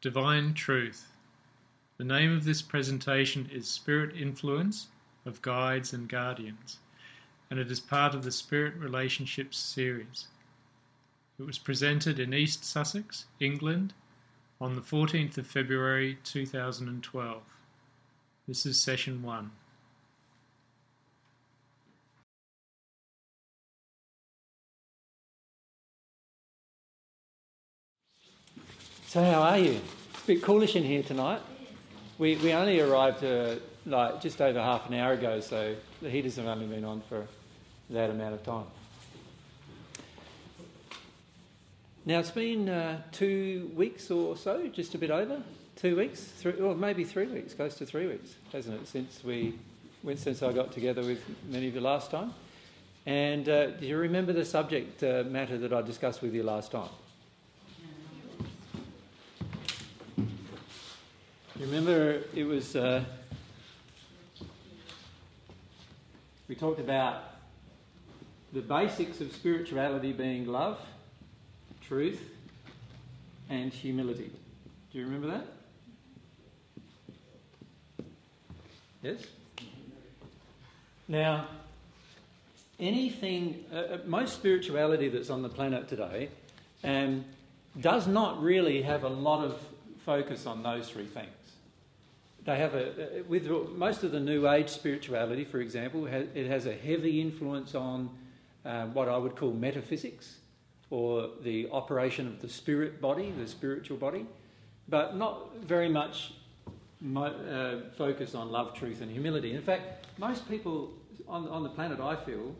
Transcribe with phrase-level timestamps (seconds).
[0.00, 1.08] Divine Truth.
[1.96, 4.86] The name of this presentation is Spirit Influence
[5.26, 6.78] of Guides and Guardians,
[7.50, 10.28] and it is part of the Spirit Relationships series.
[11.36, 13.92] It was presented in East Sussex, England,
[14.60, 17.42] on the 14th of February 2012.
[18.46, 19.50] This is session one.
[29.08, 29.80] So how are you?
[30.12, 31.40] It's a bit coolish in here tonight.
[32.18, 33.54] We, we only arrived uh,
[33.86, 37.26] like just over half an hour ago, so the heaters have only been on for
[37.88, 38.66] that amount of time.
[42.04, 45.40] Now it's been uh, two weeks or so, just a bit over
[45.74, 48.86] two weeks, three, or maybe three weeks, close to three weeks, hasn't it?
[48.86, 49.54] Since we
[50.02, 52.34] went, since I got together with many of you last time.
[53.06, 56.72] And uh, do you remember the subject uh, matter that I discussed with you last
[56.72, 56.90] time?
[61.60, 62.76] Remember, it was.
[62.76, 63.02] Uh,
[66.46, 67.24] we talked about
[68.52, 70.78] the basics of spirituality being love,
[71.82, 72.20] truth,
[73.50, 74.30] and humility.
[74.92, 75.46] Do you remember that?
[79.02, 79.22] Yes?
[81.08, 81.48] Now,
[82.78, 86.28] anything, uh, uh most spirituality that's on the planet today
[86.84, 87.24] um,
[87.80, 89.60] does not really have a lot of
[90.06, 91.37] focus on those three things
[92.44, 96.74] they have a with most of the New Age spirituality, for example, it has a
[96.74, 98.10] heavy influence on
[98.64, 100.36] uh, what I would call metaphysics
[100.90, 104.26] or the operation of the spirit body, the spiritual body,
[104.88, 106.32] but not very much
[107.14, 109.54] uh, focus on love, truth, and humility.
[109.54, 110.92] In fact, most people
[111.28, 112.54] on, on the planet, I feel,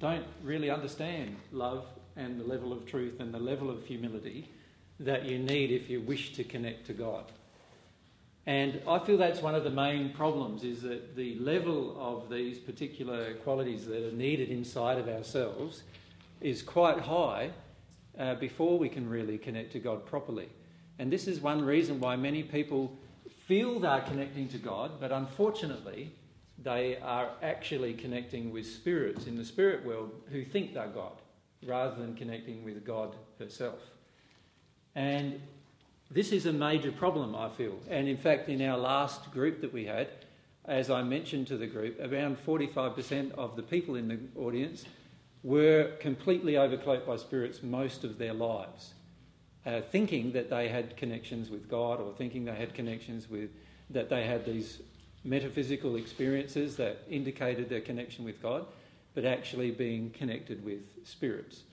[0.00, 4.50] don't really understand love and the level of truth and the level of humility
[5.00, 7.24] that you need if you wish to connect to God.
[8.46, 12.58] And I feel that's one of the main problems is that the level of these
[12.58, 15.82] particular qualities that are needed inside of ourselves
[16.40, 17.50] is quite high
[18.18, 20.48] uh, before we can really connect to God properly.
[20.98, 22.96] And this is one reason why many people
[23.46, 26.12] feel they're connecting to God, but unfortunately,
[26.62, 31.20] they are actually connecting with spirits in the spirit world who think they're God
[31.66, 33.80] rather than connecting with God herself.
[34.94, 35.40] And
[36.14, 37.76] this is a major problem, I feel.
[37.90, 40.08] And in fact, in our last group that we had,
[40.64, 44.84] as I mentioned to the group, around 45% of the people in the audience
[45.42, 48.94] were completely overcloaked by spirits most of their lives,
[49.66, 53.50] uh, thinking that they had connections with God or thinking they had connections with,
[53.90, 54.80] that they had these
[55.24, 58.64] metaphysical experiences that indicated their connection with God,
[59.14, 61.63] but actually being connected with spirits.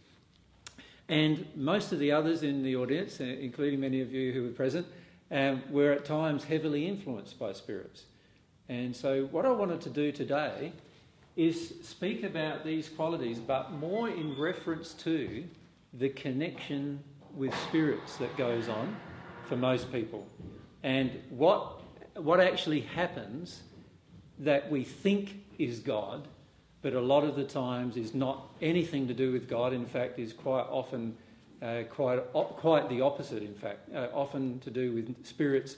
[1.11, 4.51] And most of the others in the audience, uh, including many of you who were
[4.51, 4.87] present,
[5.29, 8.05] um, were at times heavily influenced by spirits.
[8.69, 10.71] And so, what I wanted to do today
[11.35, 15.43] is speak about these qualities, but more in reference to
[15.93, 17.03] the connection
[17.35, 18.95] with spirits that goes on
[19.43, 20.25] for most people,
[20.81, 21.81] and what,
[22.15, 23.63] what actually happens
[24.39, 26.25] that we think is God
[26.81, 29.73] but a lot of the times is not anything to do with God.
[29.73, 31.15] In fact, is quite often
[31.61, 33.43] uh, quite quite the opposite.
[33.43, 35.75] In fact, uh, often to do with spirits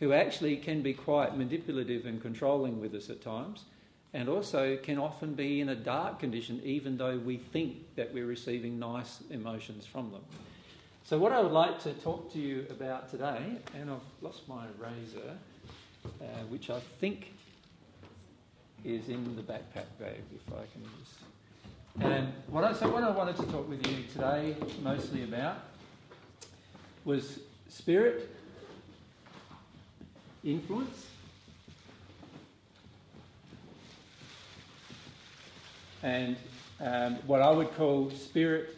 [0.00, 3.64] who actually can be quite manipulative and controlling with us at times,
[4.12, 8.26] and also can often be in a dark condition, even though we think that we're
[8.26, 10.22] receiving nice emotions from them.
[11.04, 14.64] So, what I would like to talk to you about today, and I've lost my
[14.78, 15.36] razor,
[16.04, 17.32] uh, which I think
[18.86, 21.18] is in the backpack bag, if I can just.
[22.00, 25.58] And what I, so what I wanted to talk with you today mostly about
[27.04, 28.30] was spirit,
[30.44, 31.06] influence,
[36.04, 36.36] and
[36.80, 38.76] um, what I would call spirit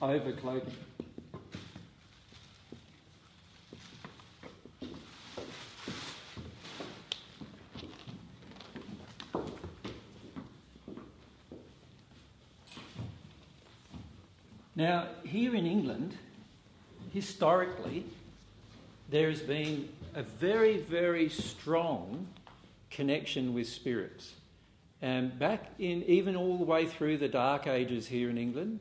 [0.00, 0.85] overcloaking.
[14.76, 16.14] Now, here in England,
[17.10, 18.04] historically,
[19.08, 22.26] there has been a very, very strong
[22.90, 24.34] connection with spirits.
[25.00, 28.80] And back in, even all the way through the Dark Ages here in England,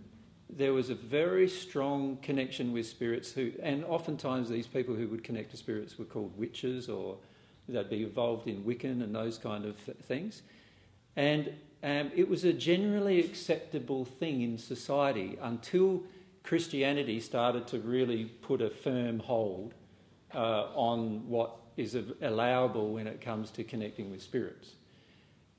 [0.49, 5.23] there was a very strong connection with spirits who, and oftentimes these people who would
[5.23, 7.15] connect to spirits were called witches or
[7.69, 10.41] they'd be involved in Wiccan and those kind of things.
[11.15, 11.53] And
[11.85, 16.01] um, it was a generally acceptable thing in society until
[16.41, 19.75] Christianity started to really put a firm hold
[20.33, 24.71] uh, on what is allowable when it comes to connecting with spirits.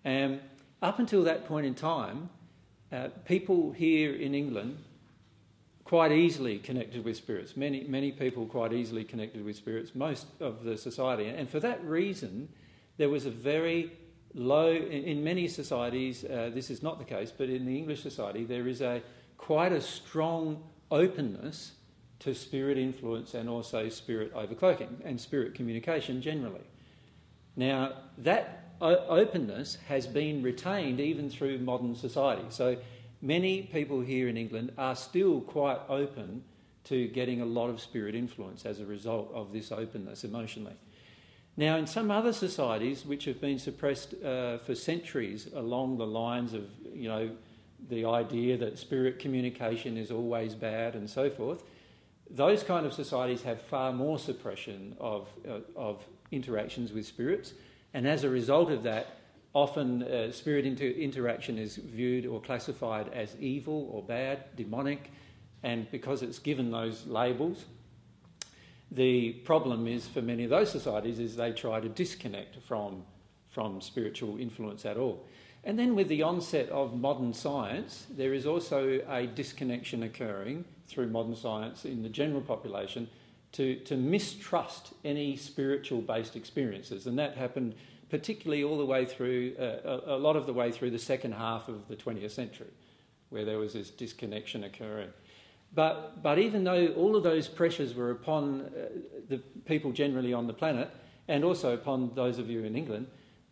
[0.05, 0.41] And
[0.83, 2.29] up until that point in time,
[2.91, 4.79] uh, people here in England
[5.85, 7.57] quite easily connected with spirits.
[7.57, 11.29] Many, many people quite easily connected with spirits, most of the society.
[11.29, 12.49] And for that reason,
[12.97, 13.93] there was a very
[14.37, 18.03] low, in, in many societies, uh, this is not the case, but in the English
[18.03, 19.03] society, there is a
[19.39, 21.73] quite a strong openness
[22.21, 26.65] to spirit influence and also spirit overcloaking and spirit communication generally.
[27.57, 32.45] Now, that o- openness has been retained even through modern society.
[32.51, 32.77] So,
[33.23, 36.45] many people here in England are still quite open
[36.85, 40.77] to getting a lot of spirit influence as a result of this openness emotionally.
[41.57, 46.53] Now, in some other societies which have been suppressed uh, for centuries along the lines
[46.53, 47.31] of, you know,
[47.89, 51.63] the idea that spirit communication is always bad and so forth,
[52.31, 57.55] those kind of societies have far more suppression of, uh, of interactions with spirits,
[57.95, 59.19] and as a result of that,
[59.55, 65.11] often uh, spirit inter- interaction is viewed or classified as evil or bad, demonic,
[65.63, 67.65] and because it's given those labels,
[68.91, 73.03] the problem is for many of those societies is they try to disconnect from,
[73.51, 75.25] from spiritual influence at all.
[75.65, 81.09] And then with the onset of modern science, there is also a disconnection occurring through
[81.09, 83.09] modern science in the general population
[83.53, 87.07] to, to mistrust any spiritual based experiences.
[87.07, 87.75] And that happened
[88.11, 91.33] particularly all the way through, uh, a, a, lot of the way through the second
[91.33, 92.71] half of the 20th century,
[93.31, 95.09] where there was this disconnection occurring.
[95.77, 98.89] But, but even though all of those pressures were upon uh,
[99.29, 100.91] the people generally on the planet,
[101.29, 103.07] and also upon those of you in England,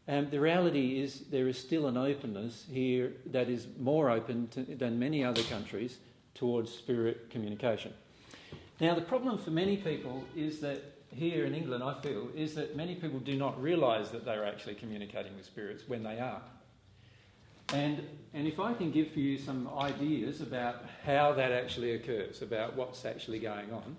[0.09, 4.63] um, the reality is there is still an openness here that is more open to,
[4.63, 5.99] than many other countries
[6.35, 7.93] towards spirit communication.
[8.81, 12.75] Now, the problem for many people is that here in England, I feel, is that
[12.75, 16.43] many people do not realise that they're actually communicating with spirits when they are.
[17.75, 22.77] And, and if I can give you some ideas about how that actually occurs, about
[22.77, 23.97] what's actually going on,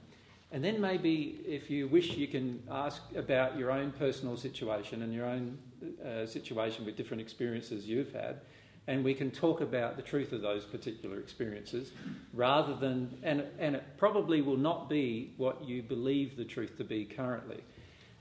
[0.54, 5.14] and then maybe if you wish, you can ask about your own personal situation and
[5.14, 5.58] your own
[6.06, 8.40] uh, situation with different experiences you've had,
[8.88, 11.92] and we can talk about the truth of those particular experiences
[12.34, 16.86] rather than, and, and it probably will not be what you believe the truth to
[16.86, 17.62] be currently.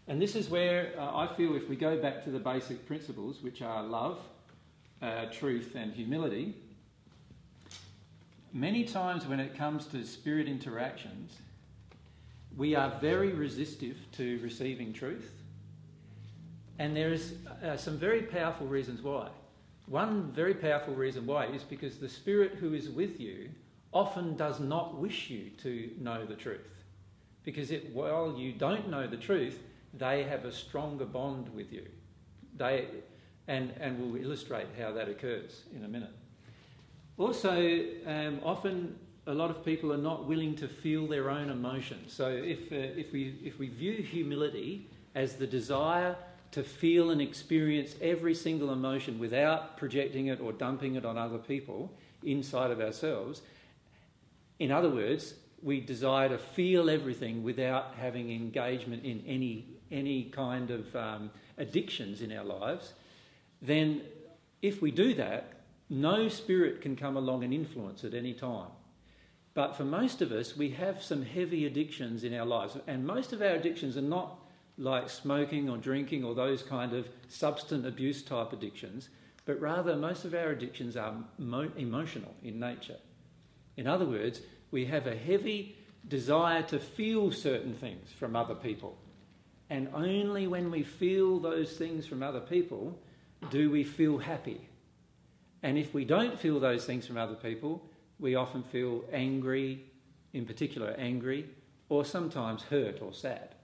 [0.09, 3.41] And this is where uh, I feel if we go back to the basic principles,
[3.41, 4.19] which are love,
[5.05, 6.55] uh, truth, and humility,
[8.53, 11.37] many times when it comes to spirit interactions,
[12.57, 15.31] we are very resistive to receiving truth.
[16.79, 19.29] And there is uh, some very powerful reasons why.
[19.87, 23.51] One very powerful reason why is because the Spirit who is with you
[23.93, 26.61] often does not wish you to know the truth.
[27.45, 29.59] Because it, while you don't know the truth,
[29.93, 31.87] they have a stronger bond with you.
[32.57, 32.87] They,
[33.49, 36.13] and, and we'll illustrate how that occurs in a minute.
[37.19, 38.97] Also, um, often
[39.27, 42.13] a lot of people are not willing to feel their own emotions.
[42.13, 46.17] So if, uh, if, we, if we view humility as the desire
[46.51, 51.39] to feel and experience every single emotion without projecting it or dumping it on other
[51.39, 51.93] people
[52.23, 53.43] inside of ourselves.
[54.59, 60.71] In other words, we desire to feel everything without having engagement in any, any kind
[60.71, 62.93] of um, addictions in our lives.
[63.65, 64.03] Then,
[64.61, 65.53] if we do that,
[65.89, 68.69] no spirit can come along and influence at any time.
[69.55, 73.33] But for most of us, we have some heavy addictions in our lives, and most
[73.33, 74.39] of our addictions are not
[74.77, 79.09] like smoking or drinking or those kind of substance abuse type addictions,
[79.47, 82.99] but rather most of our addictions are mo- emotional in nature.
[83.79, 84.43] In other words,
[84.73, 88.99] we have a heavy desire to feel certain things from other people.
[89.71, 92.99] And only when we feel those things from other people
[93.51, 94.69] do we feel happy.
[95.63, 97.83] And if we don't feel those things from other people,
[98.19, 99.85] we often feel angry,
[100.33, 101.49] in particular angry,
[101.89, 103.55] or sometimes hurt or sad.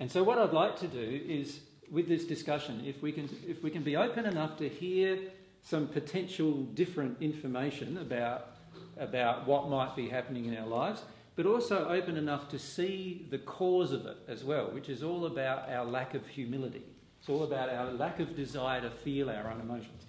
[0.00, 1.60] And so, what I'd like to do is,
[1.90, 5.18] with this discussion, if we can, if we can be open enough to hear
[5.62, 8.56] some potential different information about,
[8.98, 11.02] about what might be happening in our lives,
[11.36, 15.26] but also open enough to see the cause of it as well, which is all
[15.26, 16.84] about our lack of humility.
[17.22, 20.02] It's all about our lack of desire to feel our own emotions.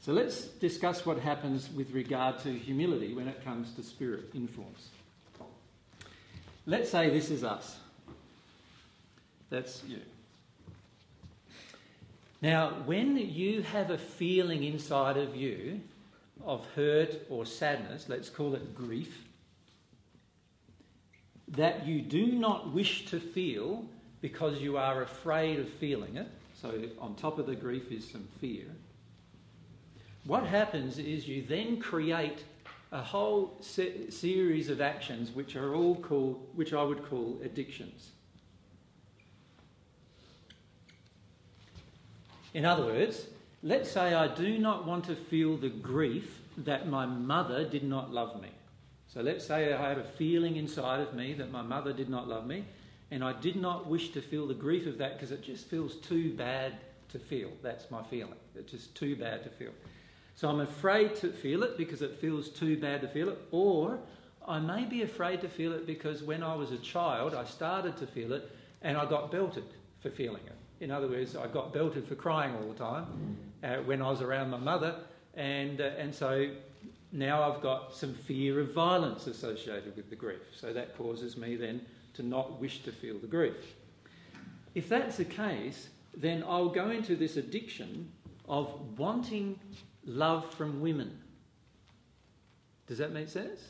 [0.00, 4.88] So let's discuss what happens with regard to humility when it comes to spirit influence.
[6.64, 7.76] Let's say this is us.
[9.50, 10.00] That's you.
[12.40, 15.82] Now, when you have a feeling inside of you
[16.46, 19.22] of hurt or sadness, let's call it grief,
[21.48, 23.84] that you do not wish to feel
[24.22, 26.28] because you are afraid of feeling it.
[26.54, 28.66] So, on top of the grief is some fear.
[30.24, 32.44] What happens is you then create
[32.92, 38.10] a whole se- series of actions which are all called, which I would call addictions.
[42.54, 43.26] In other words,
[43.64, 48.12] let's say I do not want to feel the grief that my mother did not
[48.12, 48.50] love me.
[49.08, 52.28] So let's say I had a feeling inside of me that my mother did not
[52.28, 52.64] love me,
[53.10, 55.96] and I did not wish to feel the grief of that because it just feels
[55.96, 56.74] too bad
[57.10, 57.50] to feel.
[57.62, 58.34] That's my feeling.
[58.56, 59.72] It's just too bad to feel.
[60.36, 63.98] So I'm afraid to feel it because it feels too bad to feel it, or
[64.46, 67.96] I may be afraid to feel it because when I was a child, I started
[67.98, 68.50] to feel it
[68.82, 69.64] and I got belted
[70.00, 70.84] for feeling it.
[70.84, 73.06] In other words, I got belted for crying all the time
[73.62, 74.96] uh, when I was around my mother,
[75.34, 76.50] and, uh, and so
[77.12, 80.42] now I've got some fear of violence associated with the grief.
[80.54, 81.80] So that causes me then
[82.14, 83.74] to not wish to feel the grief.
[84.74, 88.10] If that's the case, then I'll go into this addiction
[88.48, 89.58] of wanting
[90.04, 91.18] love from women.
[92.86, 93.60] Does that make sense?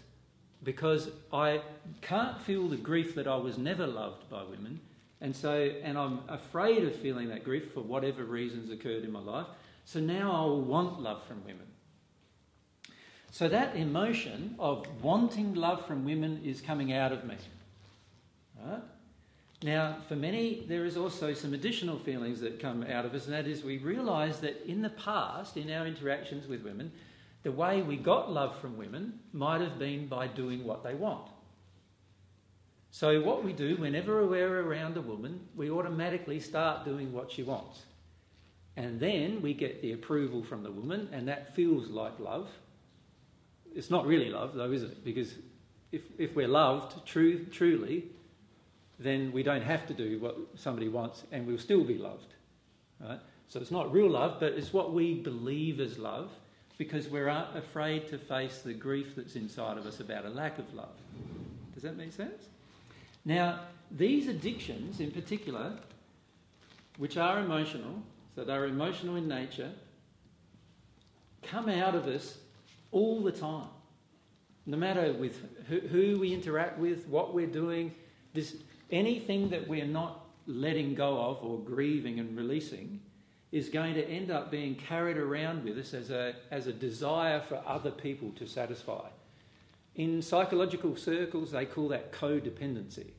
[0.63, 1.61] Because I
[2.01, 4.81] can't feel the grief that I was never loved by women,
[5.21, 9.21] and so and I'm afraid of feeling that grief for whatever reasons occurred in my
[9.21, 9.47] life.
[9.85, 11.67] So now I'll want love from women.
[13.31, 17.37] So that emotion of wanting love from women is coming out of me.
[18.65, 18.83] Right?
[19.63, 23.35] Now, for many, there is also some additional feelings that come out of us, and
[23.35, 26.93] that is we realise that in the past, in our interactions with women,
[27.45, 31.29] the way we got love from women might have been by doing what they want.
[32.91, 37.43] So, what we do whenever we're around a woman, we automatically start doing what she
[37.43, 37.83] wants.
[38.77, 42.49] And then we get the approval from the woman, and that feels like love.
[43.75, 45.05] It's not really love, though, is it?
[45.05, 45.35] Because
[45.91, 48.05] if, if we're loved true, truly,
[48.99, 52.35] then we don't have to do what somebody wants and we'll still be loved.
[53.01, 53.21] Right?
[53.49, 56.31] So it's not real love, but it's what we believe is love
[56.79, 60.73] because we're afraid to face the grief that's inside of us about a lack of
[60.75, 60.97] love.
[61.73, 62.49] Does that make sense?
[63.25, 63.61] Now,
[63.91, 65.77] these addictions in particular,
[66.99, 68.03] which are emotional,
[68.35, 69.71] so they're emotional in nature,
[71.43, 72.39] come out of us
[72.91, 73.69] all the time.
[74.67, 77.95] No matter with who, we interact with, what we're doing,
[78.33, 78.57] this,
[78.95, 83.01] anything that we're not letting go of or grieving and releasing
[83.51, 87.41] is going to end up being carried around with us as a, as a desire
[87.41, 89.07] for other people to satisfy.
[89.97, 93.11] In psychological circles, they call that codependency,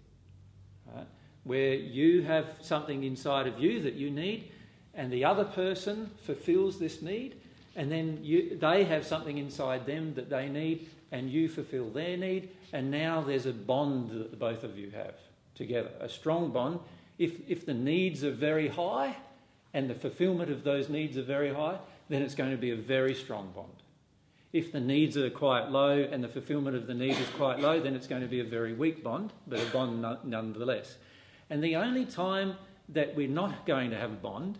[0.93, 1.07] right?
[1.43, 4.51] where you have something inside of you that you need,
[4.93, 7.35] and the other person fulfills this need,
[7.75, 12.17] and then you, they have something inside them that they need, and you fulfill their
[12.17, 15.15] need, and now there's a bond that the both of you have
[15.55, 16.79] together, a strong bond.
[17.17, 19.15] If, if the needs are very high
[19.73, 21.77] and the fulfillment of those needs are very high,
[22.09, 23.71] then it's going to be a very strong bond.
[24.53, 27.79] If the needs are quite low and the fulfillment of the need is quite low,
[27.81, 30.95] then it's going to be a very weak bond, but a bond nonetheless.
[31.49, 32.55] And the only time
[32.89, 34.57] that we're not going to have a bond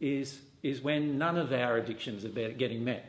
[0.00, 3.08] is, is when none of our addictions are getting met.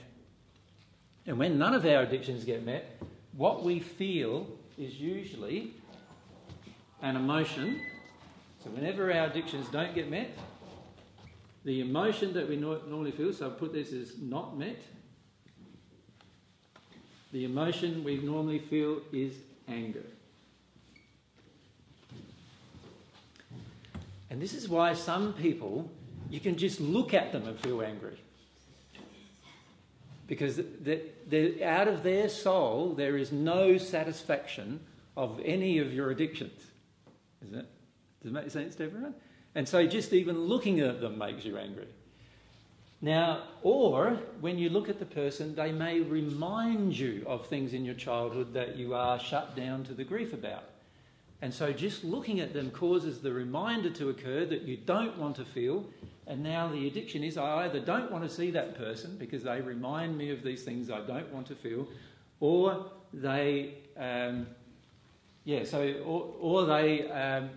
[1.27, 2.99] And when none of our addictions get met,
[3.33, 4.47] what we feel
[4.79, 5.73] is usually
[7.01, 7.81] an emotion.
[8.63, 10.37] So whenever our addictions don't get met,
[11.65, 14.81] the emotion that we normally feel, so I'll put this as not met,
[17.31, 19.33] the emotion we normally feel is
[19.67, 20.05] anger.
[24.29, 25.91] And this is why some people,
[26.29, 28.19] you can just look at them and feel angry.
[30.27, 34.79] Because out of their soul, there is no satisfaction
[35.17, 36.68] of any of your addictions.
[37.43, 37.65] Isn't it?
[38.21, 39.15] Does it make sense to everyone?
[39.55, 41.87] And so just even looking at them makes you angry.
[43.01, 47.85] Now, or when you look at the person, they may remind you of things in
[47.85, 50.65] your childhood that you are shut down to the grief about.
[51.41, 55.37] And so just looking at them causes the reminder to occur that you don't want
[55.37, 55.85] to feel.
[56.27, 59.61] And now the addiction is I either don't want to see that person because they
[59.61, 61.87] remind me of these things I don't want to feel,
[62.41, 64.47] or they um,
[65.49, 67.49] yeah, so, or, or they um,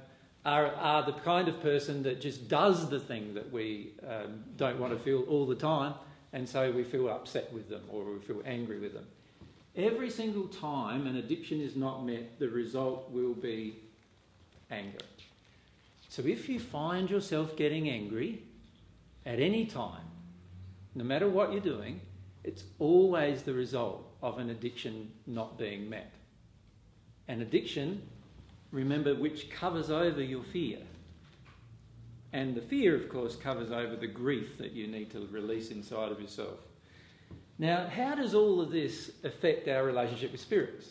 [0.46, 4.78] are, are the kind of person that just does the thing that we um, don't
[4.78, 5.92] want to feel all the time,
[6.32, 9.04] and so we feel upset with them or we feel angry with them.
[9.76, 13.76] Every single time an addiction is not met, the result will be
[14.70, 15.04] anger.
[16.08, 18.42] So if you find yourself getting angry
[19.26, 20.06] at any time,
[20.94, 22.00] no matter what you're doing,
[22.42, 26.10] it's always the result of an addiction not being met.
[27.28, 28.02] And addiction
[28.70, 30.78] remember, which covers over your fear.
[32.32, 36.10] And the fear, of course, covers over the grief that you need to release inside
[36.10, 36.58] of yourself.
[37.58, 40.88] Now, how does all of this affect our relationship with spirits?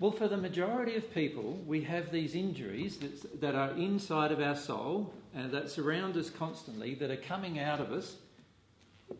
[0.00, 4.40] Well, for the majority of people, we have these injuries that, that are inside of
[4.40, 8.16] our soul and that surround us constantly that are coming out of us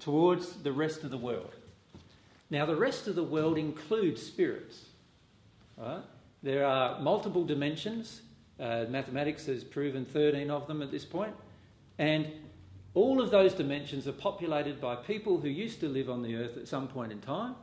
[0.00, 1.54] towards the rest of the world.
[2.50, 4.84] Now, the rest of the world includes spirits.
[5.76, 6.02] Right?
[6.42, 8.22] There are multiple dimensions.
[8.60, 11.34] Uh, mathematics has proven 13 of them at this point.
[11.98, 12.26] And
[12.94, 16.56] all of those dimensions are populated by people who used to live on the earth
[16.56, 17.56] at some point in time.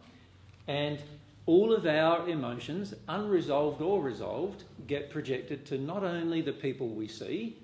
[0.67, 0.99] And
[1.45, 7.07] all of our emotions, unresolved or resolved, get projected to not only the people we
[7.07, 7.57] see,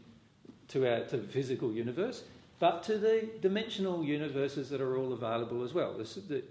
[0.70, 2.24] to, our, to the physical universe,
[2.60, 5.96] but to the dimensional universes that are all available as well.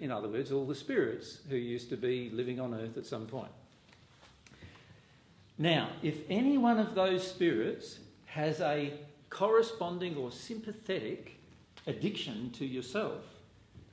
[0.01, 3.27] in other words, all the spirits who used to be living on earth at some
[3.27, 3.51] point.
[5.59, 8.93] Now, if any one of those spirits has a
[9.31, 11.37] corresponding or sympathetic
[11.87, 13.23] addiction to yourself,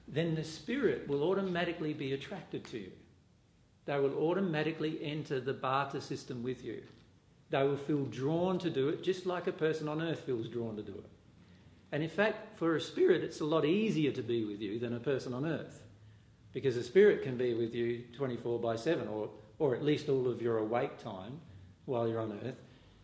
[0.07, 2.91] then the spirit will automatically be attracted to you.
[3.85, 6.83] They will automatically enter the barter system with you.
[7.49, 10.75] They will feel drawn to do it just like a person on earth feels drawn
[10.75, 11.09] to do it.
[11.91, 14.95] And in fact, for a spirit, it's a lot easier to be with you than
[14.95, 15.83] a person on earth.
[16.51, 19.29] Because a spirit can be with you 24 by 7, or,
[19.59, 21.39] or at least all of your awake time
[21.85, 22.55] while you're on earth.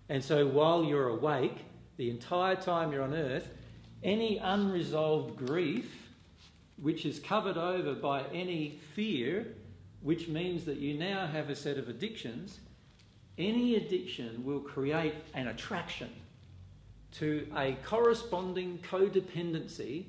[0.09, 1.65] And so while you're awake,
[1.97, 3.49] the entire time you're on earth,
[4.03, 6.07] any unresolved grief,
[6.77, 9.47] which is covered over by any fear,
[10.01, 12.59] which means that you now have a set of addictions,
[13.37, 16.09] any addiction will create an attraction
[17.11, 20.05] to a corresponding codependency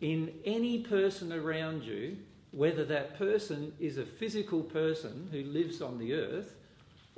[0.00, 2.16] in any person around you,
[2.52, 6.54] whether that person is a physical person who lives on the earth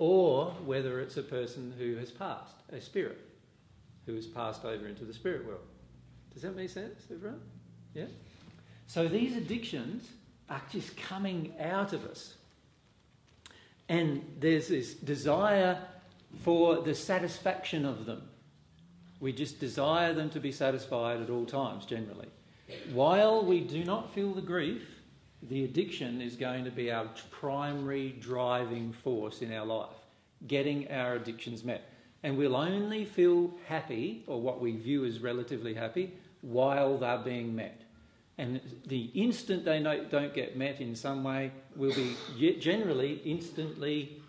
[0.02, 3.20] or whether it's a person who has passed, a spirit
[4.04, 5.60] who has passed over into the spirit world.
[6.32, 7.40] Does that make sense, everyone?
[7.94, 8.06] Yeah?
[8.88, 10.08] So these addictions
[10.50, 12.34] are just coming out of us.
[13.88, 15.78] And there's this desire
[16.42, 18.22] for the satisfaction of them.
[19.20, 22.26] We just desire them to be satisfied at all times, generally.
[22.92, 24.82] While we do not feel the grief,
[25.48, 29.96] the addiction is going to be our primary driving force in our life,
[30.46, 31.88] getting our addictions met.
[32.22, 37.54] And we'll only feel happy, or what we view as relatively happy, while they're being
[37.56, 37.82] met.
[38.38, 42.16] And the instant they don't get met in some way, we'll be
[42.60, 44.22] generally instantly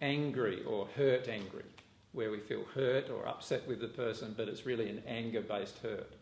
[0.00, 1.64] angry or hurt angry,
[2.12, 5.78] where we feel hurt or upset with the person, but it's really an anger based
[5.78, 6.12] hurt.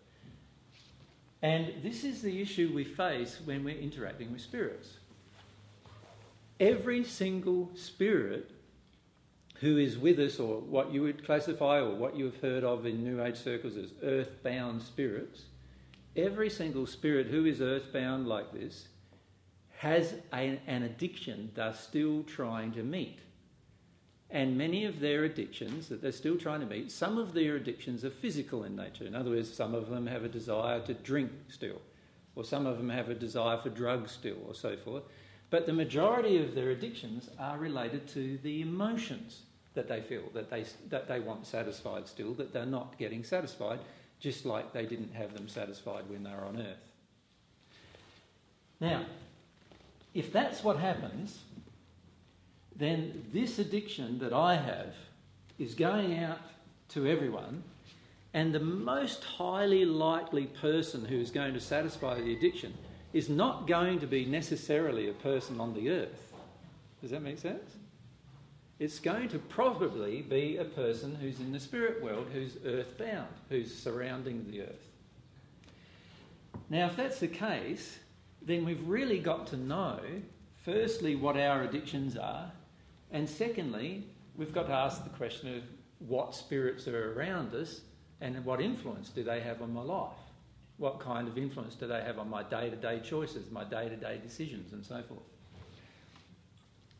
[1.42, 4.94] And this is the issue we face when we're interacting with spirits.
[6.58, 8.50] Every single spirit
[9.60, 12.86] who is with us, or what you would classify or what you have heard of
[12.86, 15.42] in New Age circles as earthbound spirits,
[16.16, 18.88] every single spirit who is earthbound like this
[19.78, 23.18] has a, an addiction they're still trying to meet.
[24.30, 28.04] And many of their addictions that they're still trying to meet, some of their addictions
[28.04, 29.04] are physical in nature.
[29.04, 31.80] In other words, some of them have a desire to drink still,
[32.36, 35.04] or some of them have a desire for drugs still, or so forth.
[35.50, 40.50] But the majority of their addictions are related to the emotions that they feel, that
[40.50, 43.78] they, that they want satisfied still, that they're not getting satisfied
[44.20, 46.84] just like they didn't have them satisfied when they were on earth.
[48.80, 49.04] Now,
[50.14, 51.38] if that's what happens,
[52.78, 54.94] then this addiction that I have
[55.58, 56.40] is going out
[56.90, 57.64] to everyone,
[58.32, 62.74] and the most highly likely person who is going to satisfy the addiction
[63.12, 66.32] is not going to be necessarily a person on the earth.
[67.00, 67.76] Does that make sense?
[68.78, 73.74] it's going to probably be a person who's in the spirit world, who's earthbound, who's
[73.74, 74.90] surrounding the earth.
[76.70, 77.98] Now, if that's the case,
[78.42, 79.98] then we've really got to know,
[80.64, 82.52] firstly, what our addictions are,
[83.10, 85.62] and secondly, we've got to ask the question of
[85.98, 87.80] what spirits are around us
[88.20, 90.12] and what influence do they have on my life?
[90.76, 93.88] What kind of influence do they have on my day to day choices, my day
[93.88, 95.20] to day decisions, and so forth?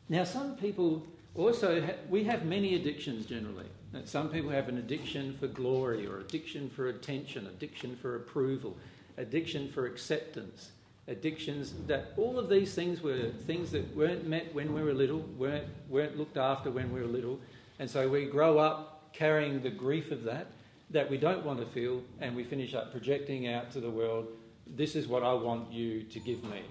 [0.09, 3.67] Now, some people also, we have many addictions generally.
[4.05, 8.77] Some people have an addiction for glory, or addiction for attention, addiction for approval,
[9.17, 10.71] addiction for acceptance,
[11.09, 15.19] addictions that all of these things were things that weren't met when we were little,
[15.37, 17.39] weren't, weren't looked after when we were little.
[17.79, 20.47] And so we grow up carrying the grief of that,
[20.91, 24.27] that we don't want to feel, and we finish up projecting out to the world,
[24.67, 26.61] this is what I want you to give me.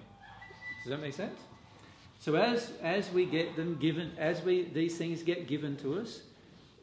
[0.83, 1.39] Does that make sense?
[2.19, 6.21] So as, as we get them given, as we, these things get given to us,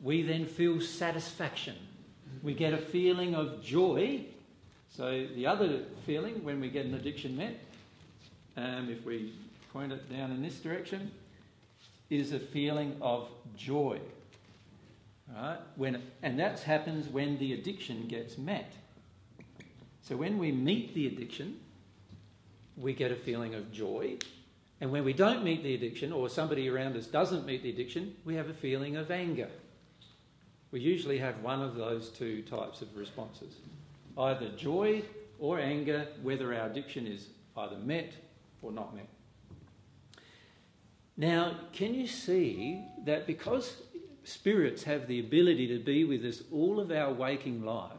[0.03, 1.77] we then feel satisfaction.
[2.43, 4.27] We get a feeling of joy.
[4.97, 7.61] So the other feeling when we get an addiction met,
[8.57, 9.35] um, if we
[9.71, 11.11] point it down in this direction,
[12.09, 13.29] is a feeling of
[13.59, 14.01] joy.
[15.35, 15.59] Right?
[15.75, 18.73] When, and that happens when the addiction gets met.
[20.01, 21.59] So when we meet the addiction,
[22.79, 24.17] we get a feeling of joy.
[24.81, 28.17] And when we don't meet the addiction, or somebody around us doesn't meet the addiction,
[28.25, 29.49] we have a feeling of anger.
[30.71, 33.57] We usually have one of those two types of responses
[34.19, 35.03] either joy
[35.39, 38.13] or anger, whether our addiction is either met
[38.63, 39.09] or not met.
[41.17, 43.83] Now, can you see that because
[44.25, 47.93] spirits have the ability to be with us all of our waking life,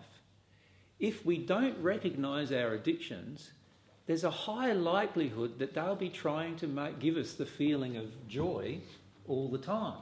[1.00, 3.52] if we don't recognize our addictions,
[4.08, 8.28] there's a high likelihood that they'll be trying to make, give us the feeling of
[8.28, 8.80] joy
[9.28, 10.02] all the time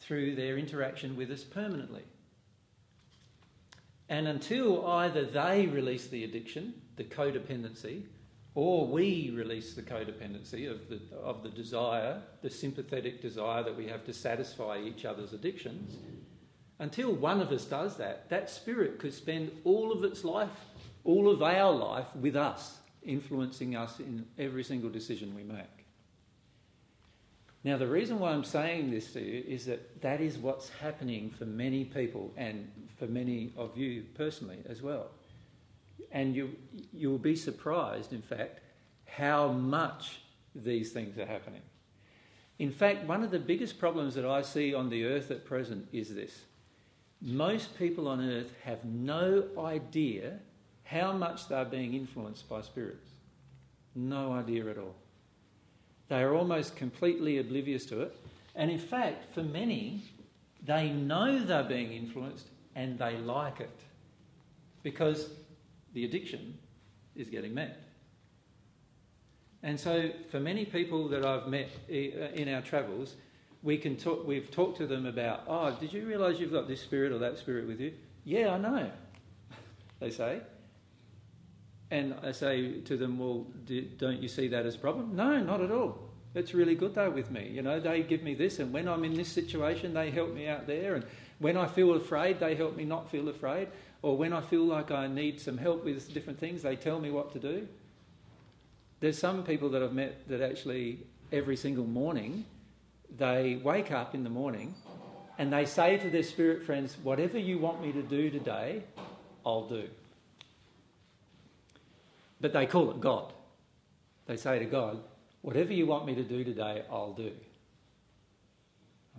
[0.00, 2.02] through their interaction with us permanently.
[4.08, 8.04] And until either they release the addiction, the codependency,
[8.54, 13.86] or we release the codependency of the, of the desire, the sympathetic desire that we
[13.86, 15.96] have to satisfy each other's addictions,
[16.78, 20.48] until one of us does that, that spirit could spend all of its life,
[21.04, 25.85] all of our life with us, influencing us in every single decision we make.
[27.66, 31.32] Now, the reason why I'm saying this to you is that that is what's happening
[31.36, 35.08] for many people and for many of you personally as well.
[36.12, 36.54] And you,
[36.92, 38.60] you will be surprised, in fact,
[39.04, 40.20] how much
[40.54, 41.62] these things are happening.
[42.60, 45.88] In fact, one of the biggest problems that I see on the earth at present
[45.92, 46.42] is this
[47.20, 50.38] most people on earth have no idea
[50.84, 53.10] how much they're being influenced by spirits.
[53.96, 54.94] No idea at all.
[56.08, 58.16] They are almost completely oblivious to it.
[58.54, 60.02] And in fact, for many,
[60.64, 63.80] they know they're being influenced and they like it
[64.82, 65.30] because
[65.94, 66.58] the addiction
[67.14, 67.82] is getting met.
[69.62, 73.14] And so, for many people that I've met uh, in our travels,
[73.62, 76.80] we can talk, we've talked to them about, oh, did you realise you've got this
[76.80, 77.92] spirit or that spirit with you?
[78.24, 78.90] Yeah, I know,
[79.98, 80.40] they say.
[81.90, 85.14] And I say to them, well, do, don't you see that as a problem?
[85.14, 85.98] No, not at all.
[86.34, 87.48] It's really good though with me.
[87.48, 90.48] You know, they give me this, and when I'm in this situation, they help me
[90.48, 90.94] out there.
[90.94, 91.04] And
[91.38, 93.68] when I feel afraid, they help me not feel afraid.
[94.02, 97.10] Or when I feel like I need some help with different things, they tell me
[97.10, 97.66] what to do.
[99.00, 102.44] There's some people that I've met that actually every single morning,
[103.16, 104.74] they wake up in the morning
[105.38, 108.82] and they say to their spirit friends, Whatever you want me to do today,
[109.44, 109.88] I'll do.
[112.40, 113.32] But they call it God.
[114.26, 115.02] They say to God,
[115.46, 117.30] Whatever you want me to do today, I'll do.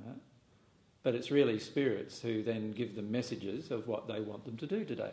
[0.05, 0.17] Right?
[1.01, 4.67] But it's really spirits who then give them messages of what they want them to
[4.67, 5.11] do today.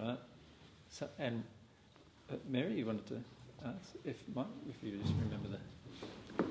[0.00, 0.18] Right?
[0.88, 1.42] So, and
[2.30, 3.20] uh, Mary, you wanted to
[3.64, 4.14] ask if,
[4.68, 6.46] if you just remember that.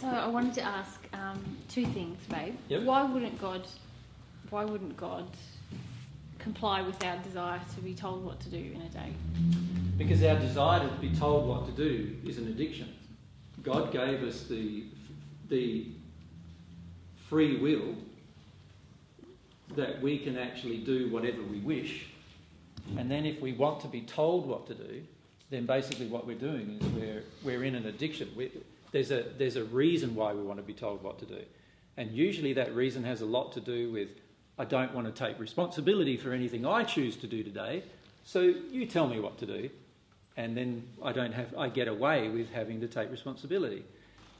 [0.00, 2.56] So I wanted to ask um, two things, babe.
[2.68, 2.82] Yep.
[2.82, 3.64] Why wouldn't God?
[4.50, 5.28] Why wouldn't God
[6.46, 9.12] comply with our desire to be told what to do in a day?
[9.98, 12.94] Because our desire to be told what to do is an addiction.
[13.64, 14.84] God gave us the,
[15.48, 15.88] the
[17.28, 17.96] free will
[19.74, 22.06] that we can actually do whatever we wish.
[22.96, 25.02] And then if we want to be told what to do,
[25.50, 28.28] then basically what we're doing is we're, we're in an addiction.
[28.36, 28.52] we
[28.92, 31.42] there's, a, there's a reason why we want to be told what to do.
[31.96, 34.10] And usually that reason has a lot to do with
[34.58, 37.82] I don't want to take responsibility for anything I choose to do today,
[38.24, 39.70] so you tell me what to do,
[40.36, 43.84] and then I don't have I get away with having to take responsibility.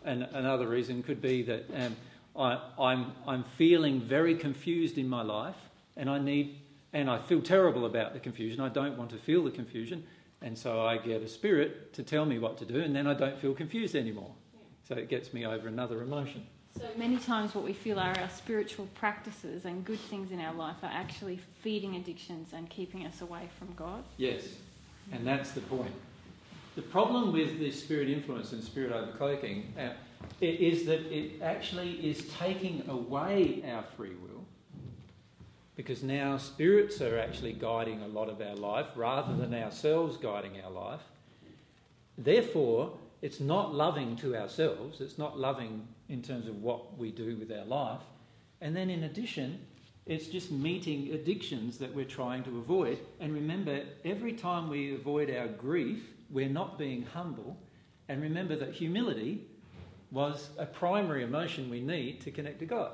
[0.05, 1.97] And another reason could be that um,
[2.35, 5.57] I, I'm I'm feeling very confused in my life,
[5.97, 6.61] and I need
[6.93, 8.61] and I feel terrible about the confusion.
[8.61, 10.05] I don't want to feel the confusion,
[10.41, 13.15] and so I get a spirit to tell me what to do, and then I
[13.15, 14.33] don't feel confused anymore.
[14.89, 16.47] So it gets me over another emotion.
[16.79, 20.53] So many times, what we feel are our spiritual practices and good things in our
[20.53, 24.05] life are actually feeding addictions and keeping us away from God.
[24.19, 24.43] Yes,
[25.11, 25.93] and that's the point.
[26.75, 29.95] The problem with this spirit influence and spirit overcloaking uh,
[30.43, 34.45] is that it actually is taking away our free will
[35.77, 40.61] because now spirits are actually guiding a lot of our life rather than ourselves guiding
[40.63, 41.03] our life.
[42.19, 47.37] Therefore, it's not loving to ourselves, it's not loving in terms of what we do
[47.37, 48.01] with our life.
[48.61, 49.61] And then in addition,
[50.07, 52.99] it's just meeting addictions that we're trying to avoid.
[53.21, 57.57] And remember, every time we avoid our grief, we're not being humble.
[58.09, 59.47] And remember that humility
[60.13, 62.93] was a primary emotion we need to connect to God.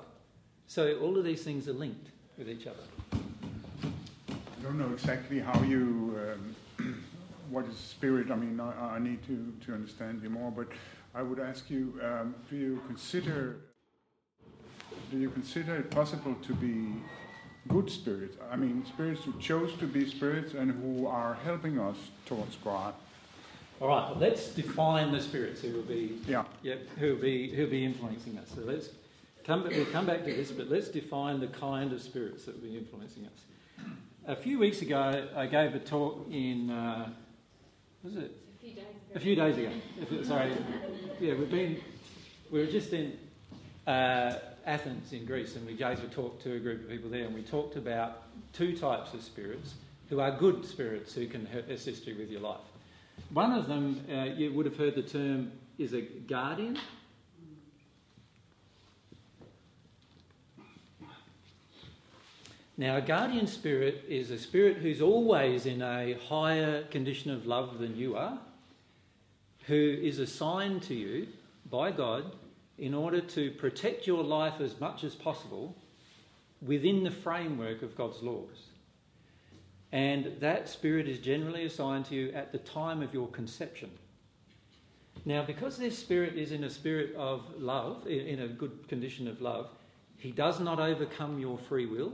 [0.66, 2.83] So all of these things are linked with each other.
[4.33, 6.18] I don't know exactly how you,
[6.79, 7.05] um,
[7.51, 8.31] what is spirit.
[8.31, 10.68] I mean, I, I, need to, to understand you more, but
[11.14, 13.57] I would ask you, um, do you consider,
[15.11, 16.94] do you consider it possible to be
[17.68, 18.37] good spirits?
[18.51, 22.94] I mean, spirits who chose to be spirits and who are helping us towards God.
[23.81, 27.51] All right, well, let's define the spirits who will be, yeah, yeah who will be,
[27.51, 28.48] who will be influencing us.
[28.55, 28.88] So let's
[29.44, 32.70] come, we'll come back to this, but let's define the kind of spirits that will
[32.70, 33.87] be influencing us.
[34.27, 37.11] A few weeks ago, I gave a talk in, uh,
[38.03, 38.41] was it?
[38.62, 39.68] A few days ago.
[40.01, 40.22] A few days ago.
[40.22, 40.53] Sorry.
[41.18, 41.81] Yeah, we've been,
[42.53, 43.18] we were just in
[43.88, 47.25] uh, Athens in Greece and we gave a talk to a group of people there
[47.25, 48.22] and we talked about
[48.53, 49.75] two types of spirits
[50.09, 52.61] who are good spirits who can assist you with your life.
[53.33, 56.79] One of them, uh, you would have heard the term, is a guardian.
[62.77, 67.79] Now, a guardian spirit is a spirit who's always in a higher condition of love
[67.79, 68.38] than you are,
[69.66, 71.29] who is assigned to you
[71.70, 72.37] by God
[72.79, 75.77] in order to protect your life as much as possible
[76.61, 78.68] within the framework of God's laws.
[79.92, 83.90] And that spirit is generally assigned to you at the time of your conception.
[85.25, 89.40] Now, because this spirit is in a spirit of love, in a good condition of
[89.40, 89.68] love,
[90.16, 92.12] he does not overcome your free will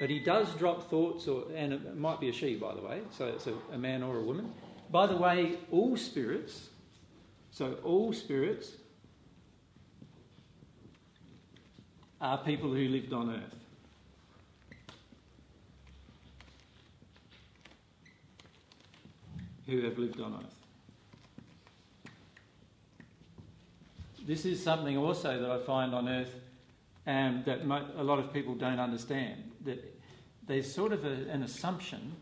[0.00, 3.00] but he does drop thoughts, or, and it might be a she, by the way,
[3.10, 4.52] so it's a, a man or a woman.
[4.90, 6.68] By the way, all spirits,
[7.54, 8.72] so all spirits
[12.20, 13.54] are people who lived on earth.
[19.68, 20.54] Who have lived on earth.
[24.26, 26.34] This is something also that I find on earth
[27.06, 27.60] um, that
[27.96, 29.52] a lot of people don't understand.
[29.64, 29.96] That
[30.48, 32.16] there's sort of a, an assumption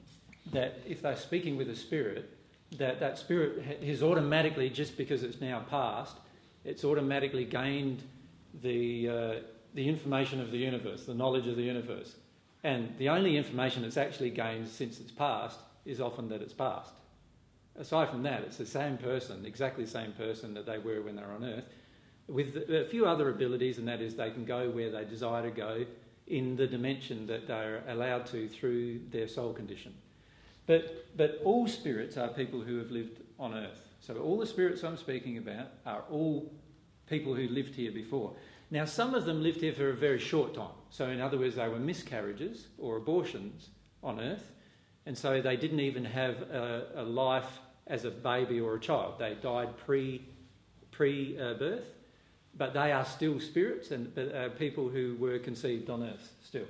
[0.52, 2.31] that if they're speaking with a spirit,
[2.78, 6.16] that that spirit has automatically, just because it's now past,
[6.64, 8.02] it's automatically gained
[8.62, 9.34] the, uh,
[9.74, 12.14] the information of the universe, the knowledge of the universe.
[12.64, 16.92] And the only information it's actually gained since it's past is often that it's past.
[17.76, 21.16] Aside from that, it's the same person, exactly the same person that they were when
[21.16, 21.64] they were on Earth,
[22.28, 25.50] with a few other abilities, and that is they can go where they desire to
[25.50, 25.84] go
[26.28, 29.92] in the dimension that they're allowed to through their soul condition.
[30.66, 33.80] But, but all spirits are people who have lived on earth.
[34.00, 36.52] So all the spirits I'm speaking about are all
[37.08, 38.32] people who lived here before.
[38.70, 40.74] Now, some of them lived here for a very short time.
[40.90, 43.68] So, in other words, they were miscarriages or abortions
[44.02, 44.50] on earth.
[45.04, 49.18] And so they didn't even have a, a life as a baby or a child.
[49.18, 50.22] They died pre,
[50.90, 51.84] pre uh, birth
[52.56, 56.66] but they are still spirits and uh, people who were conceived on earth still.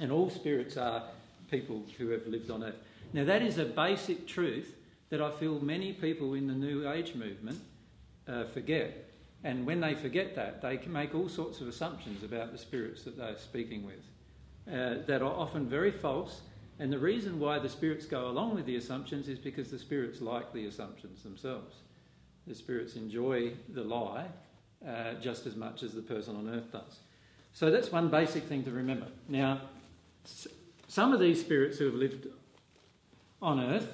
[0.00, 1.02] And all spirits are
[1.50, 2.76] people who have lived on earth.
[3.12, 4.74] Now, that is a basic truth
[5.10, 7.60] that I feel many people in the New Age movement
[8.28, 9.10] uh, forget.
[9.44, 13.02] And when they forget that, they can make all sorts of assumptions about the spirits
[13.04, 14.02] that they're speaking with
[14.72, 16.40] uh, that are often very false.
[16.78, 20.20] And the reason why the spirits go along with the assumptions is because the spirits
[20.20, 21.76] like the assumptions themselves.
[22.46, 24.26] The spirits enjoy the lie
[24.86, 26.98] uh, just as much as the person on earth does.
[27.52, 29.06] So that's one basic thing to remember.
[29.28, 29.62] Now,
[30.88, 32.26] some of these spirits who have lived
[33.46, 33.88] on earth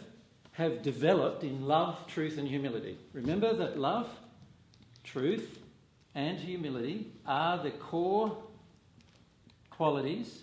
[0.53, 2.97] have developed in love, truth, and humility.
[3.13, 4.09] Remember that love,
[5.05, 5.59] truth,
[6.15, 8.37] and humility are the core
[9.71, 10.41] qualities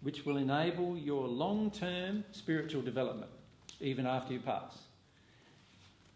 [0.00, 3.30] which will enable your long term spiritual development,
[3.80, 4.78] even after you pass.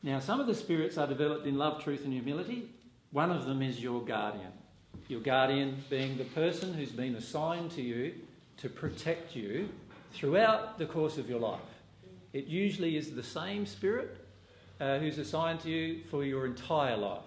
[0.03, 2.70] Now, some of the spirits are developed in love, truth, and humility,
[3.11, 4.53] one of them is your guardian.
[5.09, 8.14] Your guardian being the person who's been assigned to you
[8.59, 9.68] to protect you
[10.14, 11.61] throughout the course of your life.
[12.32, 14.16] It usually is the same spirit
[14.80, 17.22] uh, who's assigned to you for your entire life.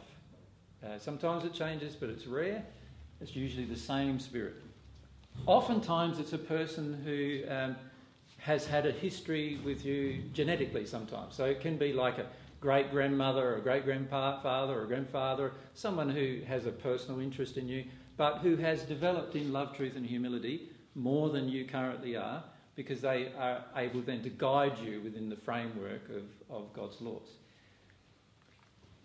[0.84, 2.64] Uh, sometimes it changes, but it's rare.
[3.22, 4.56] It's usually the same spirit.
[5.46, 7.76] Oftentimes, it's a person who um,
[8.38, 11.36] has had a history with you genetically sometimes.
[11.36, 12.28] So it can be like a
[12.60, 17.58] great grandmother or a great grandfather or a grandfather, someone who has a personal interest
[17.58, 17.86] in you,
[18.16, 22.44] but who has developed in love, truth, and humility more than you currently are,
[22.76, 26.24] because they are able then to guide you within the framework of,
[26.56, 27.28] of God's laws.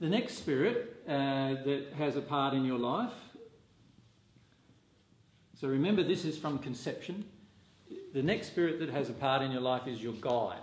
[0.00, 3.12] The next spirit uh, that has a part in your life.
[5.61, 7.24] So remember, this is from conception.
[8.14, 10.62] The next spirit that has a part in your life is your guide.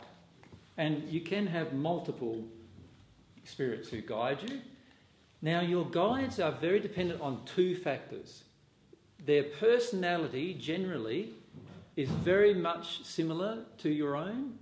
[0.77, 2.45] And you can have multiple
[3.43, 4.61] spirits who guide you.
[5.41, 8.43] Now, your guides are very dependent on two factors.
[9.25, 11.33] Their personality generally
[11.95, 14.57] is very much similar to your own,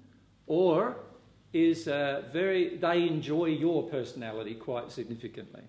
[0.47, 0.97] or
[1.51, 5.61] is uh, very, they enjoy your personality quite significantly.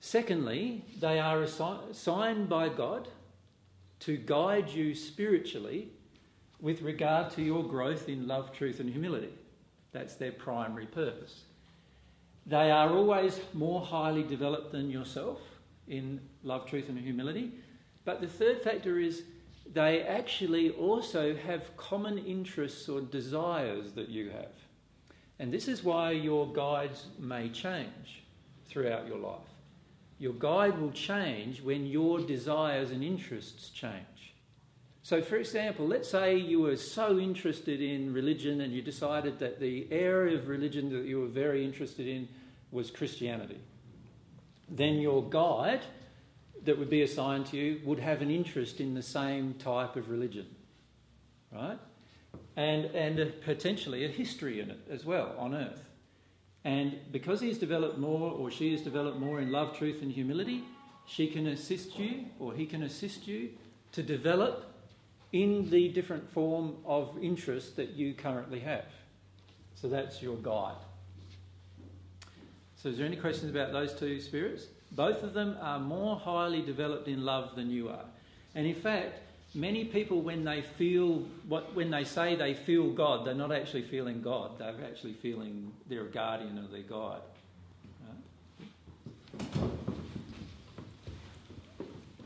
[0.00, 3.08] Secondly, they are assigned by God
[4.00, 5.88] to guide you spiritually
[6.60, 9.32] with regard to your growth in love, truth, and humility.
[9.92, 11.42] That's their primary purpose.
[12.46, 15.40] They are always more highly developed than yourself
[15.88, 17.52] in love, truth, and humility.
[18.04, 19.22] But the third factor is
[19.72, 24.52] they actually also have common interests or desires that you have.
[25.38, 28.22] And this is why your guides may change
[28.66, 29.38] throughout your life.
[30.18, 34.34] Your guide will change when your desires and interests change.
[35.02, 39.60] So, for example, let's say you were so interested in religion and you decided that
[39.60, 42.28] the area of religion that you were very interested in
[42.72, 43.60] was Christianity.
[44.68, 45.82] Then your guide
[46.64, 50.10] that would be assigned to you would have an interest in the same type of
[50.10, 50.46] religion,
[51.52, 51.78] right?
[52.56, 55.82] And, and potentially a history in it as well on earth.
[56.64, 60.64] And because he's developed more, or she has developed more in love, truth, and humility,
[61.06, 63.50] she can assist you, or he can assist you
[63.92, 64.66] to develop
[65.32, 68.84] in the different form of interest that you currently have.
[69.74, 70.76] So that's your guide.
[72.76, 74.66] So, is there any questions about those two spirits?
[74.92, 78.04] Both of them are more highly developed in love than you are.
[78.54, 79.20] And in fact,
[79.54, 83.82] many people, when they feel what, when they say they feel God, they're not actually
[83.82, 84.58] feeling God.
[84.58, 87.20] They're actually feeling they're a guardian of their God.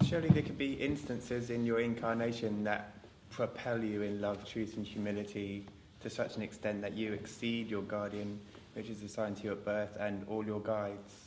[0.07, 2.93] Surely there could be instances in your incarnation that
[3.31, 5.65] propel you in love, truth, and humility
[6.01, 8.39] to such an extent that you exceed your guardian,
[8.75, 11.22] which is assigned to you at birth, and all your guides.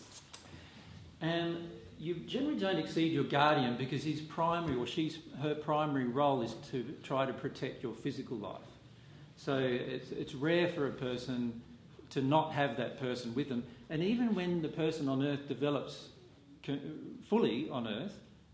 [1.25, 1.57] And
[1.97, 6.53] you generally don't exceed your guardian because his primary or she's her primary role is
[6.71, 8.61] to try to protect your physical life.
[9.35, 11.61] So it's, it's rare for a person
[12.11, 13.63] to not have that person with them.
[13.89, 16.09] And even when the person on earth develops
[17.27, 18.13] fully on earth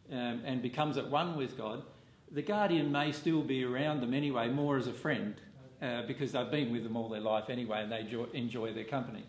[0.10, 1.84] um, and becomes at one with God,
[2.32, 5.36] the guardian may still be around them anyway, more as a friend,
[5.82, 9.26] uh, because they've been with them all their life anyway and they enjoy their company.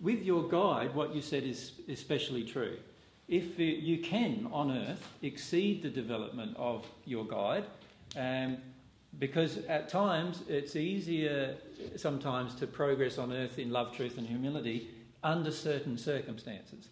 [0.00, 2.76] With your guide, what you said is especially true.
[3.28, 7.64] If you can on earth exceed the development of your guide,
[8.16, 8.58] um,
[9.18, 11.56] because at times it's easier
[11.96, 14.90] sometimes to progress on earth in love, truth, and humility
[15.24, 16.88] under certain circumstances.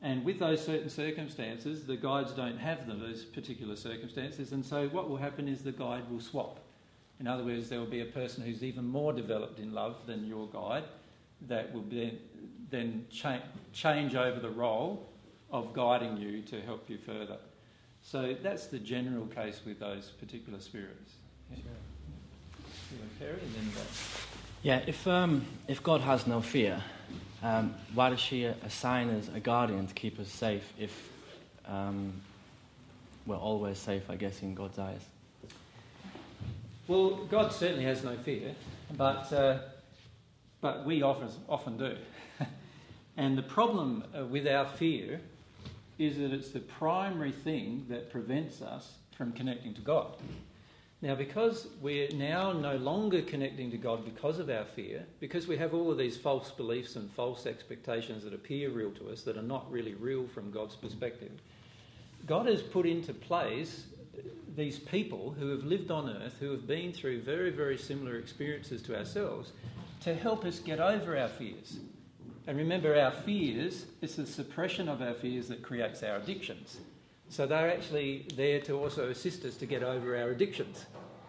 [0.00, 4.88] And with those certain circumstances, the guides don't have them, those particular circumstances, and so
[4.88, 6.60] what will happen is the guide will swap.
[7.20, 10.24] In other words, there will be a person who's even more developed in love than
[10.24, 10.84] your guide
[11.48, 12.18] that will then,
[12.70, 15.08] then cha- change over the role
[15.50, 17.38] of guiding you to help you further.
[18.02, 21.14] So that's the general case with those particular spirits.
[21.50, 21.56] Yeah.
[21.58, 23.34] Sure.
[24.62, 26.82] Yeah, if, um, if God has no fear,
[27.42, 31.10] um, why does she assign us a guardian to keep us safe if
[31.66, 32.12] um,
[33.26, 35.00] we're always safe, I guess, in God's eyes?
[36.86, 38.54] Well, God certainly has no fear,
[38.96, 39.58] but, uh,
[40.60, 41.96] but we often, often do.
[43.18, 45.20] And the problem uh, with our fear
[45.98, 50.14] is that it's the primary thing that prevents us from connecting to God.
[51.02, 55.56] Now, because we're now no longer connecting to God because of our fear, because we
[55.56, 59.36] have all of these false beliefs and false expectations that appear real to us that
[59.36, 61.32] are not really real from God's perspective,
[62.24, 63.86] God has put into place
[64.56, 68.80] these people who have lived on earth, who have been through very, very similar experiences
[68.82, 69.50] to ourselves,
[70.02, 71.78] to help us get over our fears.
[72.48, 76.78] And remember, our fears, it's the suppression of our fears that creates our addictions.
[77.28, 80.86] So they're actually there to also assist us to get over our addictions.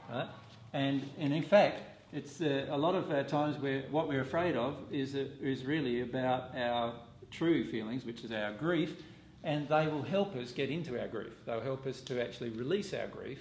[0.09, 0.29] Right?
[0.71, 1.81] And, and in fact,
[2.13, 5.99] it's uh, a lot of times where what we're afraid of is, uh, is really
[5.99, 6.93] about our
[7.31, 9.03] true feelings, which is our grief,
[9.43, 11.33] and they will help us get into our grief.
[11.45, 13.39] They'll help us to actually release our grief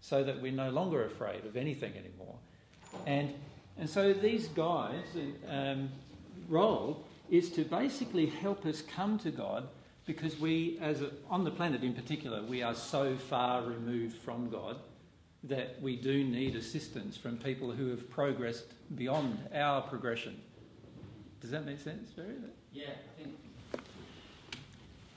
[0.00, 2.34] so that we're no longer afraid of anything anymore.
[3.06, 3.34] And,
[3.78, 5.04] and so these guys'
[5.48, 5.90] um,
[6.48, 9.68] role is to basically help us come to God
[10.06, 14.50] because we, as a, on the planet in particular, we are so far removed from
[14.50, 14.76] God
[15.44, 18.66] that we do need assistance from people who have progressed
[18.96, 20.40] beyond our progression.
[21.40, 22.34] Does that make sense, Barry?
[22.72, 23.36] Yeah, I think.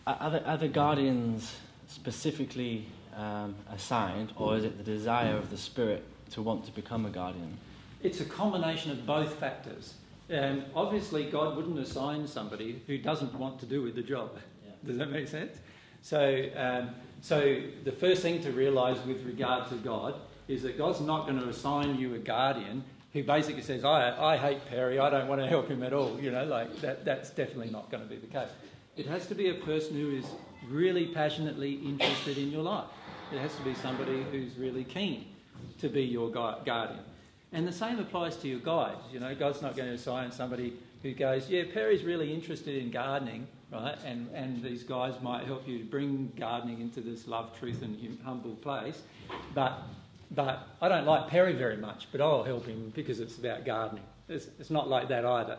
[0.05, 1.55] Are the, are the guardians
[1.87, 2.85] specifically
[3.15, 7.09] um, assigned, or is it the desire of the spirit to want to become a
[7.09, 7.57] guardian?
[8.01, 9.95] It's a combination of both factors.
[10.31, 14.31] Um, obviously, God wouldn't assign somebody who doesn't want to do with the job.
[14.65, 14.71] Yeah.
[14.85, 15.57] Does that make sense?
[16.01, 16.89] So, um,
[17.21, 20.15] so the first thing to realise with regard to God
[20.47, 24.37] is that God's not going to assign you a guardian who basically says, I, I
[24.37, 26.19] hate Perry, I don't want to help him at all.
[26.19, 28.49] You know, like that, that's definitely not going to be the case.
[28.97, 30.25] It has to be a person who is
[30.67, 32.87] really passionately interested in your life.
[33.31, 35.25] It has to be somebody who's really keen
[35.79, 36.99] to be your guardian.
[37.53, 38.99] And the same applies to your guides.
[39.11, 40.73] You know, God's not going to assign somebody
[41.03, 43.97] who goes, yeah, Perry's really interested in gardening, right?
[44.05, 47.99] And, and these guys might help you to bring gardening into this love, truth, and
[48.01, 49.03] hum- humble place.
[49.53, 49.83] But,
[50.31, 54.03] but I don't like Perry very much, but I'll help him because it's about gardening.
[54.27, 55.57] It's, it's not like that either.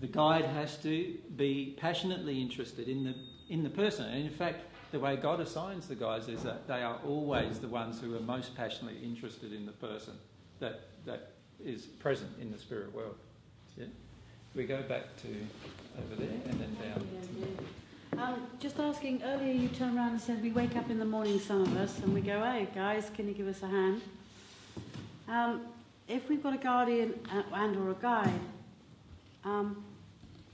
[0.00, 3.14] The guide has to be passionately interested in the,
[3.48, 4.06] in the person.
[4.06, 4.60] And in fact,
[4.92, 8.20] the way God assigns the guides is that they are always the ones who are
[8.20, 10.14] most passionately interested in the person
[10.60, 11.32] that, that
[11.64, 13.16] is present in the spirit world.
[13.76, 13.86] Yeah?
[14.54, 15.28] We go back to
[15.98, 17.06] over there and then down.
[18.18, 21.40] Um, just asking, earlier you turned around and said we wake up in the morning,
[21.40, 24.02] some of us, and we go, hey guys, can you give us a hand?
[25.28, 25.62] Um,
[26.08, 28.40] if we've got a guardian and, and or a guide,
[29.44, 29.82] um,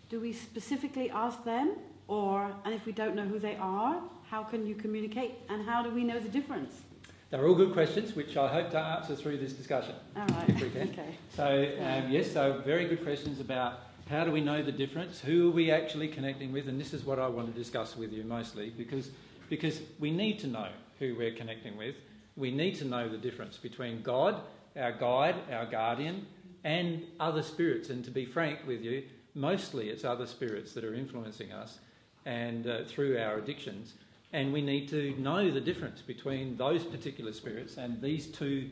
[0.09, 1.74] do we specifically ask them?
[2.07, 5.34] Or, and if we don't know who they are, how can you communicate?
[5.49, 6.82] And how do we know the difference?
[7.31, 9.95] They're all good questions, which I hope to answer through this discussion.
[10.16, 10.49] All right.
[10.49, 10.89] If we can.
[10.89, 11.14] Okay.
[11.37, 15.20] So, um, yes, so very good questions about how do we know the difference?
[15.20, 16.68] Who are we actually connecting with?
[16.68, 19.11] And this is what I want to discuss with you mostly because,
[19.51, 20.68] because we need to know
[20.99, 21.97] who we're connecting with.
[22.37, 24.41] We need to know the difference between God,
[24.74, 26.26] our guide, our guardian,
[26.64, 27.91] and other spirits.
[27.91, 29.03] And to be frank with you,
[29.35, 31.79] mostly it's other spirits that are influencing us
[32.24, 33.95] and uh, through our addictions.
[34.33, 38.70] And we need to know the difference between those particular spirits and these two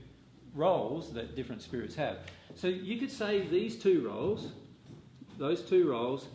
[0.54, 2.18] roles that different spirits have.
[2.54, 4.48] So you could say these two roles,
[5.38, 6.28] those two roles,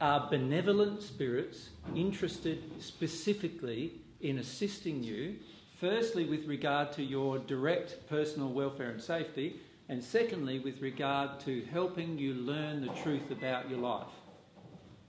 [0.00, 5.36] are benevolent spirits interested specifically in assisting you,
[5.80, 11.62] firstly with regard to your direct personal welfare and safety, and secondly with regard to
[11.72, 14.06] helping you learn the truth about your life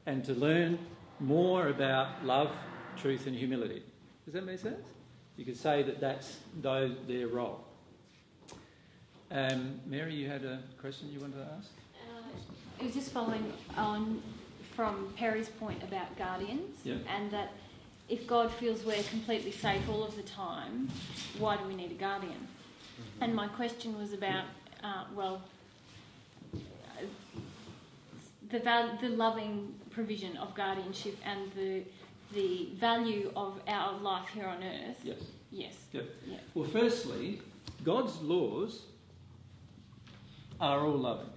[0.06, 0.80] and to learn
[1.20, 2.52] more about love,
[2.98, 3.84] truth, and humility.
[4.26, 4.86] Does that make sense?
[5.38, 7.64] You could say that that's those, their role.
[9.30, 11.70] Um, Mary, you had a question you wanted to ask?
[11.96, 14.22] Uh, it was just following on
[14.76, 16.96] from Perry's point about guardians, Yeah.
[17.16, 17.52] and that
[18.10, 20.90] if God feels we're completely safe all of the time,
[21.40, 22.48] why do we need a guardian?
[23.22, 24.46] And my question was about,
[24.84, 25.42] uh, well,
[28.50, 31.84] the val- the loving provision of guardianship and the
[32.34, 34.98] the value of our life here on earth.
[35.04, 35.20] Yes.
[35.52, 35.74] Yes.
[35.94, 36.06] Yep.
[36.26, 36.38] Yeah.
[36.54, 37.42] Well, firstly,
[37.84, 38.82] God's laws
[40.60, 41.30] are all loving.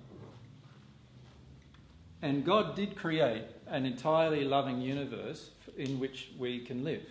[2.22, 7.06] And God did create an entirely loving universe in which we can live.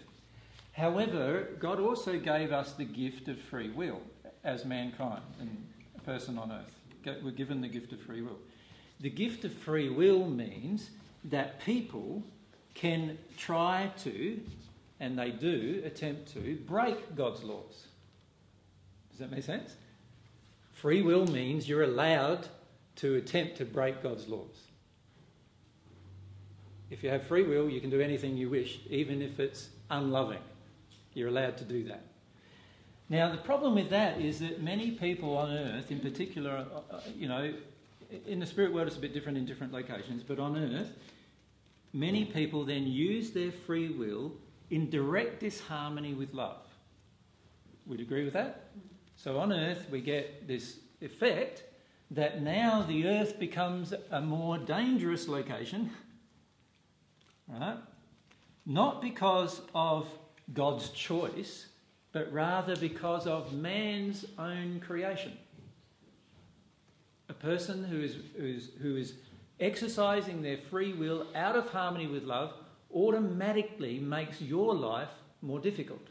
[0.73, 4.01] However, God also gave us the gift of free will
[4.43, 5.65] as mankind and
[5.97, 7.21] a person on earth.
[7.23, 8.37] We're given the gift of free will.
[8.99, 10.89] The gift of free will means
[11.23, 12.23] that people
[12.73, 14.39] can try to,
[14.99, 17.87] and they do attempt to, break God's laws.
[19.09, 19.75] Does that make sense?
[20.73, 22.47] Free will means you're allowed
[22.97, 24.55] to attempt to break God's laws.
[26.89, 30.39] If you have free will, you can do anything you wish, even if it's unloving.
[31.13, 32.03] You're allowed to do that.
[33.09, 37.27] Now, the problem with that is that many people on earth, in particular, uh, you
[37.27, 37.53] know,
[38.27, 40.91] in the spirit world it's a bit different in different locations, but on earth,
[41.93, 44.31] many people then use their free will
[44.69, 46.65] in direct disharmony with love.
[47.85, 48.69] Would agree with that?
[49.15, 51.63] So on earth, we get this effect
[52.11, 55.91] that now the earth becomes a more dangerous location,
[57.47, 57.77] right?
[58.65, 60.07] Not because of
[60.53, 61.67] God's choice,
[62.11, 65.37] but rather because of man's own creation.
[67.29, 69.13] A person who is, who is, who is
[69.59, 72.53] exercising their free will out of harmony with love
[72.93, 75.09] automatically makes your life
[75.41, 76.07] more difficult.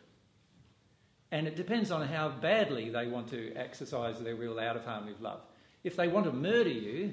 [1.30, 5.12] And it depends on how badly they want to exercise their will out of harmony
[5.12, 5.40] with love.
[5.84, 7.12] If they want to murder you,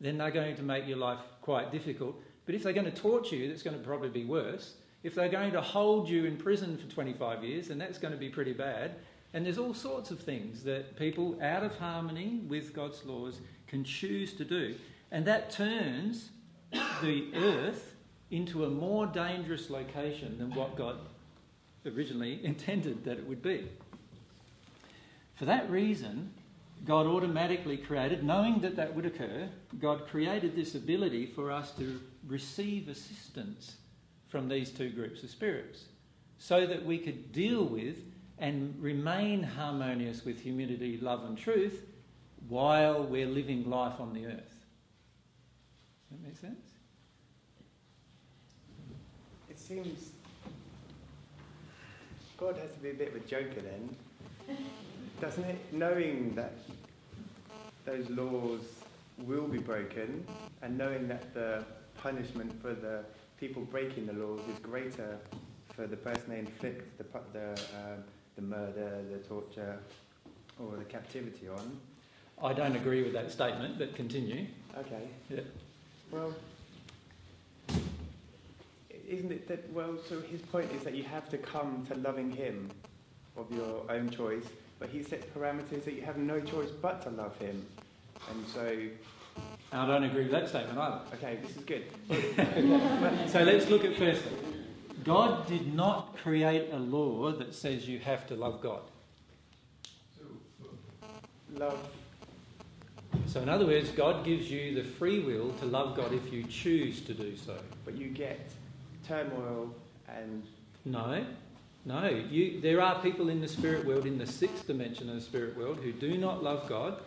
[0.00, 2.16] then they're going to make your life quite difficult.
[2.44, 4.74] But if they're going to torture you, that's going to probably be worse.
[5.04, 8.18] If they're going to hold you in prison for 25 years, then that's going to
[8.18, 8.96] be pretty bad.
[9.32, 13.84] And there's all sorts of things that people out of harmony with God's laws can
[13.84, 14.74] choose to do.
[15.12, 16.30] And that turns
[17.02, 17.94] the earth
[18.30, 20.96] into a more dangerous location than what God
[21.84, 23.68] originally intended that it would be.
[25.34, 26.32] For that reason,
[26.86, 32.00] God automatically created, knowing that that would occur, God created this ability for us to
[32.26, 33.76] receive assistance
[34.28, 35.84] from these two groups of spirits
[36.38, 37.96] so that we could deal with
[38.38, 41.84] and remain harmonious with humility, love, and truth
[42.48, 44.51] while we're living life on the earth.
[46.12, 46.66] Does that make sense?
[49.48, 50.10] It seems
[52.36, 53.96] God has to be a bit of a joker then,
[55.20, 55.58] doesn't it?
[55.72, 56.54] Knowing that
[57.84, 58.60] those laws
[59.18, 60.26] will be broken
[60.62, 61.64] and knowing that the
[61.96, 63.04] punishment for the
[63.38, 65.18] people breaking the laws is greater
[65.74, 68.04] for the person they inflict the, the, um,
[68.36, 69.78] the murder, the torture,
[70.58, 71.78] or the captivity on.
[72.42, 74.46] I don't agree with that statement, but continue.
[74.76, 75.08] Okay.
[75.30, 75.40] Yeah.
[76.12, 76.34] Well,
[79.08, 82.30] isn't it that, well, so his point is that you have to come to loving
[82.30, 82.70] him
[83.34, 84.44] of your own choice,
[84.78, 87.64] but he sets parameters that you have no choice but to love him.
[88.30, 88.78] And so,
[89.72, 91.00] I don't agree with that statement either.
[91.14, 91.84] okay, this is good.
[93.30, 94.22] So let's look at first.
[95.04, 98.82] God did not create a law that says you have to love God.
[101.54, 101.78] Love,
[103.32, 106.44] So, in other words, God gives you the free will to love God if you
[106.44, 107.56] choose to do so.
[107.86, 108.38] but you get
[109.08, 109.74] turmoil
[110.06, 110.42] and
[110.84, 111.24] No,
[111.86, 112.10] no.
[112.10, 115.56] You, there are people in the spirit world, in the sixth dimension of the spirit
[115.56, 117.00] world, who do not love God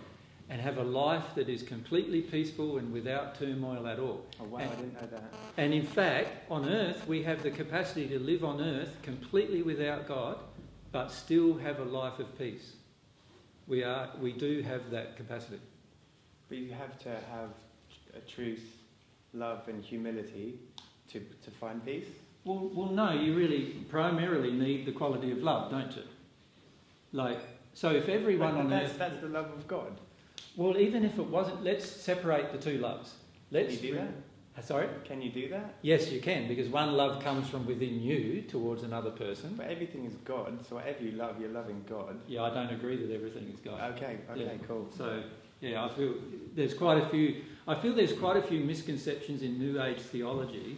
[0.49, 4.25] and have a life that is completely peaceful and without turmoil at all.
[4.41, 5.23] oh wow, I didn't know that.
[5.57, 10.07] And in fact, on earth, we have the capacity to live on earth completely without
[10.07, 10.39] God,
[10.91, 12.71] but still have a life of peace.
[13.67, 15.59] We, are, we do have that capacity.
[16.49, 17.49] But you have to have
[18.15, 18.65] a truth,
[19.33, 20.59] love, and humility
[21.09, 22.07] to to find peace.
[22.43, 26.03] Well, well, no, you really primarily need the quality of love, don't you?
[27.11, 27.39] Like,
[27.73, 28.97] so if everyone But on that's, earth.
[28.99, 29.99] that's the love of God.
[30.55, 33.15] Well, even if it wasn't, let's separate the two loves.
[33.51, 34.07] Let's can you do that?
[34.57, 34.87] Uh, Sorry?
[35.05, 35.73] Can you do that?
[35.81, 39.55] Yes, you can, because one love comes from within you towards another person.
[39.57, 42.19] But everything is God, so whatever you love, you're loving God.
[42.27, 43.81] Yeah, I don't agree that everything is God.
[43.95, 44.67] Okay, okay, Yeah.
[44.67, 44.87] cool.
[44.95, 45.23] So,
[45.61, 46.13] yeah, I feel
[46.55, 47.43] there's quite a few.
[47.67, 50.77] I feel there's quite a few misconceptions in New Age theology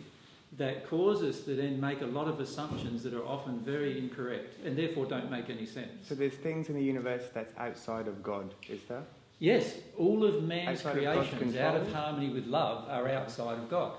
[0.58, 4.56] that cause us to then make a lot of assumptions that are often very incorrect
[4.66, 6.08] and therefore don't make any sense.
[6.08, 9.04] So there's things in the universe that's outside of God, is there?
[9.40, 13.70] Yes, all of man's Outside of creations out of harmony with love are outside of
[13.70, 13.92] God.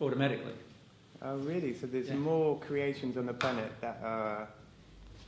[0.00, 0.52] Automatically.
[1.22, 1.72] Oh, really?
[1.72, 2.16] So there's Yeah.
[2.16, 4.48] more creations on the planet that are.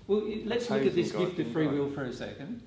[0.09, 1.75] Well, let's look at this God gift of free God.
[1.75, 2.61] will for a second.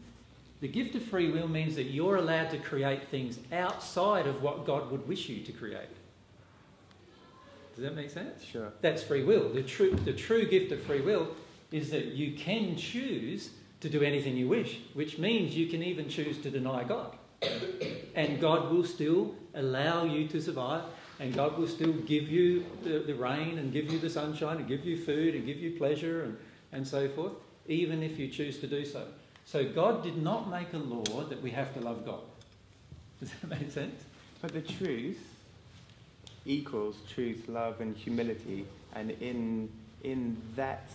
[0.59, 4.65] The gift of free will means that you're allowed to create things outside of what
[4.65, 5.89] God would wish you to create.
[7.75, 8.43] Does that make sense?
[8.43, 8.73] Sure.
[8.81, 9.49] That's free will.
[9.49, 11.27] The true, the true gift of free will
[11.71, 13.51] is that you can choose
[13.81, 17.15] to do anything you wish, which means you can even choose to deny God.
[18.15, 20.83] and God will still allow you to survive,
[21.19, 24.67] and God will still give you the, the rain, and give you the sunshine, and
[24.67, 26.37] give you food, and give you pleasure, and,
[26.71, 27.33] and so forth,
[27.67, 29.05] even if you choose to do so.
[29.47, 32.19] So God did not make a law that we have to love God.
[33.21, 34.03] Does that make sense?
[34.41, 35.23] But the truth
[36.45, 39.69] equals truth, love, and humility, and in
[40.03, 40.89] in that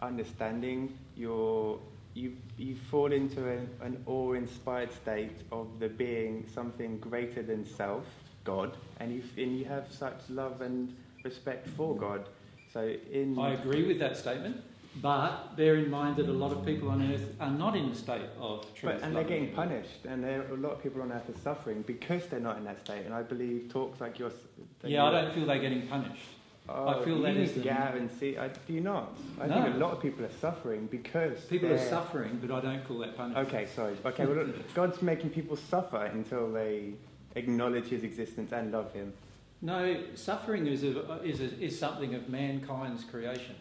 [0.00, 1.78] understanding, you're
[2.14, 8.06] you you fall into an, an awe-inspired state of the being something greater than self,
[8.44, 12.30] God, and you and you have such love and respect for God.
[12.72, 14.62] So in I agree with that statement,
[14.96, 17.94] but bear in mind that a lot of people on earth are not in a
[17.94, 18.94] state of truth.
[18.94, 21.82] But, and they're getting punished, and there a lot of people on earth are suffering
[21.82, 23.04] because they're not in that state.
[23.04, 24.32] And I believe talks like yours.
[24.82, 26.22] Yeah, I don't feel they're getting punished.
[26.68, 28.36] Oh, I feel you that need is to get out and see.
[28.36, 29.16] I, do you not?
[29.40, 29.54] I No.
[29.62, 32.98] think a lot of people are suffering because People are suffering, but I don't call
[32.98, 33.48] that punishment.
[33.48, 33.96] Okay, sorry.
[34.04, 36.92] Okay, well, look, God's making people suffer until they
[37.34, 39.12] acknowledge His existence and love Him.
[39.62, 43.56] No, suffering is, a, is, a, is something of mankind's creation.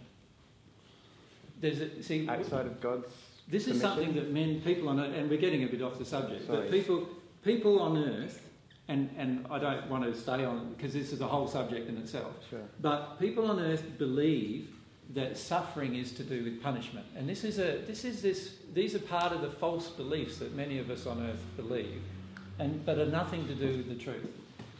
[1.60, 3.07] There's a, see, Outside of God's.
[3.47, 3.82] this is permission?
[3.89, 6.62] something that men, people on earth, and we're getting a bit off the subject, Sorry.
[6.62, 7.07] but people,
[7.43, 8.45] people on earth,
[8.88, 11.89] and, and I don't want to stay on it because this is a whole subject
[11.89, 12.34] in itself.
[12.49, 12.60] Sure.
[12.82, 14.70] But people on earth believe
[15.14, 18.93] that suffering is to do with punishment, and this is a this is this these
[18.95, 22.01] are part of the false beliefs that many of us on earth believe,
[22.60, 24.30] and but are nothing to do with the truth.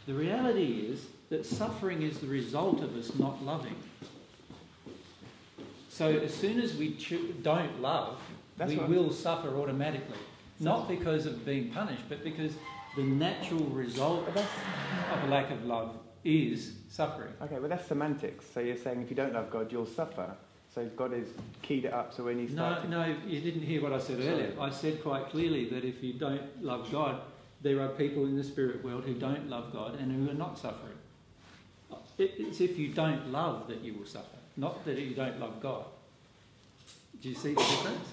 [0.06, 3.74] The reality is that suffering is the result of us not loving.
[6.00, 8.18] So as soon as we cho- don't love,
[8.56, 10.16] That's we I'm- will suffer automatically,
[10.58, 12.54] not because of being punished, but because
[12.96, 15.94] the natural result of a lack of love
[16.24, 17.34] is suffering.
[17.42, 18.46] okay, well, that's semantics.
[18.46, 20.34] So you're saying if you don't love God, you'll suffer.
[20.74, 21.28] So God has
[21.60, 22.14] keyed it up.
[22.14, 24.54] So when you No, start, to, no, you didn't hear what I said earlier.
[24.58, 27.20] I said quite clearly that if you don't love God,
[27.60, 30.58] there are people in the spirit world who don't love God and who are not
[30.58, 30.96] suffering.
[32.16, 35.86] It's if you don't love that you will suffer, not that you don't love God.
[37.22, 38.08] Do you see the difference?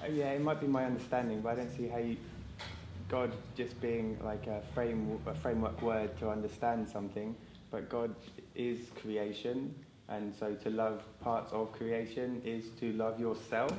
[0.00, 2.16] Uh, yeah, it might be my understanding, but I don't see how you,
[3.08, 7.34] God just being like a frame, a framework word to understand something.
[7.72, 8.14] But God
[8.54, 9.74] is creation,
[10.08, 13.72] and so to love parts of creation is to love yourself.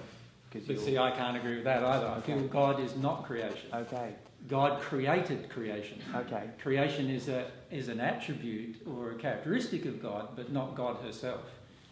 [0.52, 2.08] But see, I can't agree with that either.
[2.08, 3.70] I feel God is not creation.
[3.74, 4.14] okay,
[4.48, 6.02] God created creation.
[6.16, 10.98] okay, Creation is, a, is an attribute or a characteristic of God, but not God
[10.98, 11.42] herself.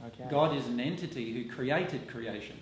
[0.07, 0.29] okay.
[0.29, 2.57] God is an entity who created creation.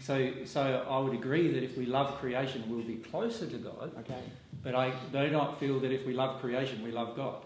[0.00, 3.92] So, so I would agree that if we love creation, we'll be closer to God.
[4.00, 4.18] Okay.
[4.64, 7.44] But I do not feel that if we love creation, we love God.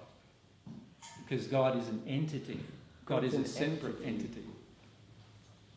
[1.29, 2.61] Because God is an entity.
[3.05, 4.07] God is a separate entity.
[4.07, 4.45] entity.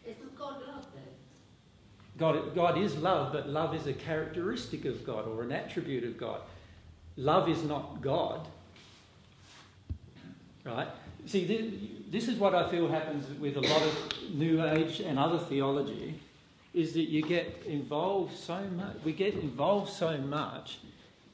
[0.06, 1.04] Isn't God love then?
[2.20, 6.17] God, God is love, but love is a characteristic of God or an attribute of
[6.17, 6.41] God.
[7.15, 8.47] Love is not God.
[10.65, 10.88] Right?
[11.26, 15.39] See, this, is what I feel happens with a lot of New Age and other
[15.39, 16.20] theology,
[16.74, 20.80] is that you get involved so much, we get involved so much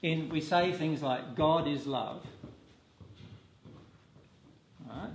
[0.02, 2.26] in, we say things like, God is love.
[4.88, 5.10] Right?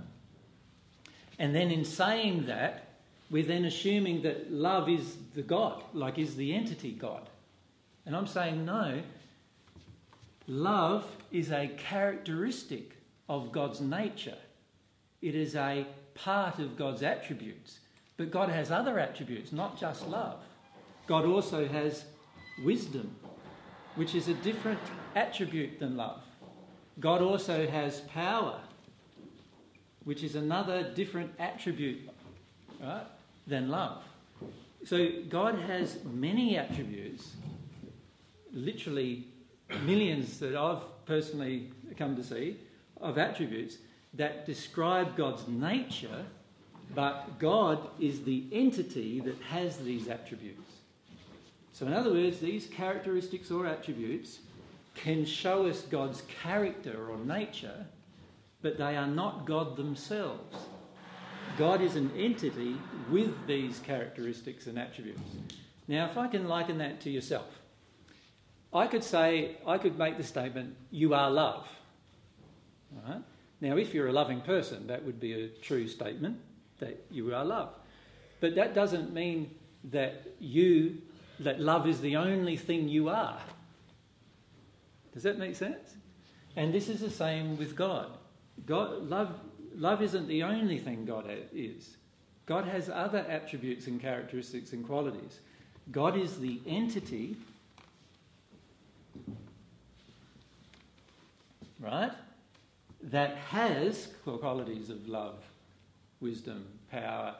[1.39, 2.90] And then in saying that,
[3.31, 7.29] we're then assuming that love is the God, like is the entity God.
[8.05, 9.01] And I'm saying no.
[10.47, 12.97] Love is a characteristic
[13.29, 14.37] of God's nature.
[15.21, 17.79] It is a part of God's attributes.
[18.17, 20.39] But God has other attributes, not just love.
[21.07, 22.03] God also has
[22.65, 23.15] wisdom,
[23.95, 24.79] which is a different
[25.15, 26.21] attribute than love.
[26.99, 28.59] God also has power,
[30.03, 32.09] which is another different attribute
[32.81, 33.05] right,
[33.47, 34.03] than love.
[34.85, 37.33] So God has many attributes,
[38.51, 39.27] literally
[39.83, 42.57] millions that I've personally come to see,
[42.99, 43.77] of attributes
[44.13, 46.25] that describe God's nature,
[46.93, 50.71] but God is the entity that has these attributes.
[51.73, 54.39] So, in other words, these characteristics or attributes
[54.95, 57.85] can show us God's character or nature,
[58.61, 60.55] but they are not God themselves.
[61.57, 62.75] God is an entity
[63.09, 65.21] with these characteristics and attributes.
[65.87, 67.59] Now, if I can liken that to yourself,
[68.73, 71.67] I could say, I could make the statement, you are love.
[73.07, 73.21] Right?
[73.59, 76.39] Now, if you're a loving person, that would be a true statement
[76.79, 77.69] that you are love.
[78.39, 79.53] But that doesn't mean
[79.91, 81.01] that you,
[81.39, 83.39] that love is the only thing you are.
[85.13, 85.95] Does that make sense?
[86.55, 88.07] And this is the same with God.
[88.65, 89.39] God love,
[89.81, 91.97] love isn't the only thing God is.
[92.45, 95.39] God has other attributes and characteristics and qualities.
[95.91, 97.35] God is the entity,
[101.79, 102.11] right,
[103.03, 105.43] that has qualities of love,
[106.19, 107.35] wisdom, power,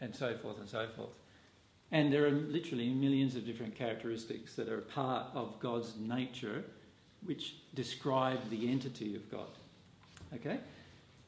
[0.00, 1.10] and so forth and so forth.
[1.92, 6.64] And there are literally millions of different characteristics that are part of God's nature
[7.24, 9.48] which describe the entity of God.
[10.34, 10.58] Okay?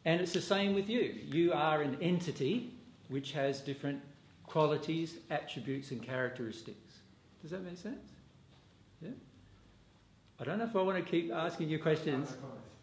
[0.06, 1.14] And it's the same with you.
[1.26, 2.70] You are an entity
[3.08, 4.00] which has different
[4.46, 7.00] qualities, attributes, and characteristics.
[7.42, 8.08] Does that make sense?
[9.02, 9.10] Yeah?
[10.40, 12.36] I don't know if I want to keep asking you questions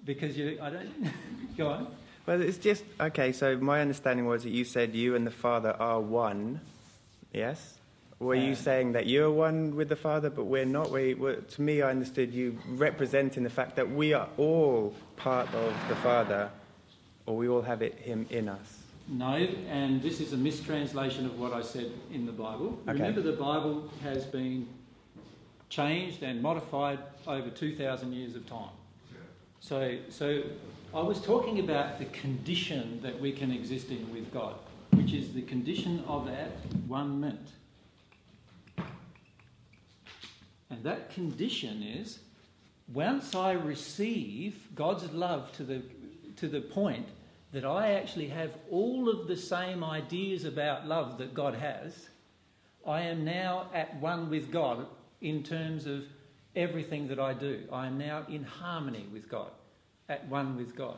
[0.04, 0.90] because you, I don't.
[1.58, 1.88] Go on.
[2.26, 3.32] Well, it's just okay.
[3.32, 6.60] So my understanding was that you said you and the Father are one.
[7.34, 7.78] Yes.
[8.20, 10.92] Were you Uh, saying that you're one with the Father, but we're not?
[10.92, 15.54] We, we to me, I understood you representing the fact that we are all part
[15.54, 16.50] of the Father,
[17.26, 18.80] or we all have it, Him in us.
[19.08, 19.36] No,
[19.70, 22.80] and this is a mistranslation of what I said in the Bible.
[22.88, 22.94] Okay.
[22.94, 24.68] Remember, the Bible has been
[25.70, 28.70] changed and modified over 2,000 years of time.
[29.60, 30.44] So, so
[30.94, 34.56] I was talking about the condition that we can exist in with God,
[34.92, 36.52] which is the condition of that
[36.88, 37.50] one mint.
[40.70, 42.20] And that condition is
[42.92, 45.82] once I receive God's love to the,
[46.44, 47.08] to the point
[47.54, 52.10] that I actually have all of the same ideas about love that God has,
[52.86, 54.86] I am now at one with God
[55.22, 56.04] in terms of
[56.54, 57.64] everything that I do.
[57.72, 59.52] I am now in harmony with God,
[60.10, 60.98] at one with God.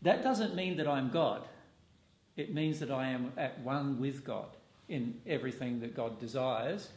[0.00, 1.46] That doesn't mean that I'm God.
[2.38, 4.56] It means that I am at one with God
[4.88, 6.88] in everything that God desires.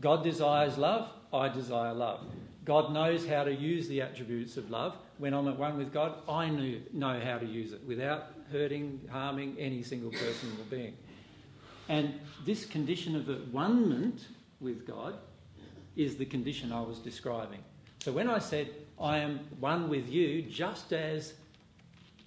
[0.00, 2.24] God desires love, I desire love.
[2.64, 4.96] God knows how to use the attributes of love.
[5.18, 9.00] When I'm at one with God, I knew, know how to use it without hurting,
[9.10, 10.94] harming any single person or being.
[11.88, 14.18] And this condition of at one
[14.60, 15.14] with God
[15.94, 17.60] is the condition I was describing.
[18.00, 21.34] So when I said, I am one with you, just as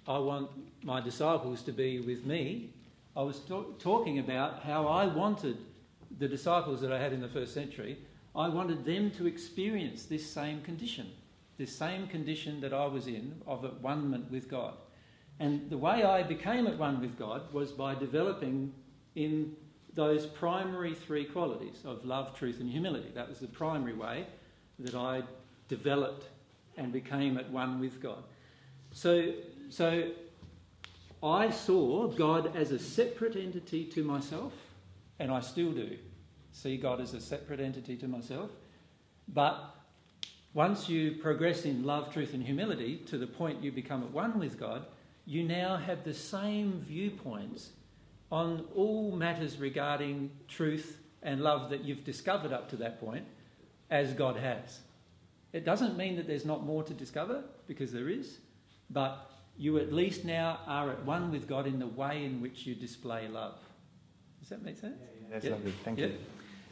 [0.08, 0.50] I want
[0.84, 2.72] my disciples to be with me,
[3.16, 3.42] I was
[3.80, 5.58] talking about how I wanted
[6.18, 7.98] the disciples that I had in the first century,
[8.36, 11.12] I wanted them to experience this same condition,
[11.60, 14.76] this same condition that I was in of at one with God.
[15.40, 18.74] And the way I became at one with God was by developing
[19.16, 19.56] in
[19.94, 23.12] those primary three qualities of love, truth, and humility.
[23.14, 24.26] That was the primary way
[24.80, 25.24] that I
[25.68, 26.28] developed
[26.78, 28.24] and became at one with God.
[28.92, 29.34] So,
[29.70, 30.12] so
[31.22, 34.54] I saw God as a separate entity to myself,
[35.20, 35.98] and I still do
[36.54, 38.50] see God as a separate entity to myself.
[39.28, 39.76] But
[40.60, 44.38] once you progress in love, truth, and humility to the point you become at one
[44.38, 44.86] with God,
[45.26, 47.70] you now have the same viewpoints
[48.30, 53.24] on all matters regarding truth and love that you've discovered up to that point
[53.90, 54.80] as God has.
[55.54, 58.40] It doesn't mean that there's not more to discover, because there is,
[58.90, 62.66] but you at least now are at one with God in the way in which
[62.66, 63.56] you display love.
[64.42, 64.98] Does that make sense?
[65.00, 65.52] Yeah, yeah, that's yeah.
[65.52, 65.74] lovely.
[65.86, 66.18] Thank you.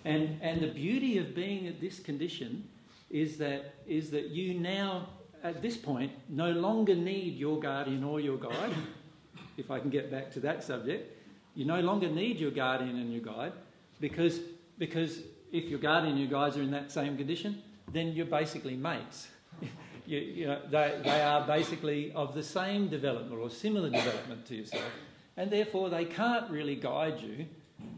[0.04, 2.68] And, and the beauty of being at this condition
[3.10, 5.10] is that, is that you now,
[5.44, 8.74] at this point, no longer need your guardian or your guide,
[9.58, 11.14] if I can get back to that subject.
[11.56, 13.54] You no longer need your guardian and your guide
[14.00, 14.40] because,
[14.78, 18.76] because if your guardian and your guides are in that same condition, then you're basically
[18.76, 19.28] mates.
[20.06, 24.56] you, you know, they, they are basically of the same development or similar development to
[24.56, 24.92] yourself,
[25.36, 27.46] and therefore they can't really guide you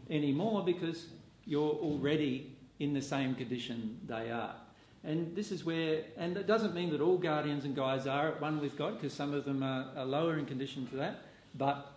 [0.08, 1.06] anymore because
[1.44, 4.54] you're already in the same condition they are.
[5.02, 8.40] And this is where, and it doesn't mean that all guardians and guides are at
[8.40, 11.22] one with God, because some of them are, are, lower in condition to that,
[11.54, 11.92] but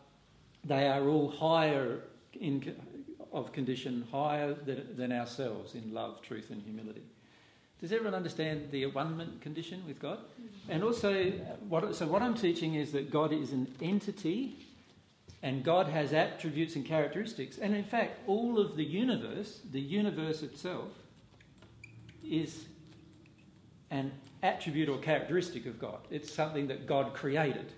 [0.63, 1.99] they are all higher
[2.39, 2.75] in,
[3.33, 7.03] of condition, higher than, than ourselves in love, truth, and humility.
[7.81, 10.19] Does everyone understand the one condition with God?
[10.69, 11.31] And also,
[11.67, 14.55] what, so what I'm teaching is that God is an entity
[15.41, 17.57] and God has attributes and characteristics.
[17.57, 20.87] And in fact, all of the universe, the universe itself,
[22.23, 22.63] is
[23.93, 25.99] an attribute or characteristic of God.
[26.09, 27.71] It's something that God created,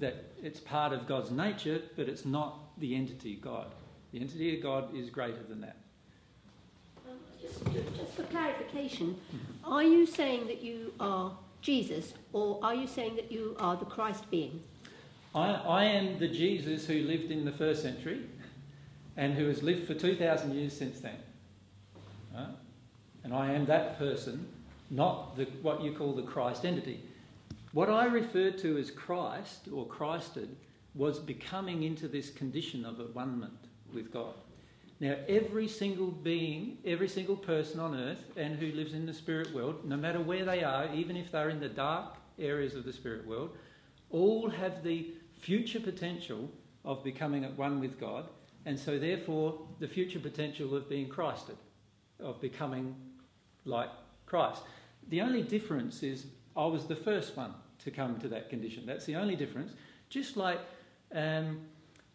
[0.00, 3.74] that it's part of God's nature, but it's not the entity God.
[4.12, 5.76] The entity of God is greater than that.
[7.06, 7.62] Um, just,
[7.94, 9.16] just for clarification,
[9.64, 13.84] are you saying that you are Jesus, or are you saying that you are the
[13.84, 14.62] Christ being?
[15.34, 18.22] I, I am the Jesus who lived in the first century
[19.18, 21.16] and who has lived for 2,000 years since then.
[22.34, 22.48] Right?
[23.24, 24.48] And I am that person,
[24.90, 27.00] not the, what you call the Christ entity.
[27.72, 30.56] What I referred to as Christ or Christed
[30.94, 33.50] was becoming into this condition of at one
[33.92, 34.34] with God.
[35.00, 39.52] Now, every single being, every single person on earth and who lives in the spirit
[39.52, 42.92] world, no matter where they are, even if they're in the dark areas of the
[42.92, 43.56] spirit world,
[44.10, 46.48] all have the future potential
[46.84, 48.28] of becoming at one with God,
[48.66, 51.56] and so therefore the future potential of being Christed,
[52.20, 52.94] of becoming
[53.64, 53.90] like
[55.08, 56.26] The only difference is
[56.56, 57.54] I was the first one
[57.84, 58.84] to come to that condition.
[58.86, 59.72] That's the only difference.
[60.08, 60.60] Just like
[61.14, 61.60] um,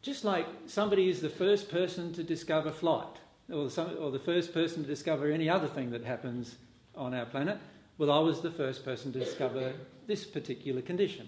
[0.01, 3.17] just like somebody is the first person to discover flight,
[3.51, 6.55] or, some, or the first person to discover any other thing that happens
[6.95, 7.57] on our planet,
[7.97, 9.73] well, I was the first person to discover
[10.07, 11.27] this particular condition.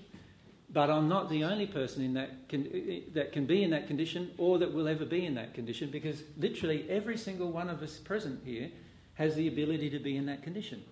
[0.69, 2.69] But I'm not the only person in that con-
[3.13, 6.23] that can be in that condition or that will ever be in that condition because
[6.37, 8.71] literally every single one of us present here
[9.15, 10.83] has the ability to be in that condition.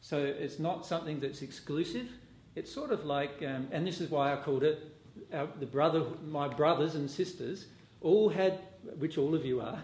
[0.00, 2.08] So it's not something that's exclusive.
[2.54, 4.92] It's sort of like, um, and this is why I called it
[5.32, 7.66] our, the brother, my brothers and sisters,
[8.00, 8.58] all had,
[8.98, 9.82] which all of you are,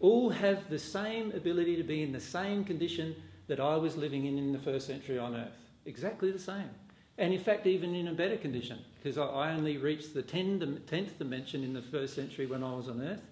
[0.00, 3.14] all have the same ability to be in the same condition
[3.46, 5.56] that I was living in in the first century on earth.
[5.86, 6.70] Exactly the same.
[7.18, 11.64] And in fact, even in a better condition, because I only reached the 10th dimension
[11.64, 13.22] in the first century when I was on earth.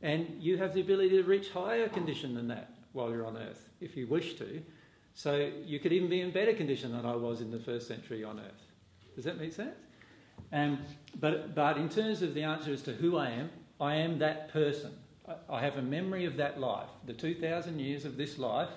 [0.00, 3.68] And you have the ability to reach higher condition than that while you're on earth,
[3.80, 4.62] if you wish to.
[5.14, 8.22] So you could even be in better condition than I was in the first century
[8.24, 8.62] on earth.
[9.16, 9.74] Does that make sense?
[10.52, 10.78] Um,
[11.18, 14.52] but, but in terms of the answer as to who I am, I am that
[14.52, 14.92] person.
[15.50, 18.70] I, have a memory of that life, the 2,000 years of this life,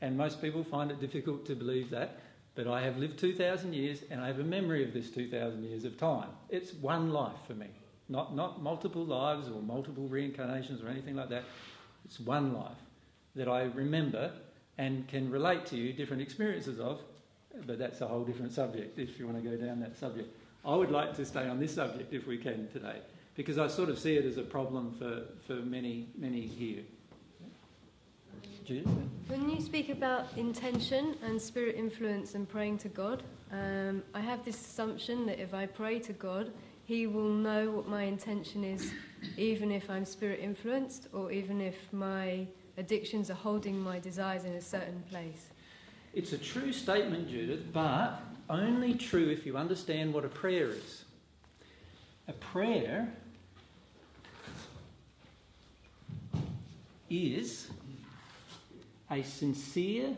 [0.00, 2.18] and most people find it difficult to believe that.
[2.54, 5.84] But I have lived 2,000 years and I have a memory of this 2,000 years
[5.84, 6.28] of time.
[6.50, 7.68] It's one life for me,
[8.08, 11.44] not, not multiple lives or multiple reincarnations or anything like that.
[12.04, 12.76] It's one life
[13.38, 14.32] that I remember
[14.76, 17.00] and can relate to you different experiences of,
[17.66, 20.28] but that's a whole different subject if you want to go down that subject.
[20.64, 22.96] I would like to stay on this subject if we can today,
[23.34, 26.82] because I sort of see it as a problem for, for many, many here.
[29.28, 34.44] When you speak about intention and spirit influence and praying to God, um, I have
[34.44, 36.52] this assumption that if I pray to God,
[36.84, 38.92] He will know what my intention is,
[39.38, 42.46] even if I'm spirit influenced or even if my
[42.78, 45.48] addictions are holding my desires in a certain place.
[46.14, 51.04] It's a true statement, Judith, but only true if you understand what a prayer is.
[52.28, 53.12] A prayer
[57.10, 57.68] is
[59.10, 60.16] a sincere,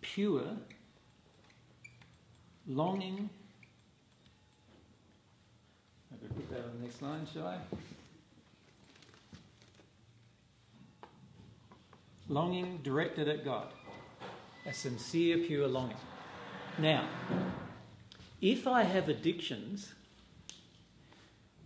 [0.00, 0.44] pure
[2.66, 3.28] longing.
[6.10, 7.58] Maybe put that on the next line, shall I?
[12.28, 13.68] Longing directed at God.
[14.66, 15.96] A sincere, pure longing.
[16.78, 17.06] Now,
[18.40, 19.92] if I have addictions,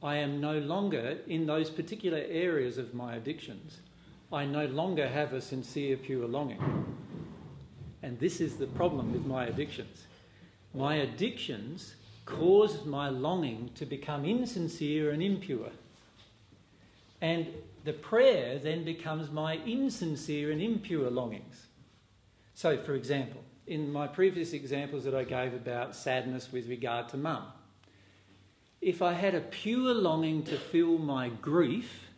[0.02, 3.78] I am no longer in those particular areas of my addictions.
[4.32, 6.60] I no longer have a sincere, pure longing.
[8.02, 10.04] And this is the problem with my addictions.
[10.74, 11.94] My addictions
[12.26, 15.70] cause my longing to become insincere and impure.
[17.20, 17.48] And
[17.84, 21.66] the prayer then becomes my insincere and impure longings.
[22.54, 27.16] So, for example, in my previous examples that I gave about sadness with regard to
[27.16, 27.44] mum,
[28.80, 32.10] if I had a pure longing to feel my grief,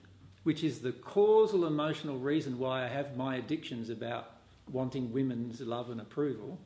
[0.43, 4.33] which is the causal emotional reason why I have my addictions about
[4.71, 6.59] wanting women's love and approval,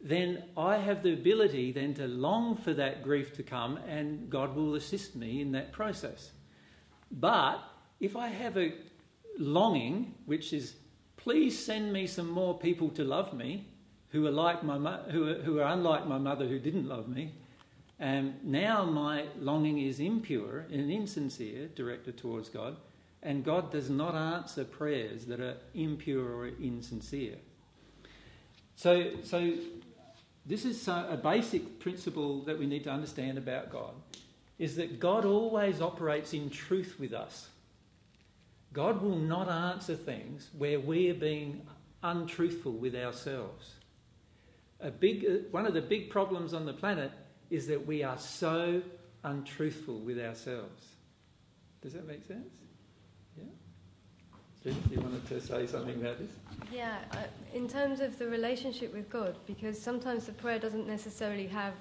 [0.00, 4.56] then I have the ability then to long for that grief to come and God
[4.56, 6.32] will assist me in that process.
[7.10, 7.62] But
[8.02, 8.74] if I have a
[9.38, 10.74] longing, which is,
[11.16, 13.68] please send me some more people to love me,
[14.10, 14.76] who are like my
[15.10, 17.32] who are, who are unlike my mother who didn't love me,
[17.98, 22.76] and now my longing is impure and insincere, directed towards God,
[23.22, 27.36] and God does not answer prayers that are impure or insincere.
[28.74, 29.52] So, so
[30.44, 33.94] this is a basic principle that we need to understand about God
[34.58, 37.48] is that God always operates in truth with us.
[38.72, 41.66] God will not answer things where we're being
[42.02, 43.74] untruthful with ourselves.
[44.80, 47.12] A big, uh, one of the big problems on the planet
[47.50, 48.82] is that we are so
[49.24, 50.86] untruthful with ourselves.
[51.82, 52.54] Does that make sense?
[53.36, 53.44] Yeah?
[54.64, 56.30] Judith, you wanted to say something about this?
[56.72, 57.18] Yeah, uh,
[57.54, 61.74] in terms of the relationship with God, because sometimes the prayer doesn't necessarily have,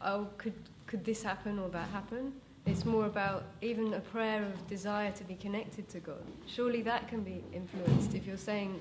[0.00, 0.54] oh, could,
[0.86, 2.32] could this happen or that happen?
[2.66, 6.22] It's more about even a prayer of desire to be connected to God.
[6.46, 8.80] Surely that can be influenced if you're saying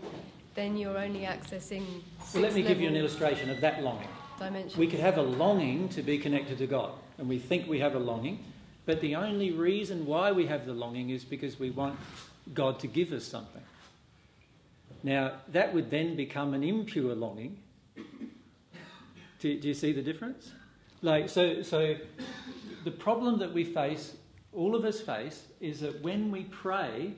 [0.55, 1.83] then you're only accessing.
[2.33, 4.07] Well, let me give you an illustration of that longing.
[4.37, 4.79] Dimension.
[4.79, 7.95] We could have a longing to be connected to God, and we think we have
[7.95, 8.43] a longing,
[8.85, 11.97] but the only reason why we have the longing is because we want
[12.53, 13.61] God to give us something.
[15.03, 17.57] Now, that would then become an impure longing.
[19.39, 20.51] Do, do you see the difference?
[21.01, 21.95] Like, so, so
[22.83, 24.15] the problem that we face,
[24.51, 27.13] all of us face, is that when we pray,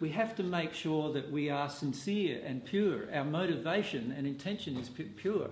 [0.00, 3.12] we have to make sure that we are sincere and pure.
[3.14, 5.50] Our motivation and intention is pure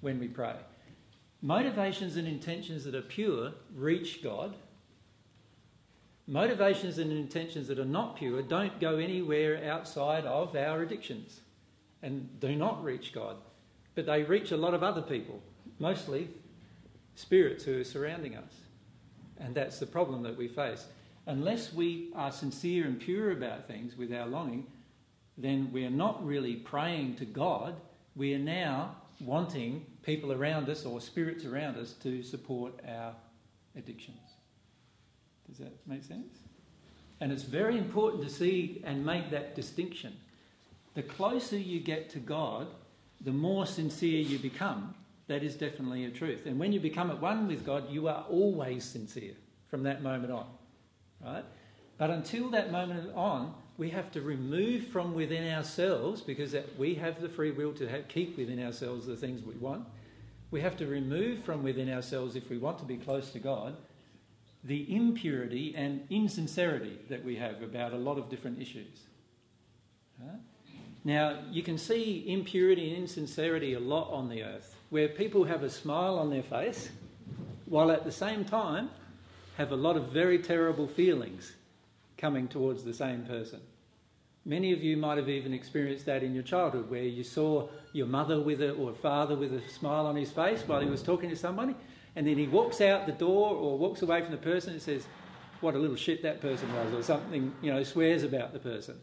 [0.00, 0.56] when we pray.
[1.42, 4.56] Motivations and intentions that are pure reach God.
[6.26, 11.40] Motivations and intentions that are not pure don't go anywhere outside of our addictions
[12.02, 13.36] and do not reach God.
[13.94, 15.40] But they reach a lot of other people,
[15.78, 16.28] mostly
[17.14, 18.65] spirits who are surrounding us.
[19.40, 20.86] And that's the problem that we face.
[21.26, 24.66] Unless we are sincere and pure about things with our longing,
[25.36, 27.74] then we are not really praying to God.
[28.14, 33.14] We are now wanting people around us or spirits around us to support our
[33.76, 34.18] addictions.
[35.48, 36.38] Does that make sense?
[37.20, 40.16] And it's very important to see and make that distinction.
[40.94, 42.68] The closer you get to God,
[43.20, 44.94] the more sincere you become.
[45.28, 46.46] That is definitely a truth.
[46.46, 49.34] And when you become at one with God, you are always sincere
[49.68, 50.46] from that moment on.
[51.24, 51.44] Right?
[51.98, 57.20] But until that moment on, we have to remove from within ourselves, because we have
[57.20, 59.86] the free will to have, keep within ourselves the things we want.
[60.50, 63.76] We have to remove from within ourselves, if we want to be close to God,
[64.62, 69.00] the impurity and insincerity that we have about a lot of different issues.
[70.20, 70.38] Right?
[71.04, 75.62] Now, you can see impurity and insincerity a lot on the earth, where people have
[75.62, 76.90] a smile on their face,
[77.66, 78.90] while at the same time
[79.56, 81.52] have a lot of very terrible feelings
[82.16, 83.60] coming towards the same person.
[84.44, 88.06] Many of you might have even experienced that in your childhood, where you saw your
[88.06, 91.28] mother with a, or father with a smile on his face while he was talking
[91.30, 91.74] to somebody,
[92.14, 95.06] and then he walks out the door or walks away from the person and says,
[95.60, 99.00] "What a little shit that person was," or something, you know, swears about the person.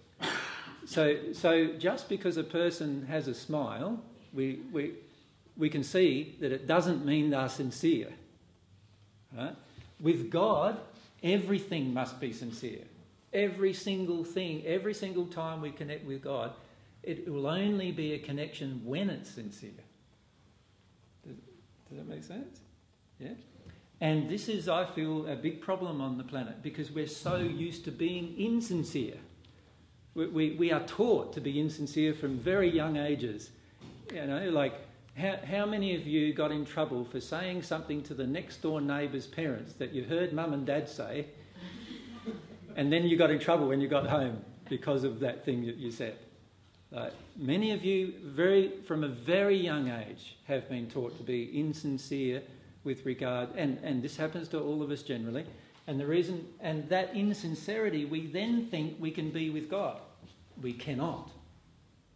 [0.85, 4.01] So, so just because a person has a smile,
[4.33, 4.93] we, we,
[5.57, 8.09] we can see that it doesn't mean they're sincere.
[9.35, 9.55] Right?
[9.99, 10.79] With God,
[11.21, 12.83] everything must be sincere.
[13.31, 16.51] Every single thing, every single time we connect with God,
[17.01, 19.71] it will only be a connection when it's sincere.
[21.25, 21.35] Does,
[21.89, 22.59] does that make sense?
[23.19, 23.33] Yeah?
[24.01, 27.85] And this is, I feel, a big problem on the planet because we're so used
[27.85, 29.17] to being insincere.
[30.13, 33.49] We, we, we are taught to be insincere from very young ages.
[34.13, 34.73] You know, like
[35.15, 38.81] how, how many of you got in trouble for saying something to the next door
[38.81, 41.27] neighbour's parents that you heard mum and dad say,
[42.75, 45.75] and then you got in trouble when you got home because of that thing that
[45.75, 46.17] you said?
[46.91, 51.45] Like, many of you, very from a very young age, have been taught to be
[51.59, 52.41] insincere
[52.83, 55.45] with regard, and, and this happens to all of us generally.
[55.85, 59.99] And the reason, and that insincerity, we then think we can be with God.
[60.61, 61.29] We cannot.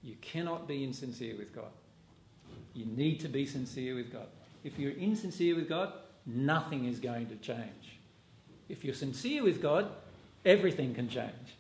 [0.04, 1.72] You cannot be insincere with God.
[2.78, 4.28] You need to be sincere with God.
[4.64, 5.94] If you're insincere with God,
[6.28, 7.98] nothing is going to change.
[8.70, 9.90] If you're sincere with God,
[10.46, 11.56] everything can change.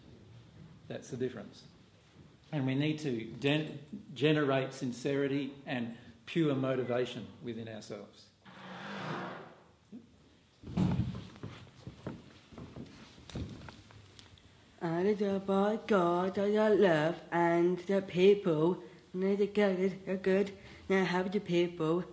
[0.87, 1.63] That's the difference.
[2.51, 3.79] And we need to gen-
[4.13, 5.95] generate sincerity and
[6.27, 8.25] pure motivation within ourselves.
[14.79, 18.77] And about God, your love, and the people,
[19.13, 20.51] and the uh, good, the good,
[20.89, 22.03] and have the people,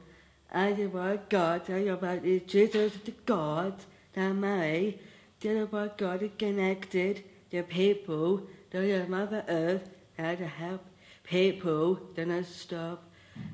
[0.50, 3.74] and about God, and about Jesus, the God,
[4.12, 4.98] the Mary,
[5.44, 10.84] and about God connected, the people, the Mother Earth, and to help
[11.24, 13.02] people, then I stop.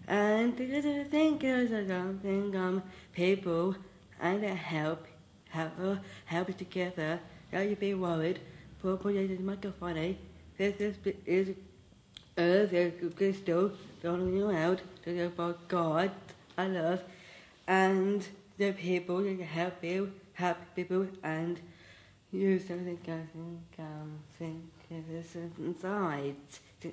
[0.06, 2.82] And the think is something um
[3.14, 3.74] people
[4.20, 5.06] and help
[5.48, 7.18] help help together.
[7.50, 8.40] Don't you be worried.
[8.82, 10.16] Purple is the microphone.
[10.58, 10.96] This is
[11.26, 11.48] is
[12.36, 16.10] earth is crystal rolling you out to about God,
[16.56, 17.02] I love,
[17.66, 18.26] and
[18.58, 21.60] the people that help you, help people, and
[22.32, 23.28] you something can
[23.76, 26.36] come think this inside,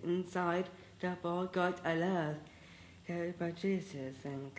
[0.03, 2.35] inside the about God, I love,
[3.09, 4.51] about Jesus, and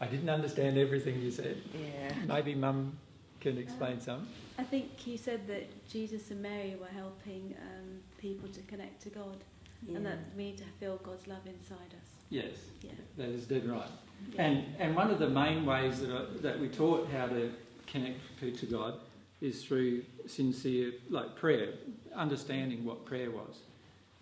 [0.00, 1.56] I didn't understand everything you said.
[1.74, 2.12] yeah.
[2.26, 2.98] Maybe Mum
[3.40, 4.26] can explain some.
[4.58, 9.10] I think he said that Jesus and Mary were helping um, people to connect to
[9.10, 9.36] God,
[9.88, 12.08] and that we need to feel God's love inside us.
[12.30, 12.92] Yes, Yeah.
[13.16, 13.88] that is dead right.
[14.34, 14.42] Yeah.
[14.42, 17.52] And and one of the main ways that I, that we taught how to
[17.86, 18.94] connect to to God
[19.40, 21.74] is through sincere like prayer,
[22.14, 23.58] understanding what prayer was,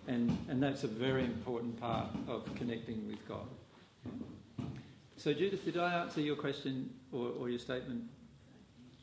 [0.08, 3.46] and and that's a very important part of connecting with God.
[5.16, 8.04] So Judith, did I answer your question or, or your statement?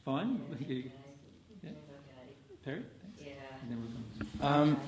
[0.04, 0.42] Fine.
[0.68, 0.90] You-
[1.64, 1.70] yeah?
[2.66, 2.82] Perry.
[3.02, 3.22] Thanks.
[3.62, 4.48] And then we'll go.
[4.48, 4.80] Um,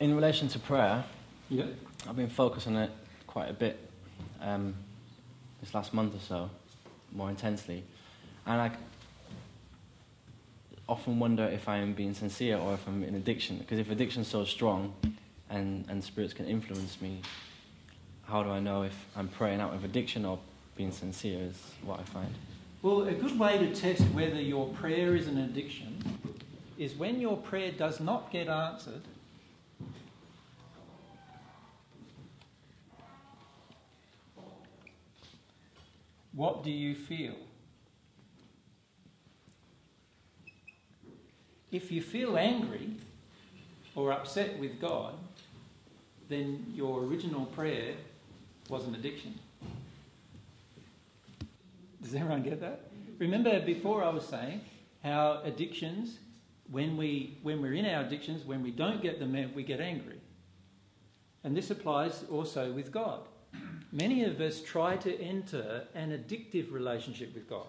[0.00, 1.04] in relation to prayer,
[1.48, 1.64] Yeah.
[2.08, 2.90] I've been focused on it
[3.26, 3.78] quite a bit
[4.40, 4.74] um,
[5.60, 6.50] this last month or so,
[7.12, 7.82] more intensely,
[8.46, 8.70] and I
[10.88, 13.58] often wonder if I am being sincere or if I'm in addiction.
[13.58, 14.94] Because if addiction's so strong,
[15.50, 17.20] and and spirits can influence me,
[18.26, 20.38] how do I know if I'm praying out of addiction or
[20.76, 21.40] being sincere?
[21.42, 22.34] Is what I find.
[22.82, 26.00] Well, a good way to test whether your prayer is an addiction
[26.78, 29.02] is when your prayer does not get answered.
[36.38, 37.34] What do you feel?
[41.72, 42.90] If you feel angry
[43.96, 45.14] or upset with God,
[46.28, 47.94] then your original prayer
[48.68, 49.36] was an addiction.
[52.00, 52.82] Does everyone get that?
[53.18, 54.60] Remember before I was saying
[55.02, 56.18] how addictions,
[56.70, 60.20] when, we, when we're in our addictions, when we don't get them we get angry.
[61.42, 63.22] And this applies also with God.
[63.92, 67.66] Many of us try to enter an addictive relationship with God.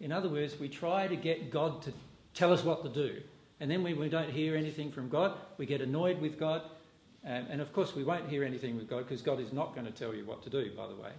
[0.00, 1.92] In other words, we try to get God to
[2.34, 3.20] tell us what to do.
[3.60, 6.62] And then when we don't hear anything from God, we get annoyed with God.
[7.24, 9.86] Um, and of course, we won't hear anything with God because God is not going
[9.86, 11.12] to tell you what to do, by the way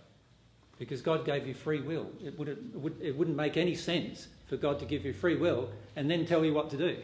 [0.80, 2.08] because God gave you free will.
[2.24, 5.36] It wouldn't, it would, it wouldn't make any sense for God to give you free
[5.36, 6.98] will and then tell you what to do.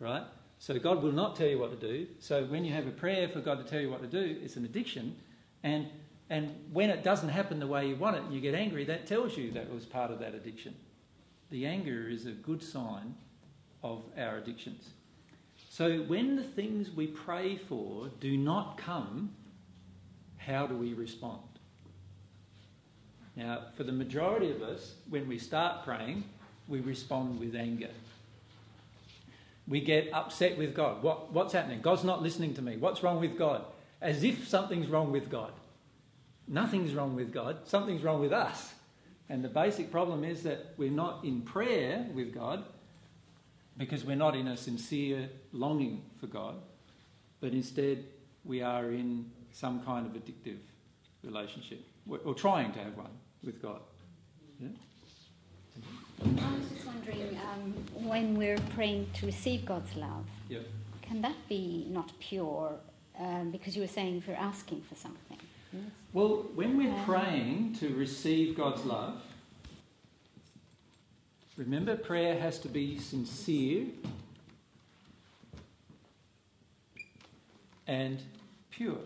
[0.00, 0.22] Right?
[0.58, 2.06] So God will not tell you what to do.
[2.20, 4.56] So when you have a prayer for God to tell you what to do, it's
[4.56, 5.16] an addiction.
[5.62, 5.86] And,
[6.30, 9.06] and when it doesn't happen the way you want it and you get angry, that
[9.06, 10.74] tells you that was part of that addiction.
[11.50, 13.14] The anger is a good sign
[13.82, 14.88] of our addictions.
[15.68, 19.30] So when the things we pray for do not come,
[20.38, 21.40] how do we respond?
[23.36, 26.24] Now, for the majority of us, when we start praying,
[26.68, 27.90] we respond with anger.
[29.66, 31.02] We get upset with God.
[31.02, 31.80] What, what's happening?
[31.80, 32.76] God's not listening to me.
[32.76, 33.64] What's wrong with God?
[34.00, 35.52] As if something's wrong with God.
[36.46, 38.74] Nothing's wrong with God, something's wrong with us.
[39.28, 42.64] And the basic problem is that we're not in prayer with God
[43.78, 46.56] because we're not in a sincere longing for God,
[47.40, 48.04] but instead
[48.44, 50.58] we are in some kind of addictive
[51.22, 51.80] relationship,
[52.24, 53.10] or trying to have one
[53.42, 53.80] with God.
[54.60, 54.68] Yeah?
[56.22, 57.72] I was just wondering, um,
[58.06, 60.58] when we're praying to receive God's love, Yeah.
[61.02, 62.78] can that be not pure?
[63.18, 65.38] Um, because you were saying if you're asking for something.
[65.72, 65.82] Yes.
[66.14, 69.20] Well, when we're praying to receive God's love,
[71.56, 73.86] remember prayer has to be sincere
[77.88, 78.22] and
[78.70, 79.00] pure.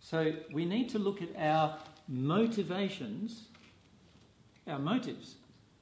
[0.00, 1.78] So we need to look at our
[2.08, 3.44] motivations,
[4.66, 5.36] our motives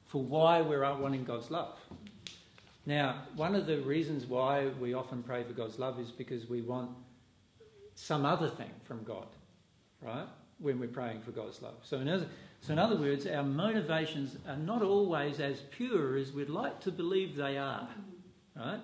[0.05, 1.77] for why we're wanting God's love.
[2.85, 6.61] Now, one of the reasons why we often pray for God's love is because we
[6.61, 6.91] want
[7.95, 9.27] some other thing from God,
[10.01, 10.27] right?
[10.59, 11.75] When we're praying for God's love.
[11.83, 12.27] So in, other,
[12.61, 16.91] so, in other words, our motivations are not always as pure as we'd like to
[16.91, 17.87] believe they are,
[18.55, 18.79] right?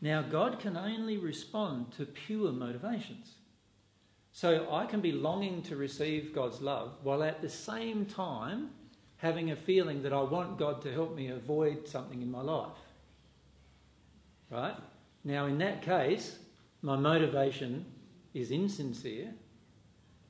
[0.00, 3.34] Now, God can only respond to pure motivations.
[4.32, 8.70] So I can be longing to receive God's love while at the same time
[9.16, 12.78] having a feeling that I want God to help me avoid something in my life.
[14.50, 14.76] Right?
[15.24, 16.38] Now, in that case,
[16.82, 17.84] my motivation
[18.32, 19.34] is insincere,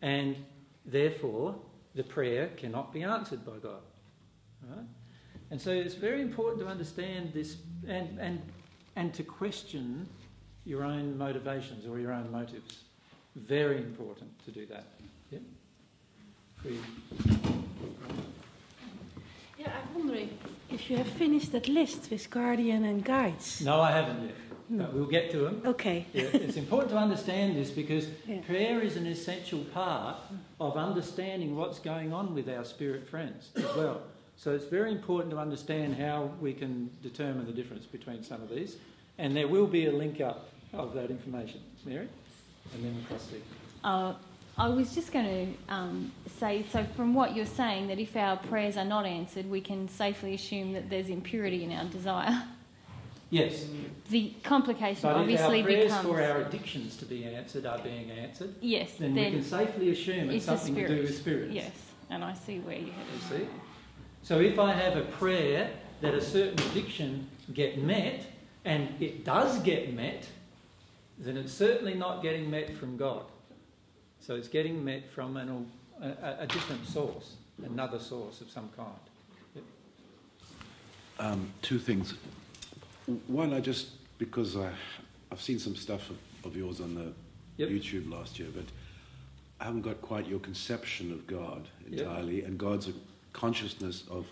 [0.03, 0.37] and
[0.85, 1.57] therefore
[1.95, 3.83] the prayer cannot be answered by God.
[4.69, 4.87] Right?
[5.51, 8.43] And so it's very important to understand this and, and,
[8.97, 10.07] and to question
[10.65, 12.85] your own motivations or your own motives.
[13.35, 14.85] Very important to do that.
[15.31, 15.39] Yeah?
[19.59, 20.39] Yeah, I'm wondering
[20.71, 23.63] if you have finished that list with guardian and guides.
[23.63, 24.35] No, I haven't yet.
[24.71, 25.63] But we'll get to them.
[25.65, 26.07] Okay.
[26.13, 28.41] Yeah, it's important to understand this because Yeah.
[28.41, 30.17] prayer is an essential part
[30.61, 34.03] of understanding what's going on with our spirit friends as well.
[34.37, 38.51] So it's very important to understand how we can determine the difference between some of
[38.51, 38.77] these.
[39.19, 41.61] And there will be a link up of that information.
[41.85, 42.09] Mary?
[42.75, 43.43] And then Christy.
[43.83, 44.15] Uh,
[44.57, 45.25] I was just going
[45.69, 49.49] to um, say, so from what you're saying, that if our prayers are not answered,
[49.49, 52.43] we can safely assume that there's impurity in our desire.
[53.31, 53.67] Yes.
[54.11, 57.79] The complication But if obviously our prayers becomes for our addictions to be answered are
[57.79, 61.53] being answered, yes, then, we can safely assume it's, it's something to do with spirits.
[61.53, 61.73] Yes,
[62.09, 63.47] and I see where you You have see?
[64.23, 65.71] So if I have a prayer
[66.01, 68.23] that a certain addiction get met,
[68.65, 70.27] and it does get met,
[71.19, 73.25] then it's certainly not getting met from God.
[74.21, 75.71] So it's getting met from an,
[76.01, 79.65] a, a different source, another source of some kind.
[81.19, 82.15] Um, two things.
[83.27, 83.89] One, I just
[84.19, 84.71] because I
[85.33, 87.13] I've seen some stuff of, of yours on the
[87.57, 87.71] Yep.
[87.71, 88.63] YouTube last year, but
[89.61, 92.01] I haven't got quite your conception of God Yep.
[92.01, 92.93] entirely, and God's a
[93.33, 94.27] consciousness of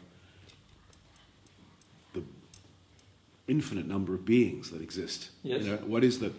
[2.15, 2.23] the
[3.49, 5.31] infinite number of beings that exist.
[5.43, 5.65] Yes.
[5.65, 6.31] You know, what is the?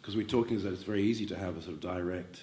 [0.00, 2.42] Because we're talking is that it's very easy to have a sort of direct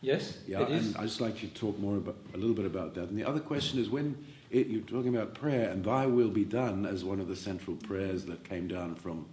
[0.00, 0.86] Yes, yeah, it is.
[0.88, 3.08] and I'd just like you to talk more about a little bit about that.
[3.08, 4.16] And the other question is when
[4.52, 7.76] it, you're talking about prayer and "Thy will be done" as one of the central
[7.76, 9.26] prayers that came down from.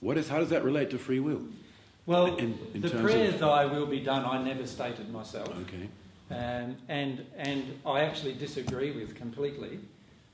[0.00, 0.28] What is?
[0.28, 1.42] How does that relate to free will?
[2.06, 5.48] Well, in- in the prayer of- "Thy will be done" I never stated myself.
[5.62, 5.88] Okay.
[6.30, 9.78] Um, and and I actually disagree with completely,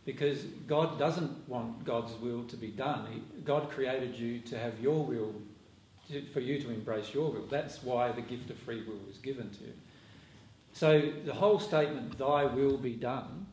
[0.05, 3.13] because God doesn't want God's will to be done.
[3.13, 5.35] He, God created you to have your will,
[6.09, 7.47] to, for you to embrace your will.
[7.51, 9.73] That's why the gift of free will was given to you.
[10.73, 13.47] So the whole statement, "Thy will be done,"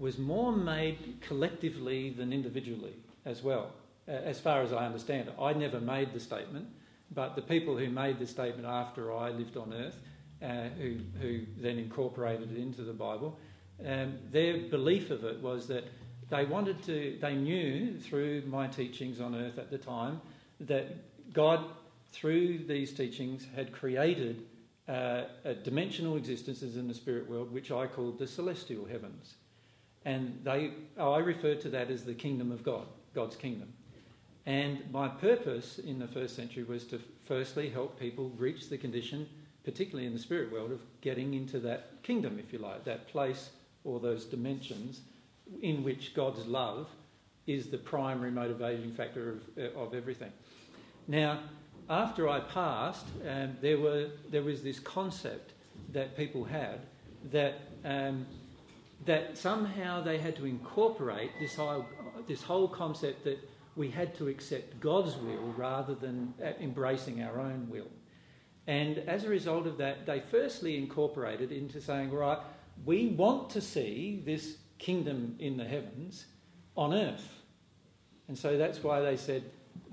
[0.00, 2.94] was more made collectively than individually
[3.26, 3.70] as well,
[4.08, 5.34] as far as I understand it.
[5.38, 6.66] I never made the statement,
[7.14, 9.96] but the people who made the statement after I lived on earth
[10.42, 13.38] uh, who, who then incorporated it into the Bible,
[13.86, 15.84] um, their belief of it was that
[16.30, 20.20] they wanted to, they knew through my teachings on earth at the time
[20.60, 20.96] that
[21.34, 21.64] God,
[22.12, 24.44] through these teachings, had created
[24.88, 25.24] uh,
[25.62, 29.34] dimensional existences in the spirit world, which I called the celestial heavens.
[30.04, 33.72] And they, I refer to that as the kingdom of God, God's kingdom.
[34.46, 39.28] And my purpose in the first century was to firstly help people reach the condition
[39.64, 43.50] particularly in the spirit world, of getting into that kingdom, if you like, that place
[43.84, 45.02] or those dimensions
[45.62, 46.88] in which God's love
[47.46, 50.32] is the primary motivating factor of, uh, of everything.
[51.08, 51.40] Now,
[51.88, 55.52] after I passed, um, there, were, there was this concept
[55.92, 56.80] that people had
[57.32, 58.26] that, um,
[59.06, 61.86] that somehow they had to incorporate this whole,
[62.28, 63.38] this whole concept that
[63.76, 67.88] we had to accept God's will rather than uh, embracing our own will.
[68.66, 72.38] And as a result of that, they firstly incorporated into saying, right,
[72.84, 76.26] we want to see this kingdom in the heavens
[76.76, 77.28] on earth.
[78.28, 79.44] And so that's why they said,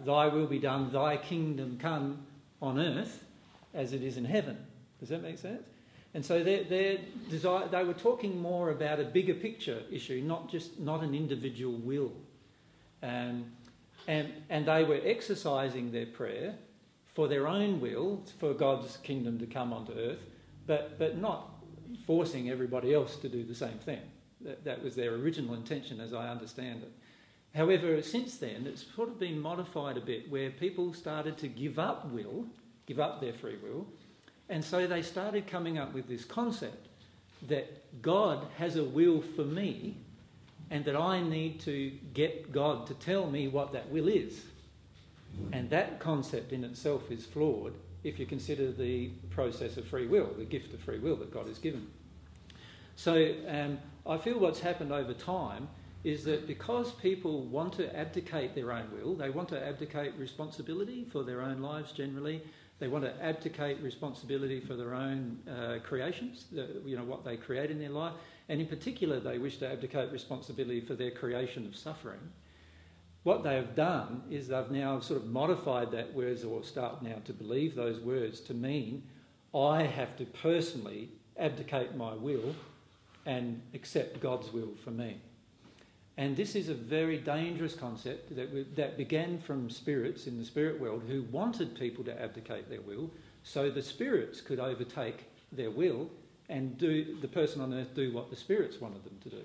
[0.05, 2.25] Thy will be done, thy kingdom come
[2.61, 3.23] on earth
[3.73, 4.57] as it is in heaven.
[4.99, 5.67] Does that make sense?
[6.17, 6.97] And so their, their
[7.29, 11.77] desire, they were talking more about a bigger picture issue, not just not an individual
[11.77, 12.11] will.
[13.03, 13.45] Um,
[14.07, 16.55] and, and they were exercising their prayer
[17.05, 20.23] for their own will, for God's kingdom to come onto earth,
[20.65, 21.51] but, but not
[22.07, 24.01] forcing everybody else to do the same thing.
[24.41, 26.91] That, that was their original intention, as I understand it.
[27.55, 31.77] However, since then, it's sort of been modified a bit where people started to give
[31.77, 32.47] up will,
[32.87, 33.85] give up their free will,
[34.49, 36.87] and so they started coming up with this concept
[37.47, 39.95] that God has a will for me
[40.69, 44.41] and that I need to get God to tell me what that will is.
[45.51, 50.29] And that concept in itself is flawed if you consider the process of free will,
[50.37, 51.87] the gift of free will that God has given.
[52.95, 55.67] So um, I feel what's happened over time
[56.03, 61.05] is that because people want to abdicate their own will, they want to abdicate responsibility
[61.11, 62.41] for their own lives generally,
[62.79, 67.35] they want to abdicate responsibility for their own uh, creations, the, you know, what they
[67.35, 68.13] create in their life,
[68.49, 72.19] and in particular, they wish to abdicate responsibility for their creation of suffering.
[73.23, 77.17] What they have done is they've now sort of modified that words or start now
[77.25, 79.03] to believe those words to mean
[79.53, 82.55] I have to personally abdicate my will
[83.25, 85.19] and accept God's will for me.
[86.17, 90.79] And this is a very dangerous concept that, that began from spirits in the spirit
[90.79, 93.11] world who wanted people to abdicate their will
[93.43, 96.09] so the spirits could overtake their will
[96.49, 99.43] and do the person on earth do what the spirits wanted them to do.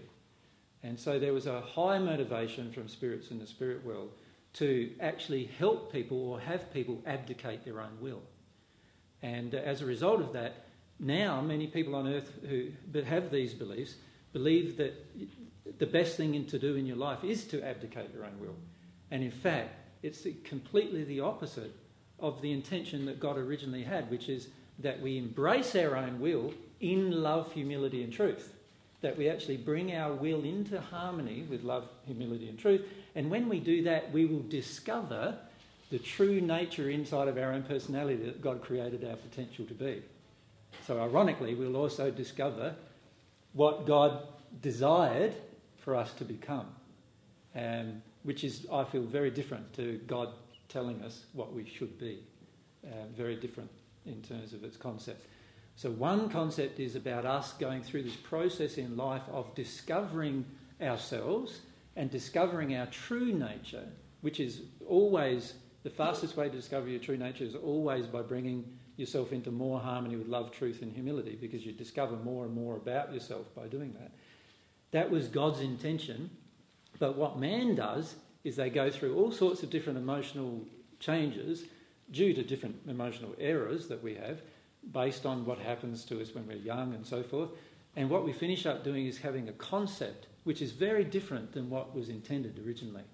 [0.82, 4.11] And so there was a high motivation from spirits in the spirit world
[4.55, 8.23] to actually help people or have people abdicate their own will.
[9.23, 10.66] And as a result of that,
[10.99, 12.69] now many people on earth who
[13.03, 13.97] have these beliefs
[14.32, 14.94] believe that
[15.82, 18.54] the best thing to do in your life is to abdicate your own will.
[19.10, 21.74] And in fact, it's completely the opposite
[22.20, 24.46] of the intention that God originally had, which is
[24.78, 28.54] that we embrace our own will in love, humility, and truth.
[29.00, 32.82] That we actually bring our will into harmony with love, humility, and truth.
[33.16, 35.36] And when we do that, we will discover
[35.90, 40.00] the true nature inside of our own personality that God created our potential to be.
[40.86, 42.76] So, ironically, we'll also discover
[43.52, 44.28] what God
[44.60, 45.34] desired
[45.82, 46.66] for us to become,
[47.54, 50.30] um, which is, I feel, very different to God
[50.68, 52.22] telling us what we should be.
[52.84, 53.70] Uh, very different
[54.06, 55.24] in terms of its concept.
[55.76, 60.44] So, one concept is about us going through this process in life of discovering
[60.80, 61.60] ourselves
[61.94, 63.86] and discovering our true nature,
[64.22, 65.54] which is always
[65.84, 68.64] the fastest way to discover your true nature is always by bringing
[68.96, 72.76] yourself into more harmony with love, truth, and humility because you discover more and more
[72.76, 74.10] about yourself by doing that.
[74.93, 76.31] That was God's intention.
[76.98, 78.14] But what man does
[78.44, 80.60] is they go through all sorts of different emotional
[81.01, 81.64] changes
[82.10, 84.40] due to different emotional errors that we have
[84.93, 87.51] based on what happens to us when we're young and so forth.
[87.97, 91.70] And what we finish up doing is having a concept which is very different than
[91.70, 93.05] what was intended originally.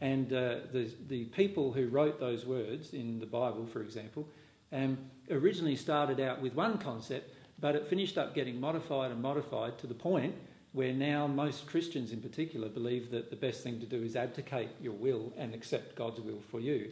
[0.00, 4.26] And uh, the, the people who wrote those words in the Bible, for example,
[4.72, 4.98] um,
[5.30, 9.86] originally started out with one concept, but it finished up getting modified and modified to
[9.86, 10.34] the point
[10.74, 14.70] where now most Christians in particular believe that the best thing to do is abdicate
[14.82, 16.90] your will and accept God's will for you.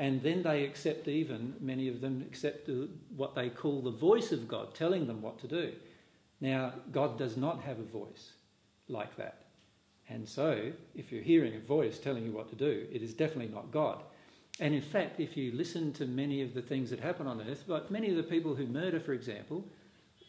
[0.00, 2.68] And then they accept, even many of them accept
[3.16, 5.72] what they call the voice of God telling them what to do.
[6.40, 8.32] Now, God does not have a voice
[8.88, 9.44] like that.
[10.08, 13.54] And so, if you're hearing a voice telling you what to do, it is definitely
[13.54, 14.02] not God.
[14.58, 17.62] And in fact, if you listen to many of the things that happen on earth,
[17.68, 19.64] like many of the people who murder, for example,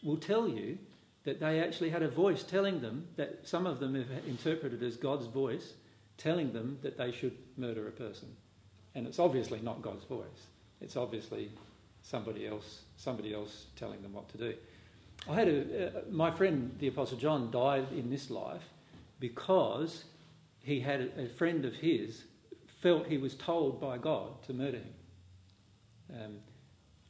[0.04, 0.78] will tell you
[1.24, 4.96] that they actually had a voice telling them that some of them have interpreted as
[4.96, 5.74] God's voice
[6.18, 8.28] telling them that they should murder a person.
[8.94, 10.46] And it's obviously not God's voice.
[10.80, 11.50] It's obviously
[12.02, 14.54] somebody else, somebody else telling them what to do.
[15.28, 18.64] I had a, uh, my friend, the Apostle John, died in this life
[19.20, 20.04] because
[20.60, 22.24] he had a, a, friend of his
[22.80, 24.94] felt he was told by God to murder him.
[26.12, 26.32] Um,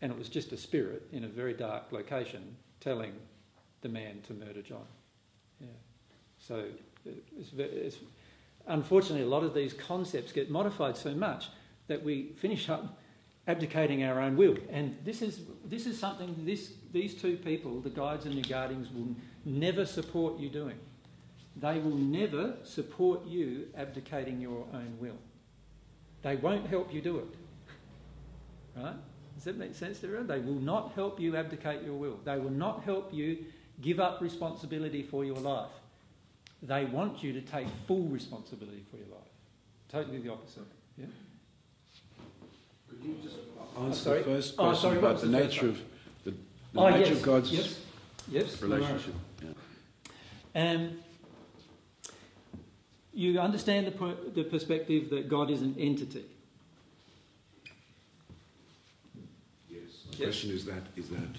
[0.03, 3.13] and it was just a spirit in a very dark location telling
[3.83, 4.87] the man to murder John.
[5.61, 5.67] Yeah.
[6.39, 6.65] So
[7.05, 7.99] it's, it's,
[8.67, 11.49] unfortunately, a lot of these concepts get modified so much
[11.89, 12.99] that we finish up
[13.49, 14.57] abdicating our own will.
[14.71, 18.89] And this is, this is something this, these two people, the guides and the guardians,
[18.93, 19.15] will
[19.45, 20.79] never support you doing.
[21.57, 25.19] They will never support you abdicating your own will.
[26.23, 28.81] They won't help you do it.
[28.81, 28.95] Right?
[29.35, 30.29] Does that make sense to everyone?
[30.29, 32.19] They will not help you abdicate your will.
[32.25, 33.45] They will not help you
[33.83, 35.71] give up responsibility for your life.
[36.63, 39.29] They want you to take full responsibility for your life.
[39.91, 40.63] Totally the opposite.
[40.97, 41.07] Yeah?
[42.89, 43.37] Could you just
[43.77, 44.19] Oh, answer sorry?
[44.19, 45.79] the first Oh, question sorry, about the the nature of
[46.25, 46.37] the, the
[46.81, 47.81] Oh, nature yes, of God's yes,
[48.31, 48.63] yes.
[48.63, 49.15] relationship?
[49.43, 50.71] Yeah.
[50.71, 50.99] Um,
[53.15, 56.25] you understand the, per- the perspective that God is an entity.
[59.69, 59.81] Yes.
[60.11, 61.37] The question is that is that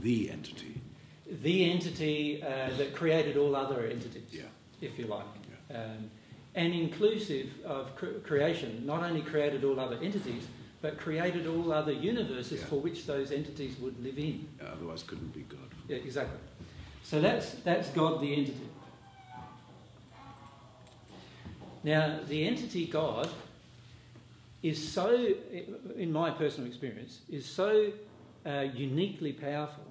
[0.00, 0.80] the entity?
[1.30, 4.42] The entity uh, that created all other entities, Yeah.
[4.80, 5.26] if you like.
[5.74, 6.10] Um,
[6.54, 10.44] and inclusive of cre- creation, not only created all other entities,
[10.80, 12.66] but created all other universes Yeah.
[12.66, 14.48] for which those entities would live in.
[14.60, 15.58] Yeah, otherwise, couldn't be God.
[15.88, 16.38] Yeah, exactly.
[17.02, 18.68] So that's, that's God the entity.
[21.84, 23.28] Now, the entity God
[24.62, 25.34] is so,
[25.96, 27.92] in my personal experience, is so
[28.44, 29.84] uh, uniquely powerful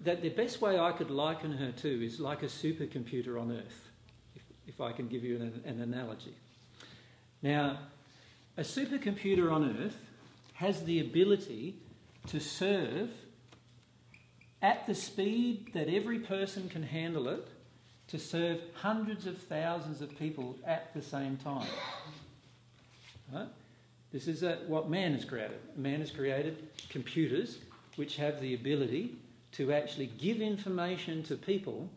[0.00, 3.88] that the best way I could liken her to is like a supercomputer on Earth,
[4.34, 6.34] if, if I can give you an, an analogy.
[7.42, 7.78] Now,
[8.56, 9.96] a supercomputer on Earth
[10.54, 11.76] has the ability
[12.28, 13.10] to serve
[14.62, 17.48] at the speed that every person can handle it
[18.08, 21.68] to serve hundreds of thousands of people at the same time.
[23.32, 23.48] Right?
[24.12, 25.60] This is uh what man has created.
[25.76, 27.58] Man has created computers
[27.96, 29.14] which have the ability
[29.52, 31.88] to actually give information to people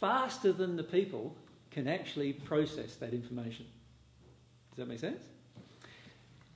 [0.00, 1.36] faster than the people
[1.70, 3.66] can actually process that information.
[4.70, 5.22] Does that make sense?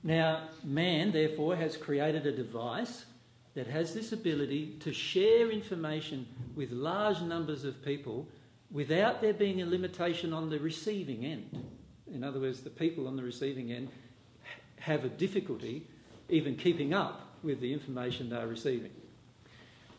[0.03, 3.05] Now, man, therefore, has created a device
[3.53, 6.25] that has this ability to share information
[6.55, 8.27] with large numbers of people
[8.71, 11.65] without there being a limitation on the receiving end.
[12.13, 13.89] In other words, the people on the receiving end
[14.79, 15.85] have a difficulty
[16.29, 18.91] even keeping up with the information they're receiving.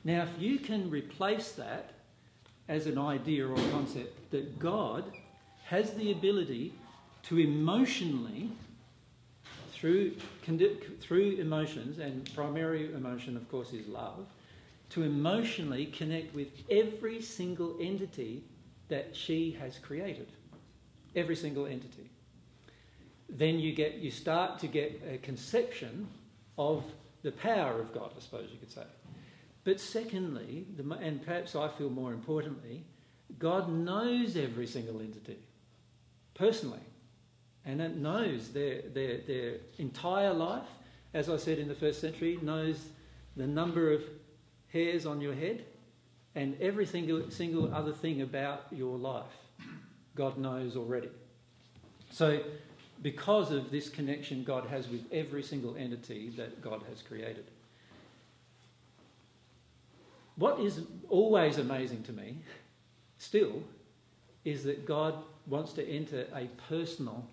[0.05, 1.93] Now, if you can replace that
[2.69, 5.05] as an idea or concept that God
[5.67, 6.73] has the ability
[7.25, 8.51] to emotionally
[9.73, 10.15] through,
[11.01, 14.27] through emotions, and primary emotion, of course, is love,
[14.91, 18.43] to emotionally connect with every single entity
[18.89, 20.29] that she has created.
[21.17, 22.11] Every single entity.
[23.29, 26.09] Then you, get, you start to get a conception
[26.59, 26.85] of
[27.23, 28.83] the power of God, I suppose you could say.
[29.65, 30.67] But secondly,
[31.01, 32.85] and perhaps I feel more importantly,
[33.39, 35.39] God knows every single entity
[36.35, 36.81] personally
[37.65, 40.67] and it knows their, their, their entire life,
[41.13, 42.89] as I said in the first century, knows
[43.37, 44.03] the number of
[44.73, 45.65] hairs on your head
[46.35, 49.25] and every single, single other thing about your life.
[50.15, 51.11] God knows already.
[52.11, 52.41] So,
[53.03, 57.47] because of this connection God has with every single entity that God has created.
[60.41, 60.81] What is
[61.11, 62.39] always amazing to me,
[63.19, 63.63] still,
[64.47, 67.27] is that God wants to enter a personal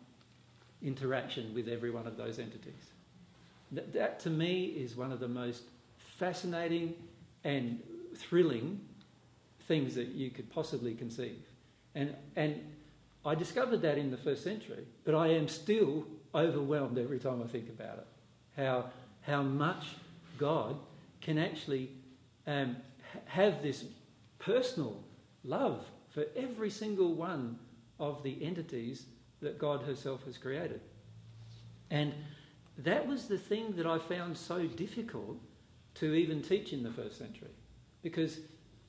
[0.82, 2.92] interaction with every one of those entities.
[3.72, 5.64] That, that, to me is one of the most
[6.20, 6.96] fascinating
[7.46, 7.82] and
[8.14, 8.82] thrilling
[9.70, 11.40] things that you could possibly conceive.
[11.96, 12.62] And, and
[13.26, 16.06] I discovered that in the first century, but I am still
[16.36, 18.08] overwhelmed every time I think about it.
[18.58, 18.90] How,
[19.22, 19.96] how much
[20.38, 20.76] God
[21.22, 21.92] can actually
[22.46, 22.76] um,
[23.26, 23.86] have this
[24.40, 25.04] personal
[25.44, 27.60] love for every single one
[28.00, 29.06] of the entities
[29.42, 30.82] that God herself has created.
[31.90, 32.14] And
[32.80, 35.38] that was the thing that I found so difficult
[35.96, 37.50] to even teach in the first century.
[38.04, 38.40] Because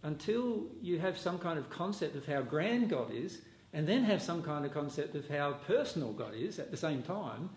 [0.03, 3.41] until you have some kind of concept of how grand God is,
[3.73, 7.03] and then have some kind of concept of how personal God is at the same
[7.03, 7.51] time,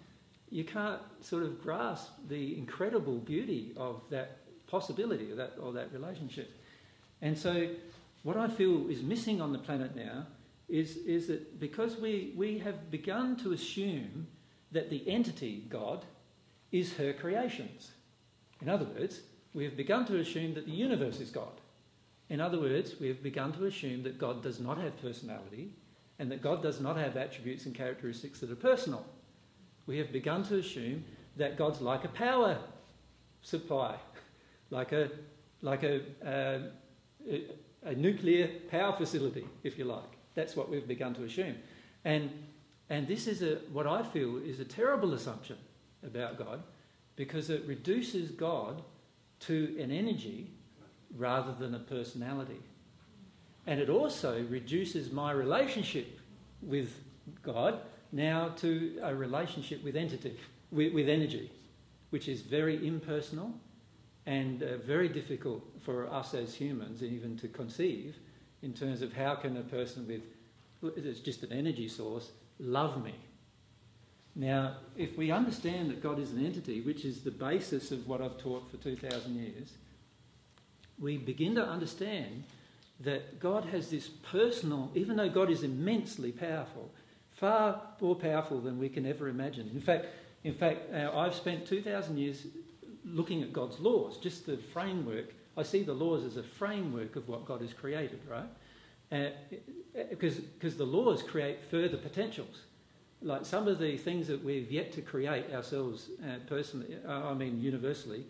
[0.50, 5.94] you can't sort of grasp the incredible beauty of that possibility of that, or that
[5.94, 6.52] relationship.
[7.22, 7.70] And so,
[8.24, 10.28] what I feel is missing on the planet now
[10.70, 14.28] is, is that because we, we have begun to assume
[14.72, 16.06] that the entity, God,
[16.72, 17.92] is her creations.
[18.62, 19.22] In other words,
[19.54, 21.60] we have begun to assume that the universe is God.
[22.30, 25.74] In other words, we have begun to assume that God does not have personality
[26.20, 29.06] and that God does not have attributes and characteristics that are personal.
[29.88, 31.04] We have begun to assume
[31.36, 32.58] that God's like a power
[33.42, 33.98] supply,
[34.70, 35.10] like a,
[35.62, 36.60] like a, uh,
[37.30, 40.18] a, nuclear power facility, if you like.
[40.36, 41.56] That's what we've begun to assume.
[42.06, 42.30] And
[42.92, 45.56] And this is a, what I feel is a terrible assumption
[46.06, 46.62] about God
[47.16, 48.82] because it reduces God
[49.48, 50.52] to an energy
[51.16, 52.60] rather than a personality.
[53.66, 56.20] And it also reduces my relationship
[56.62, 56.90] with
[57.44, 57.80] God
[58.12, 60.38] now to a relationship with entity,
[60.72, 61.50] with, with energy,
[62.10, 63.54] which is very impersonal
[64.26, 68.16] and uh, very difficult for us as humans even to conceive
[68.62, 70.22] in terms of how can a person with
[70.98, 73.14] it's just an energy source love me.
[74.36, 78.22] Now if we understand that god is an entity which is the basis of what
[78.22, 79.74] i've taught for 2000 years
[81.00, 82.44] we begin to understand
[83.02, 86.90] that god has this personal even though god is immensely powerful
[87.42, 89.70] far more powerful than we can ever imagine.
[89.74, 90.06] In fact
[90.44, 92.48] in fact uh, i've spent 2000 years
[93.06, 95.34] looking at God's laws, just the framework.
[95.58, 98.50] I see the laws as a framework of what God has created, right?
[100.10, 102.62] Because uh, the laws create further potentials.
[103.22, 107.34] Like some of the things that we've yet to create ourselves uh, personally, uh, I
[107.34, 108.26] mean universally,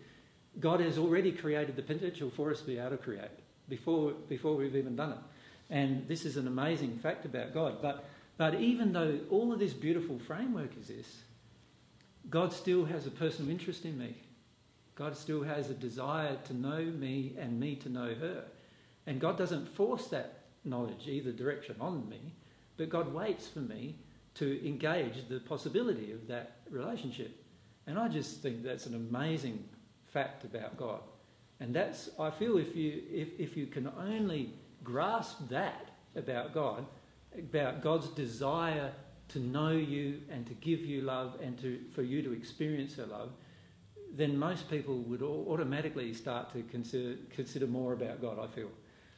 [0.60, 3.30] God has already created the potential for us to be able to create
[3.68, 5.18] before, before we've even done it.
[5.70, 7.80] And this is an amazing fact about God.
[7.80, 8.04] But,
[8.36, 11.22] but even though all of this beautiful framework exists,
[12.28, 14.16] God still has a personal interest in me.
[14.94, 18.44] God still has a desire to know me and me to know her.
[19.06, 22.34] And God doesn't force that knowledge either direction on me,
[22.76, 23.96] but God waits for me
[24.34, 27.44] to engage the possibility of that relationship.
[27.86, 29.64] And I just think that's an amazing
[30.12, 31.00] fact about God.
[31.60, 34.52] And that's, I feel, if you, if, if you can only
[34.84, 36.84] grasp that about God,
[37.38, 38.92] about God's desire
[39.28, 43.06] to know you and to give you love and to, for you to experience her
[43.06, 43.30] love,
[44.14, 48.70] then most people would automatically start to consider, consider more about God, I feel.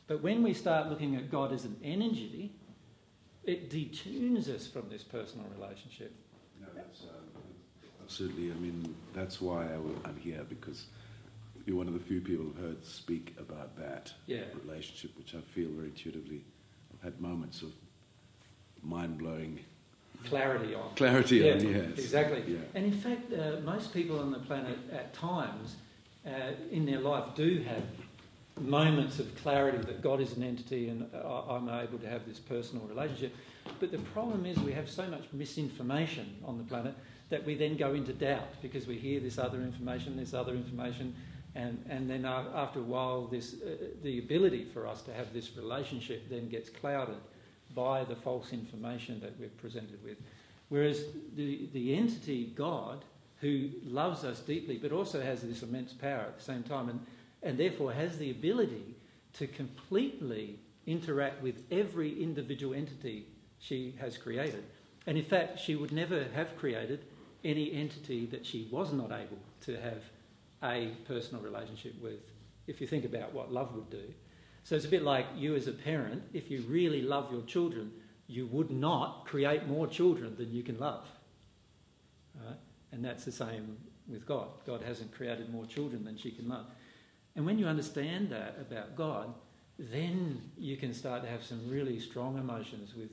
[0.07, 2.53] But when we start looking at God as an energy,
[3.45, 6.15] it detunes us from this personal relationship.
[6.61, 8.51] No, that's uh, absolutely.
[8.51, 10.87] I mean, that's why I, am here because
[11.67, 14.43] you're one of the few people who've heard speak about that yeah.
[14.63, 16.45] relationship, which I feel very intuitively.
[16.93, 17.73] I've had moments of
[18.83, 19.61] mind blowing
[20.25, 20.95] clarity on.
[20.97, 21.99] Clarity yeah, on, yes.
[21.99, 22.43] Exactly.
[22.47, 22.59] Yeah.
[22.75, 25.77] And in fact, uh, most people on the planet at times
[26.27, 26.31] uh,
[26.71, 27.83] in their life do have
[28.61, 32.87] moments of clarity that God is an entity and I'm able to have this personal
[32.87, 33.35] relationship.
[33.81, 36.95] But the problem is we have so much misinformation on the planet
[37.31, 41.15] that we then go into doubt because we hear this other information, this other information,
[41.57, 45.57] and, and then after a while, this, uh, the ability for us to have this
[45.57, 47.17] relationship then gets clouded
[47.75, 50.19] by the false information that we're presented with.
[50.69, 51.05] Whereas
[51.37, 53.05] the, the entity, God,
[53.41, 57.01] who loves us deeply but also has this immense power at the same time and,
[57.43, 58.95] and therefore has the ability
[59.35, 63.27] to completely interact with every individual entity
[63.59, 64.65] she has created.
[65.07, 67.05] And in fact, she would never have created
[67.45, 70.03] any entity that she was not able to have
[70.63, 72.21] a personal relationship with,
[72.67, 74.13] if you think about what love would do.
[74.65, 77.93] So it's a bit like you as a parent, if you really love your children,
[78.27, 81.07] you would not create more children than you can love.
[82.35, 82.57] Right?
[82.91, 83.77] And that's the same
[84.09, 84.49] with God.
[84.67, 86.67] God hasn't created more children than she can love.
[87.37, 89.35] And when you understand that about God,
[89.79, 93.11] then you can start to have some really strong emotions with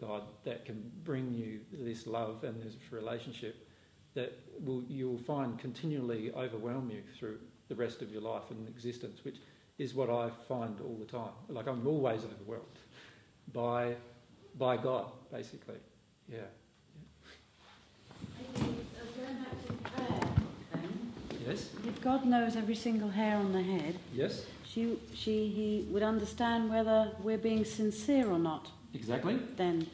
[0.00, 3.66] God that can bring you this love and this relationship
[4.14, 9.20] that will, you'll find continually overwhelm you through the rest of your life and existence,
[9.24, 9.36] which
[9.80, 11.32] is what I find all the time.
[11.48, 12.78] Like I'm always overwhelmed
[13.52, 13.94] by,
[14.58, 15.80] by God, basically.
[16.30, 16.40] Yeah.
[21.46, 21.70] Yes.
[21.88, 26.68] If God knows every single hair on the head, yes, she, she, he would understand
[26.68, 28.68] whether we're being sincere or not.
[28.92, 29.38] Exactly.
[29.56, 29.86] Then,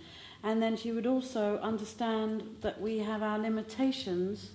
[0.42, 4.50] and then she would also understand that we have our limitations,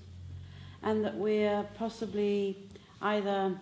[0.83, 2.57] and that we're possibly
[3.01, 3.57] either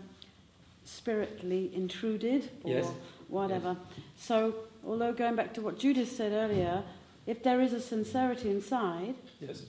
[0.89, 2.91] spiritually intruded or yes.
[3.27, 3.77] whatever.
[3.77, 4.03] Yes.
[4.17, 4.55] So,
[4.85, 6.83] although going back to what Judith said earlier,
[7.25, 9.63] if there is a sincerity inside, yes.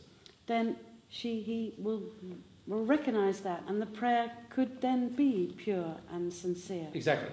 [0.47, 0.77] then
[1.09, 2.03] she he will
[2.67, 6.87] will recognize that, and the prayer could then be pure and sincere.
[6.95, 7.31] Exactly.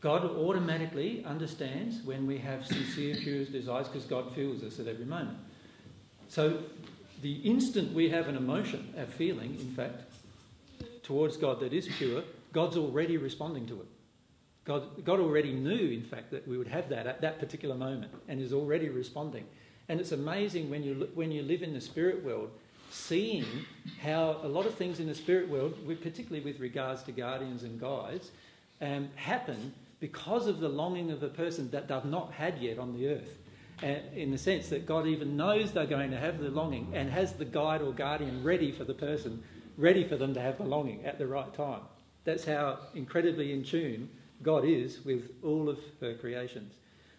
[0.00, 5.06] God automatically understands when we have sincere, pure desires because God feels us at every
[5.06, 5.38] moment.
[6.28, 6.58] So,
[7.22, 10.02] the instant we have an emotion, a feeling, in fact,
[11.02, 12.22] towards God that is pure,
[12.54, 13.86] God's already responding to it.
[14.64, 18.12] God, God already knew, in fact, that we would have that at that particular moment
[18.28, 19.44] and is already responding.
[19.90, 22.50] And it's amazing when you, when you live in the spirit world,
[22.90, 23.44] seeing
[24.00, 27.78] how a lot of things in the spirit world, particularly with regards to guardians and
[27.78, 28.30] guides,
[28.80, 32.94] um, happen because of the longing of a person that they've not had yet on
[32.96, 33.36] the earth.
[33.82, 37.10] uh, in the sense that God even knows they're going to have the longing and
[37.10, 39.42] has the guide or guardian ready for the person,
[39.76, 41.80] ready for them to have the longing at the right time.
[42.24, 44.08] That's how incredibly in tune
[44.42, 46.74] God is with all of her creations.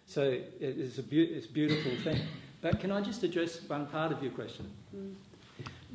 [0.07, 2.21] So it's a, be- it's a beautiful thing.
[2.61, 4.69] But can I just address one part of your question?
[4.95, 5.13] Mm.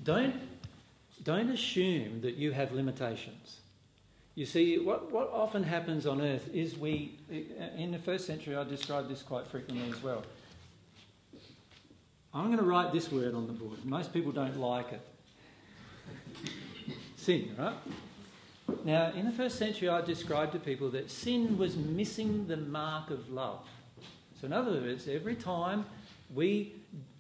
[0.05, 0.35] Don't,
[1.25, 3.59] don't assume that you have limitations.
[4.35, 7.19] You see, what, what often happens on earth is we,
[7.77, 10.23] in the first century, I described this quite frequently as well.
[12.33, 13.85] I'm going to write this word on the board.
[13.85, 15.01] Most people don't like it.
[17.17, 17.75] Sin, right?
[18.85, 23.11] Now, in the first century, I described to people that sin was missing the mark
[23.11, 23.67] of love.
[24.41, 25.85] So, in other words, every time
[26.35, 26.75] we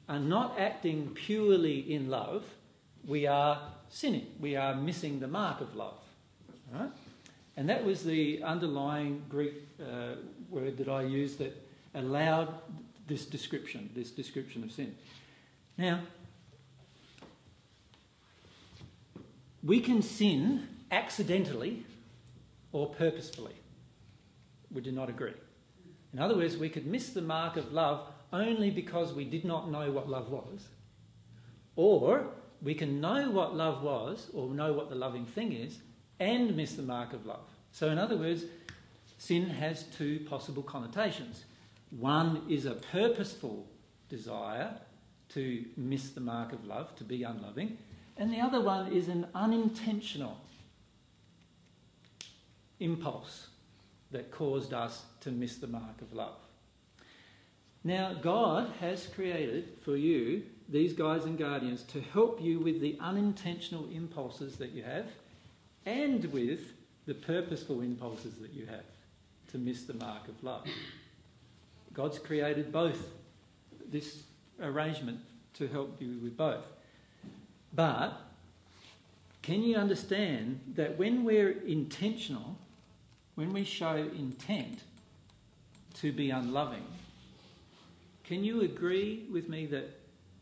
[0.09, 2.45] are not acting purely in love,
[3.07, 4.27] we are sinning.
[4.41, 5.99] We are missing the mark of love.
[6.73, 6.91] Right?
[7.57, 10.15] And that was the underlying Greek uh,
[10.49, 11.57] word that I used that
[11.95, 12.55] allowed
[13.07, 14.95] this description, this description of sin.
[15.77, 16.01] Now,
[19.63, 21.85] we can sin accidentally
[22.73, 23.55] or purposefully.
[24.73, 25.35] Would you not agree?
[26.13, 29.71] In other words, we could miss the mark of love only because we did not
[29.71, 30.69] know what love was.
[31.77, 32.27] Or
[32.63, 35.79] we can know what love was or know what the loving thing is
[36.19, 37.49] and miss the mark of love.
[37.73, 38.45] So, in other words,
[39.19, 41.45] sin has two possible connotations.
[41.91, 43.67] One is a purposeful
[44.09, 44.75] desire
[45.31, 47.79] to miss the mark of love, to be unloving,
[48.17, 50.37] and the other one is an unintentional
[52.81, 53.49] impulse
[54.11, 56.37] that caused us to miss the mark of love.
[57.85, 62.99] Now, God has created for you these guides and guardians to help you with the
[63.01, 65.07] unintentional impulses that you have
[65.87, 66.61] and with
[67.07, 68.85] the purposeful impulses that you have
[69.51, 70.67] to miss the mark of love.
[71.93, 73.09] God's created both
[73.91, 74.23] this
[74.63, 75.21] arrangement
[75.55, 76.65] to help you with both.
[77.73, 78.21] But
[79.43, 82.59] can you understand that when we're intentional,
[83.41, 84.81] when we show intent
[85.95, 86.85] to be unloving,
[88.23, 89.99] can you agree with me that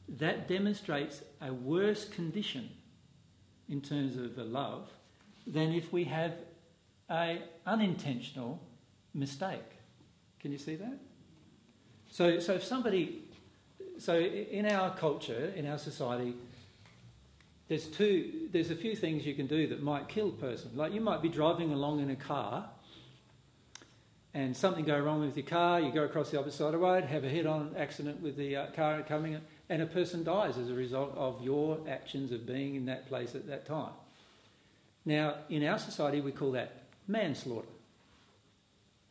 [0.09, 2.69] that demonstrates a worse condition
[3.69, 4.91] in terms of a love
[5.47, 6.33] than if we have
[7.09, 8.61] a unintentional
[9.15, 9.70] mistake?
[10.41, 10.99] Can you see that?
[12.11, 13.23] So, so if somebody,
[13.99, 16.35] so in our culture, in our society,
[17.69, 20.73] there's two, there's a few things you can do that might kill a person.
[20.75, 22.69] Like you might be driving along in a car
[24.39, 26.78] and something go wrong with your car, you go across the opposite side of the
[26.78, 29.36] road, have a head-on accident with the uh, car coming,
[29.69, 33.35] and a person dies as a result of your actions of being in that place
[33.35, 33.90] at that time.
[35.05, 37.66] Now, in our society, we call that manslaughter.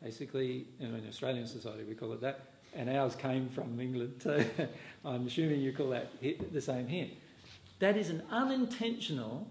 [0.02, 4.42] Basically, in Australian society, we call it that, and ours came from England, so
[5.04, 7.08] I'm assuming you call that the same here.
[7.80, 9.46] That is an unintentional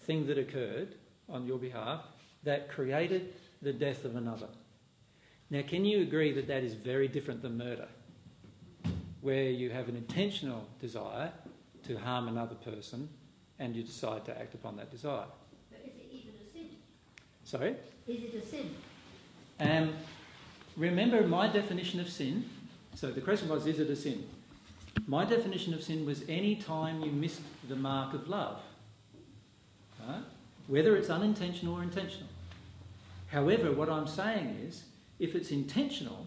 [0.00, 0.96] thing that occurred
[1.28, 2.00] on your behalf
[2.42, 4.48] that created the death of another.
[5.52, 7.86] Now, can you agree that that is very different than murder,
[9.20, 11.30] where you have an intentional desire
[11.86, 13.06] to harm another person
[13.58, 15.26] and you decide to act upon that desire?
[15.70, 16.68] But is it even a sin?
[17.44, 17.76] Sorry?
[18.08, 18.74] Is it a sin?
[19.60, 19.92] Um,
[20.74, 22.48] remember my definition of sin?
[22.94, 24.26] So the question was, is it a sin?
[25.06, 28.58] My definition of sin was any time you missed the mark of love,
[30.08, 30.22] right?
[30.66, 32.28] whether it's unintentional or intentional.
[33.26, 34.84] However, what I'm saying is,
[35.22, 36.26] if it's intentional,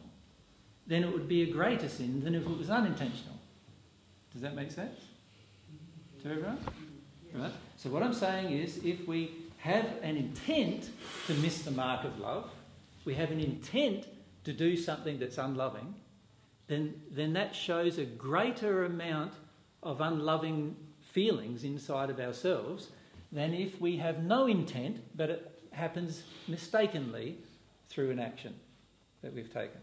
[0.88, 3.38] then it would be a greater sin than if it was unintentional.
[4.32, 5.02] Does that make sense
[6.24, 6.58] to everyone?
[7.34, 7.52] Right?
[7.76, 10.90] So what I'm saying is, if we have an intent
[11.28, 12.50] to miss the mark of love,
[13.04, 14.08] we have an intent
[14.46, 15.94] to do something that's unloving,
[16.68, 19.34] then, then that shows a greater amount
[19.84, 22.88] of unloving feelings inside of ourselves
[23.34, 27.38] than if we have no intent, but it happens mistakenly
[27.90, 28.56] through an action
[29.26, 29.82] that we've taken.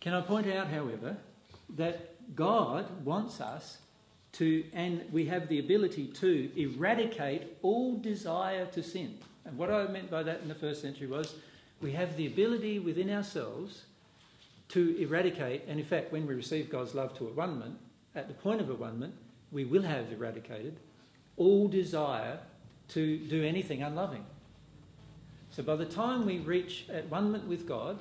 [0.00, 1.16] Can I point out, however,
[1.76, 3.78] that God wants us
[4.32, 9.16] to, and we have the ability to, eradicate all desire to sin.
[9.46, 11.34] And what I meant by that in the first century was
[11.80, 13.84] we have the ability within ourselves
[14.68, 17.78] to eradicate, and in fact, when we receive God's love to one
[18.14, 19.12] at the point of one
[19.50, 20.76] we will have eradicated
[21.38, 22.38] all desire
[22.88, 24.26] to do anything unloving.
[25.52, 27.98] So by the time we reach at-onement with God,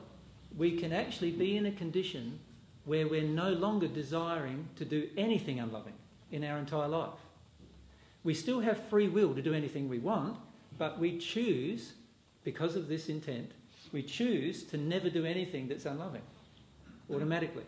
[0.58, 2.40] we can actually be in a condition
[2.86, 5.94] where we're no longer desiring to do anything unloving
[6.32, 7.20] in our entire life.
[8.24, 10.38] We still have free will to do anything we want,
[10.78, 11.92] but we choose,
[12.46, 13.52] because of this intent,
[13.92, 16.22] we choose to never do anything that's unloving
[17.14, 17.66] automatically.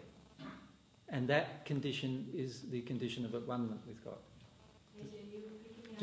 [1.10, 4.18] And that condition is the condition of at-onement with God.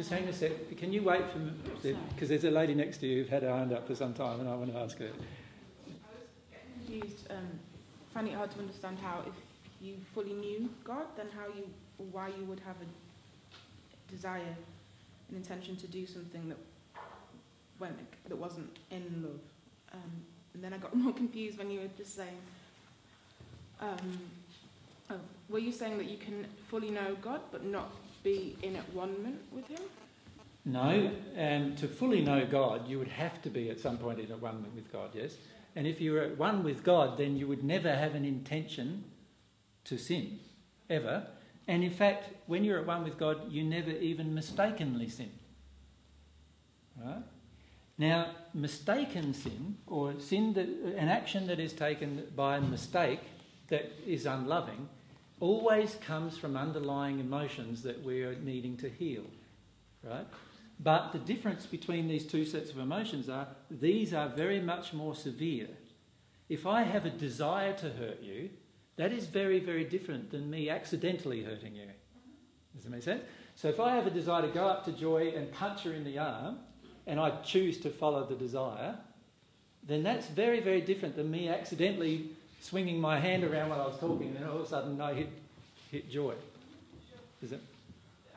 [0.00, 0.78] Just hang a sec.
[0.78, 1.52] Can you wait for me?
[2.14, 4.40] Because there's a lady next to you who's had her hand up for some time
[4.40, 5.04] and I want to ask her.
[5.04, 6.24] I was
[6.86, 7.30] confused.
[7.30, 7.46] Um,
[8.14, 9.34] find it hard to understand how, if
[9.78, 11.68] you fully knew God, then how you,
[12.12, 14.56] why you would have a desire,
[15.28, 16.58] an intention to do something that
[17.78, 19.40] went that wasn't in love.
[19.92, 20.12] Um,
[20.54, 22.38] and then I got more confused when you were just saying.
[23.82, 24.18] Um,
[25.10, 25.20] oh,
[25.50, 29.38] were you saying that you can fully know God but not be in at one
[29.52, 29.80] with Him?
[30.64, 34.30] No, and to fully know God, you would have to be at some point in
[34.30, 35.36] at one with God, yes?
[35.74, 39.04] And if you were at one with God, then you would never have an intention
[39.84, 40.40] to sin,
[40.88, 41.26] ever.
[41.66, 45.30] And in fact, when you're at one with God, you never even mistakenly sin.
[47.02, 47.22] Right?
[47.96, 53.20] Now, mistaken sin, or sin that an action that is taken by mistake
[53.68, 54.88] that is unloving,
[55.40, 59.24] always comes from underlying emotions that we are needing to heal.
[60.04, 60.26] Right?
[60.78, 65.14] But the difference between these two sets of emotions are these are very much more
[65.14, 65.68] severe.
[66.48, 68.50] If I have a desire to hurt you,
[68.96, 71.86] that is very, very different than me accidentally hurting you.
[72.74, 73.22] Does that make sense?
[73.56, 76.04] So if I have a desire to go up to Joy and punch her in
[76.04, 76.58] the arm,
[77.06, 78.96] and I choose to follow the desire,
[79.82, 82.30] then that's very, very different than me accidentally
[82.60, 85.14] swinging my hand around while I was talking, and then all of a sudden I
[85.14, 85.28] hit,
[85.90, 86.34] hit Joy.
[87.42, 87.60] Is it?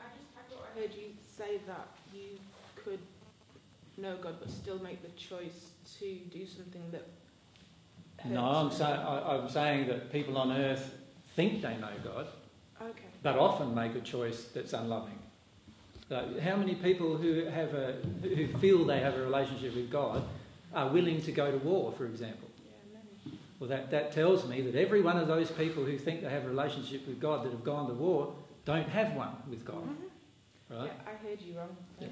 [0.00, 2.38] I just I thought I heard you say that you
[2.76, 3.00] could
[3.98, 5.70] know God but still make the choice
[6.00, 7.06] to do something that.
[8.26, 10.94] No, I'm, say, I, I'm saying that people on earth
[11.36, 12.26] think they know God,
[12.80, 13.02] Okay.
[13.22, 15.18] but often make a choice that's unloving.
[16.08, 20.22] Like, how many people who have a who feel they have a relationship with God
[20.74, 22.48] are willing to go to war, for example?
[23.68, 23.80] Yeah, many.
[23.80, 26.44] Well, that, that tells me that every one of those people who think they have
[26.44, 28.34] a relationship with God that have gone to war
[28.64, 29.88] don't have one with God.
[30.70, 30.86] Right?
[30.86, 31.76] Yeah, I heard you wrong.
[32.00, 32.08] Yeah.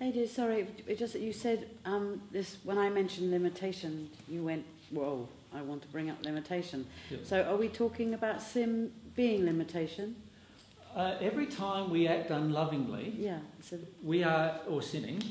[0.00, 4.64] Lady, sorry, it just that you said um, this when I mentioned limitation, you went,
[4.90, 7.18] "Whoa, I want to bring up limitation." Yeah.
[7.24, 10.16] So, are we talking about sin being limitation?
[10.94, 13.38] Uh, every time we act unlovingly, Yeah.
[13.62, 15.22] So, we are, or sinning,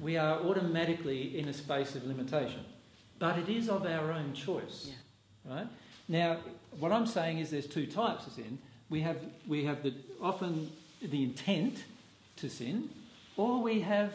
[0.00, 2.64] we are automatically in a space of limitation.
[3.22, 4.90] But it is of our own choice.
[5.44, 5.68] Right?
[6.08, 6.38] Now,
[6.80, 8.58] what I'm saying is there's two types of sin.
[8.90, 11.84] We have, we have the, often the intent
[12.38, 12.90] to sin,
[13.36, 14.12] or we have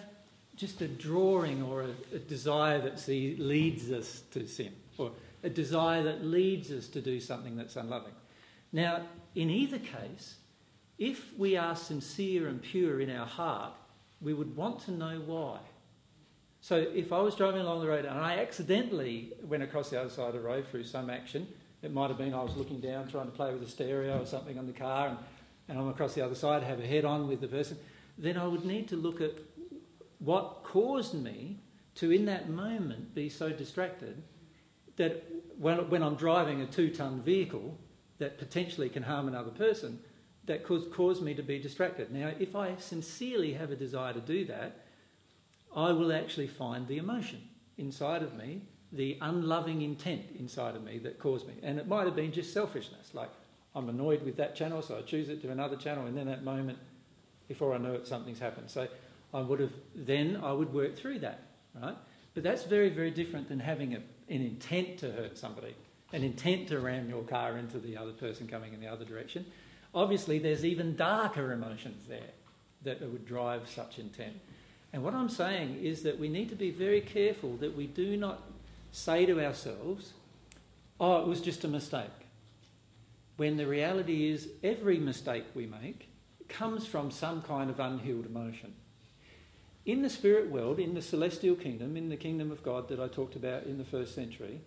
[0.57, 5.11] just a drawing or a, a desire that see, leads us to sin, or
[5.41, 8.11] a desire that leads us to do something that's unloving.
[8.73, 9.03] Now,
[9.35, 10.35] in either case,
[10.97, 13.71] if we are sincere and pure in our heart,
[14.19, 15.59] we would want to know why.
[16.67, 20.09] So if I was driving along the road and I accidentally went across the other
[20.09, 21.47] side of the road through some action,
[21.81, 24.25] it might have been I was looking down trying to play with the stereo or
[24.25, 25.17] something on the car and,
[25.69, 27.77] and I'm across the other side, have a head on with the person,
[28.17, 29.31] then I would need to look at
[30.19, 31.61] what caused me
[31.95, 34.21] to, in that moment, be so distracted
[34.97, 35.23] that
[35.57, 37.77] when, when I'm driving a two ton vehicle
[38.17, 40.01] that potentially can harm another person,
[40.47, 42.11] that could cause me to be distracted.
[42.11, 44.81] Now, if I sincerely have a desire to do that,
[45.77, 47.39] I will actually find the emotion
[47.77, 51.53] inside of me, the unloving intent inside of me that caused me.
[51.61, 53.29] And it might have been just selfishness, like
[53.75, 56.43] I'm annoyed with that channel, so I choose it to another channel, and then that
[56.43, 56.79] moment,
[57.47, 58.71] before I know it, something's happened.
[58.71, 58.87] So
[59.35, 61.43] I would have, then I would work through that,
[61.79, 61.95] right?
[62.33, 63.97] But that's very, very different than having a,
[64.29, 65.75] an intent to hurt somebody,
[66.11, 69.45] an intent to ram your car into the other person coming in the other direction.
[69.93, 72.31] Obviously, there's even darker emotions there
[72.83, 74.33] that would drive such intent.
[74.93, 78.17] And what I'm saying is that we need to be very careful that we do
[78.17, 78.41] not
[78.91, 80.13] say to ourselves,
[80.99, 82.09] oh, it was just a mistake.
[83.35, 86.09] When the reality is, every mistake we make
[86.47, 88.73] comes from some kind of unhealed emotion.
[89.85, 93.07] In the spirit world, in the celestial kingdom, in the kingdom of God that I
[93.07, 94.59] talked about in the first century,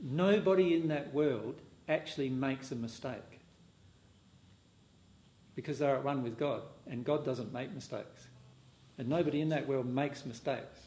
[0.00, 1.54] nobody in that world
[1.88, 3.40] actually makes a mistake
[5.54, 8.28] because they're at one with God, and God doesn't make mistakes.
[8.98, 10.80] And nobody in that world makes mistakes.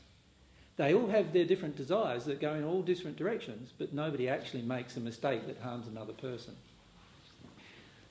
[0.78, 4.62] They all have their different desires that go in all different directions, but nobody actually
[4.62, 6.56] makes a mistake that harms another person.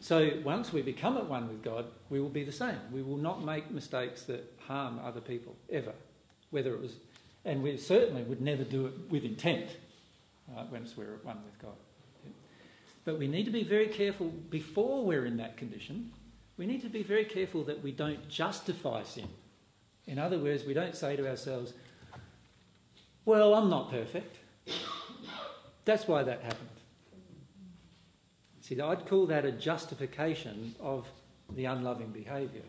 [0.00, 2.78] So once we become at one with God, we will be the same.
[2.92, 5.92] We will not make mistakes that harm other people, ever.
[6.50, 6.96] Whether it was,
[7.44, 9.70] and we certainly would never do it with intent,
[10.54, 11.76] right, once we're at one with God.
[13.04, 16.10] But we need to be very careful before we're in that condition.
[16.56, 19.28] We need to be very careful that we don't justify sin.
[20.06, 21.72] In other words, we don't say to ourselves,
[23.24, 24.36] well, I'm not perfect.
[25.84, 26.68] That's why that happened.
[28.60, 31.06] See, I'd call that a justification of
[31.54, 32.62] the unloving behaviour.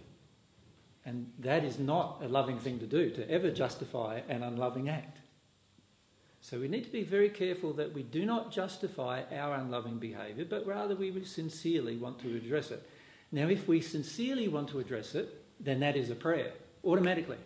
[1.05, 5.19] And that is not a loving thing to do, to ever justify an unloving act.
[6.41, 10.45] So we need to be very careful that we do not justify our unloving behaviour,
[10.45, 12.87] but rather we sincerely want to address it.
[13.31, 16.51] Now, if we sincerely want to address it, then that is a prayer,
[16.87, 17.37] automatically.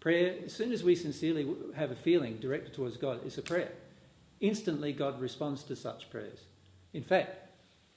[0.00, 3.72] Prayer, as soon as we sincerely have a feeling directed towards God, it's a prayer.
[4.40, 6.38] Instantly, God responds to such prayers.
[6.92, 7.48] In fact,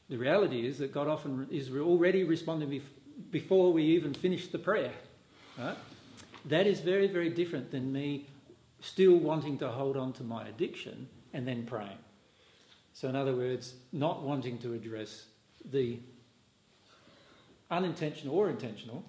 [0.10, 2.82] the reality is that God often is already responding
[3.30, 4.92] before we even finish the prayer.
[5.58, 5.78] Right?
[6.46, 8.26] That is very, very different than me
[8.82, 11.98] still wanting to hold on to my addiction and then praying.
[12.94, 15.26] So, in other words, not wanting to address
[15.72, 16.00] the
[17.70, 19.06] unintentional or intentional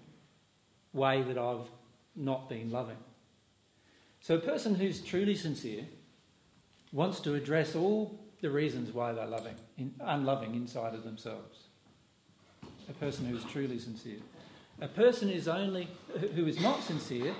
[0.92, 1.66] way that I've
[2.14, 2.96] not been loving.
[4.20, 5.84] So, a person who's truly sincere
[6.92, 11.64] wants to address all the reasons why they're loving, in, unloving inside of themselves.
[12.88, 14.18] A person who is truly sincere.
[14.80, 15.88] A person is only
[16.34, 17.34] who is not sincere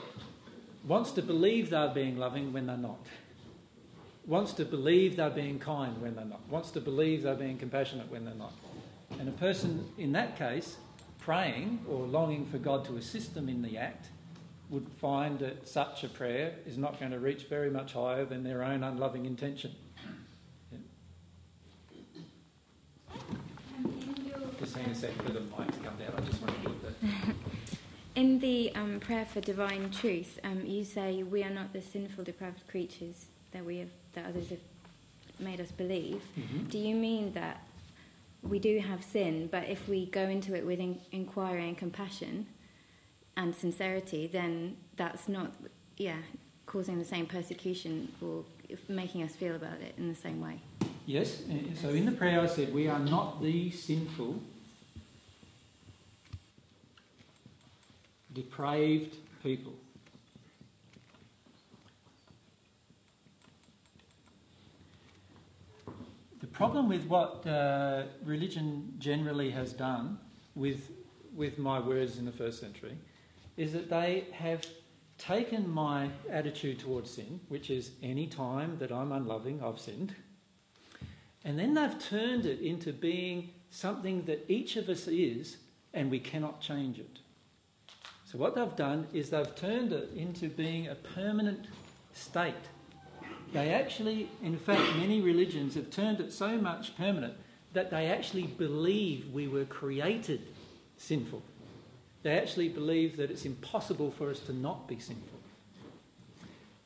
[0.85, 3.05] wants to believe they're being loving when they're not.
[4.27, 6.41] Wants to believe they're being kind when they're not.
[6.49, 8.53] Wants to believe they're being compassionate when they're not.
[9.19, 10.77] And a person in that case,
[11.25, 14.07] praying or longing for God to assist them in the act,
[14.71, 18.43] would find that such a prayer is not going to reach very much higher than
[18.43, 19.71] their own unloving intention.
[24.59, 26.15] Just hang a sec for the mic to come down.
[26.17, 27.35] I just want to that.
[28.15, 32.25] In the um, prayer for divine truth, um, you say we are not the sinful,
[32.25, 34.61] depraved creatures that we have, that others have
[35.39, 36.23] made us believe.
[36.39, 36.65] Mm-hmm.
[36.69, 37.67] Do you mean that
[38.43, 42.47] we do have sin, but if we go into it with in- inquiry and compassion
[43.37, 45.53] and sincerity, then that's not,
[45.97, 46.17] yeah,
[46.67, 48.45] causing the same persecution or
[48.89, 50.61] making us feel about it in the same way?
[51.07, 51.43] Yes.
[51.51, 54.41] Eh, eh, so in the prayer, I said we are not the sinful
[58.33, 59.75] depraved people.
[66.53, 70.19] Problem with what uh, religion generally has done
[70.55, 70.91] with,
[71.35, 72.97] with my words in the first century
[73.57, 74.65] is that they have
[75.19, 80.15] taken my attitude towards sin, which is any time that I'm unloving, I've sinned,
[81.45, 85.59] and then they've turned it into being something that each of us is
[85.95, 87.19] and we cannot change it.
[88.25, 91.67] So, what they've done is they've turned it into being a permanent
[92.15, 92.55] state.
[93.53, 97.35] They actually, in fact, many religions have turned it so much permanent
[97.75, 100.41] that they actually believe we were created
[100.97, 101.43] sinful.
[102.23, 105.39] They actually believe that it's impossible for us to not be sinful.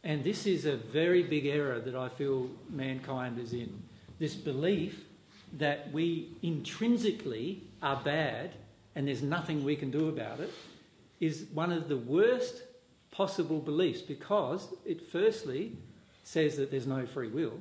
[0.03, 3.83] And this is a very big error that I feel mankind is in.
[4.19, 5.05] This belief
[5.59, 8.55] that we intrinsically are bad
[8.95, 10.53] and there's nothing we can do about it
[11.21, 12.63] is one of the worst
[13.11, 15.77] possible beliefs because it firstly
[16.27, 17.53] says that there's no free will,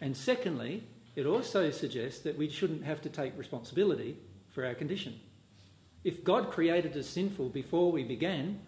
[0.00, 0.82] and secondly,
[1.14, 4.16] it also suggests that we shouldn't have to take responsibility
[4.50, 5.20] for our condition.
[6.02, 8.58] If God created us sinful before we began,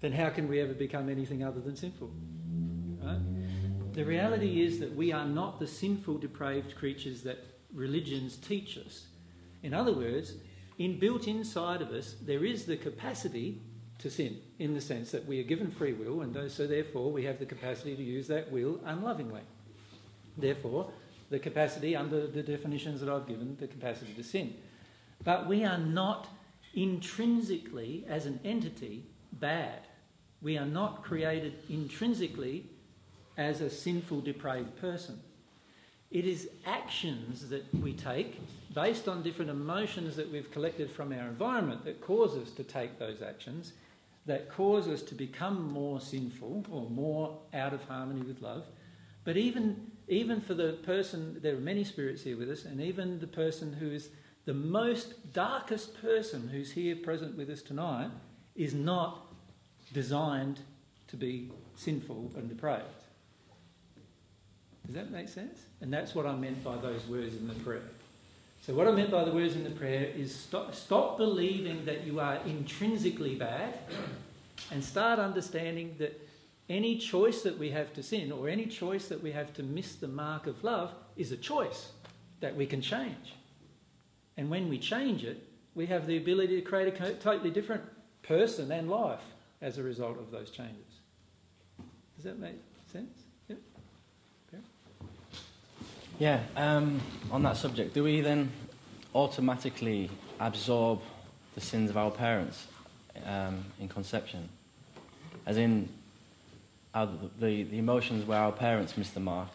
[0.00, 2.10] then how can we ever become anything other than sinful?
[3.02, 3.20] Right?
[3.92, 7.44] The reality is that we are not the sinful, depraved creatures that
[7.74, 9.04] religions teach us.
[9.62, 10.32] In other words,
[10.80, 13.60] inbuilt inside of us, there is the capacity
[13.98, 17.24] to sin in the sense that we are given free will, and so therefore we
[17.24, 19.42] have the capacity to use that will unlovingly.
[20.36, 20.90] Therefore,
[21.30, 24.54] the capacity, under the definitions that I've given, the capacity to sin.
[25.24, 26.28] But we are not
[26.74, 29.02] intrinsically, as an entity,
[29.32, 29.80] bad.
[30.42, 32.66] We are not created intrinsically
[33.36, 35.18] as a sinful, depraved person.
[36.10, 38.38] It is actions that we take
[38.74, 42.98] based on different emotions that we've collected from our environment that cause us to take
[42.98, 43.72] those actions,
[44.26, 48.64] that cause us to become more sinful or more out of harmony with love.
[49.24, 53.20] But even, even for the person, there are many spirits here with us, and even
[53.20, 54.10] the person who is
[54.44, 58.10] the most darkest person who's here present with us tonight
[58.54, 59.34] is not
[59.92, 60.60] designed
[61.08, 62.84] to be sinful and depraved.
[64.86, 65.58] Does that make sense?
[65.80, 67.82] And that's what I meant by those words in the prayer.
[68.66, 72.04] So, what I meant by the words in the prayer is stop, stop believing that
[72.04, 73.78] you are intrinsically bad
[74.72, 76.20] and start understanding that
[76.68, 79.94] any choice that we have to sin or any choice that we have to miss
[79.94, 81.92] the mark of love is a choice
[82.40, 83.34] that we can change.
[84.36, 87.84] And when we change it, we have the ability to create a totally different
[88.22, 89.22] person and life
[89.62, 91.02] as a result of those changes.
[92.16, 92.60] Does that make
[92.90, 93.25] sense?
[96.18, 98.50] Yeah, um, on that subject, do we then
[99.14, 100.10] automatically
[100.40, 101.00] absorb
[101.54, 102.66] the sins of our parents
[103.24, 104.48] um, in conception?
[105.44, 105.88] As in,
[106.94, 109.50] our, the, the emotions where our parents miss the mark,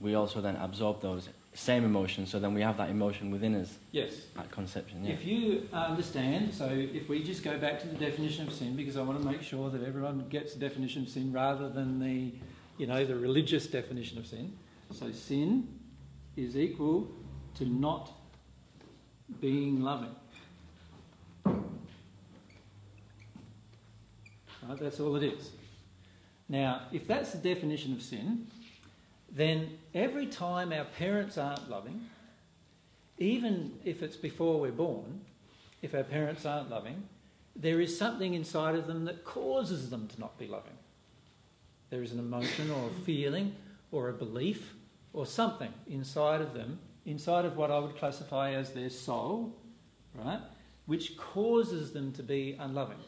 [0.00, 3.76] we also then absorb those same emotions, so then we have that emotion within us
[3.90, 4.12] Yes.
[4.38, 5.04] at conception.
[5.04, 5.12] Yeah.
[5.14, 8.96] If you understand, so if we just go back to the definition of sin, because
[8.96, 12.32] I want to make sure that everyone gets the definition of sin rather than the,
[12.78, 14.52] you know, the religious definition of sin.
[14.92, 15.68] So sin
[16.36, 17.08] is equal
[17.56, 18.12] to not
[19.40, 20.14] being loving.
[24.66, 25.50] Right, that's all it is.
[26.48, 28.46] Now, if that's the definition of sin,
[29.30, 32.06] then every time our parents aren't loving,
[33.18, 35.20] even if it's before we're born,
[35.82, 37.02] if our parents aren't loving,
[37.54, 40.72] there is something inside of them that causes them to not be loving.
[41.90, 43.54] There is an emotion or a feeling
[43.90, 44.74] or a belief
[45.12, 49.56] or something inside of them, inside of what I would classify as their soul,
[50.14, 50.40] right,
[50.86, 52.98] which causes them to be unloving.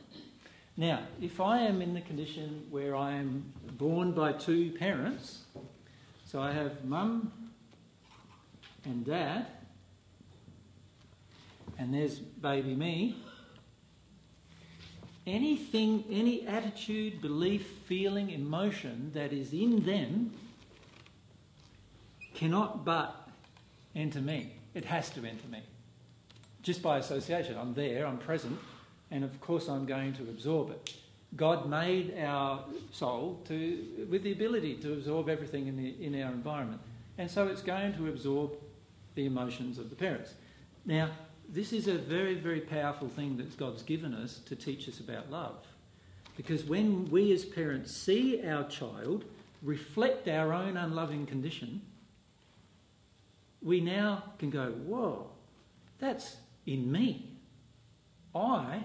[0.77, 5.45] Now, if I am in the condition where I am born by two parents,
[6.25, 7.33] so I have mum
[8.85, 9.47] and dad,
[11.79, 13.17] and there's baby me.
[15.27, 20.33] Anything, any attitude, belief, feeling, emotion that is in them
[22.41, 23.29] cannot but
[23.95, 24.51] enter me.
[24.73, 25.63] It has to enter me.
[26.63, 27.55] Just by association.
[27.59, 28.59] I'm there, I'm present,
[29.11, 30.95] and of course I'm going to absorb it.
[31.37, 36.33] God made our soul to, with the ability to absorb everything in, the, in our
[36.33, 36.81] environment.
[37.19, 38.53] And so it's going to absorb
[39.17, 40.33] the emotions of the parents.
[40.87, 41.11] Now,
[41.47, 45.31] this is a very, very powerful thing that God's given us to teach us about
[45.31, 45.57] love.
[46.39, 49.27] Because when we as parents see our child
[49.63, 51.83] reflect our own unloving condition,
[53.63, 55.31] we now can go, whoa,
[55.99, 57.37] that's in me.
[58.35, 58.85] I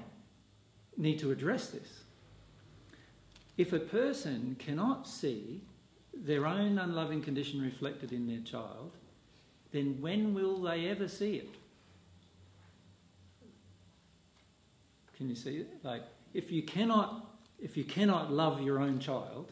[0.97, 2.02] need to address this.
[3.57, 5.61] If a person cannot see
[6.14, 8.91] their own unloving condition reflected in their child,
[9.72, 11.56] then when will they ever see it?
[15.15, 15.69] Can you see it?
[15.84, 16.03] Like,
[16.34, 19.52] if you cannot, if you cannot love your own child,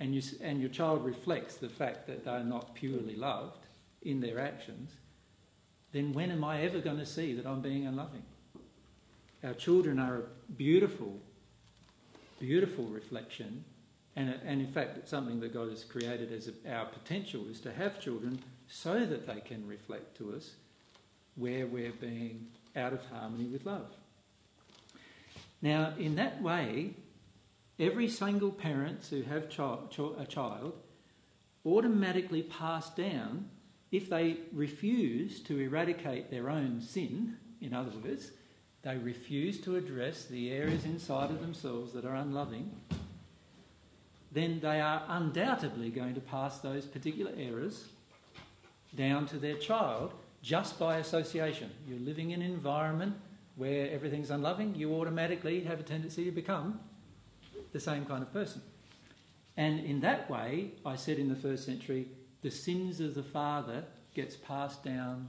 [0.00, 3.67] and you and your child reflects the fact that they are not purely loved
[4.02, 4.90] in their actions,
[5.92, 8.22] then when am I ever going to see that I'm being unloving?
[9.42, 11.20] Our children are a beautiful,
[12.38, 13.64] beautiful reflection,
[14.16, 17.60] and, and in fact, it's something that God has created as a, our potential is
[17.60, 20.54] to have children so that they can reflect to us
[21.36, 23.86] where we're being out of harmony with love.
[25.62, 26.94] Now, in that way,
[27.78, 30.74] every single parents who have child, a child
[31.64, 33.50] automatically pass down
[33.90, 38.30] if they refuse to eradicate their own sin, in other words,
[38.82, 42.70] they refuse to address the areas inside of themselves that are unloving,
[44.30, 47.86] then they are undoubtedly going to pass those particular errors
[48.94, 50.12] down to their child
[50.42, 51.70] just by association.
[51.86, 53.16] You're living in an environment
[53.56, 56.78] where everything's unloving, you automatically have a tendency to become
[57.72, 58.62] the same kind of person.
[59.56, 62.06] And in that way, I said in the first century,
[62.42, 63.84] the sins of the father
[64.14, 65.28] gets passed down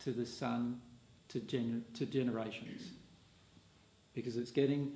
[0.00, 0.80] to the son
[1.28, 2.82] to, gener- to generations.
[4.14, 4.92] Because it's getting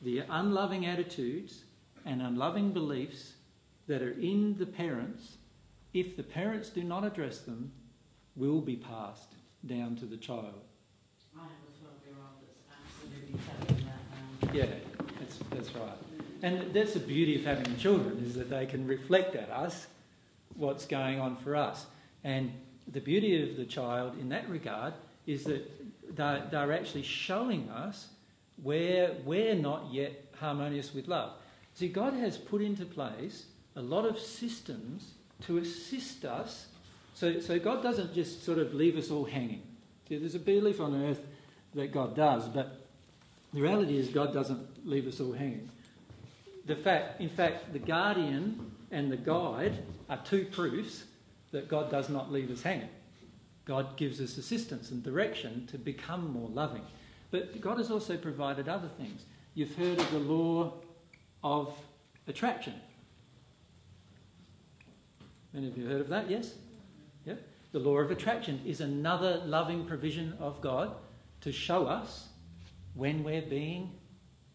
[0.00, 1.64] the unloving attitudes
[2.04, 3.34] and unloving beliefs
[3.86, 5.36] that are in the parents,
[5.92, 7.72] if the parents do not address them,
[8.36, 9.34] will be passed
[9.66, 10.60] down to the child.
[11.36, 14.48] I have a 12 year old that's absolutely telling that.
[14.48, 14.66] Um, yeah,
[15.18, 15.98] that's, that's right.
[16.42, 19.86] And that's the beauty of having children, is that they can reflect at us
[20.56, 21.86] what's going on for us.
[22.22, 22.52] And
[22.92, 24.94] the beauty of the child in that regard
[25.26, 25.70] is that
[26.16, 28.08] they're, actually showing us
[28.62, 31.32] where we're not yet harmonious with love.
[31.74, 35.12] See, God has put into place a lot of systems
[35.42, 36.66] to assist us.
[37.14, 39.62] So, so God doesn't just sort of leave us all hanging.
[40.08, 41.20] See, there's a belief on earth
[41.74, 42.80] that God does, but
[43.52, 45.68] the reality is God doesn't leave us all hanging.
[46.66, 51.04] The fact, in fact, the guardian and the guide are two proofs
[51.52, 52.88] that God does not leave us hanging.
[53.64, 56.82] God gives us assistance and direction to become more loving.
[57.30, 59.24] But God has also provided other things.
[59.54, 60.74] You've heard of the law
[61.42, 61.74] of
[62.26, 62.74] attraction.
[65.52, 66.54] Many of you heard of that, yes?
[67.24, 67.40] Yep.
[67.72, 70.94] The law of attraction is another loving provision of God
[71.40, 72.28] to show us
[72.94, 73.92] when we're being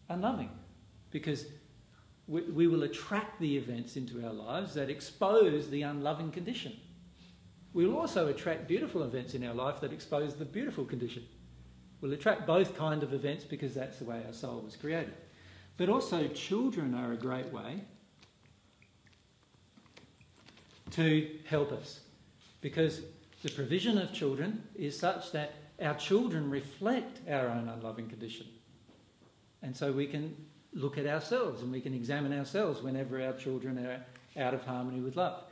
[0.08, 0.50] unloving.
[1.10, 1.46] Because
[2.30, 6.72] we, we will attract the events into our lives that expose the unloving condition.
[7.72, 11.26] We will also attract beautiful events in our life that expose the beautiful condition.
[12.00, 15.12] We'll attract both kind of events because that's the way our soul was created.
[15.76, 17.82] But also, children are a great way
[20.92, 22.00] to help us
[22.60, 23.02] because
[23.42, 28.46] the provision of children is such that our children reflect our own unloving condition.
[29.62, 30.36] And so we can
[30.72, 34.04] look at ourselves and we can examine ourselves whenever our children are
[34.40, 35.42] out of harmony with love.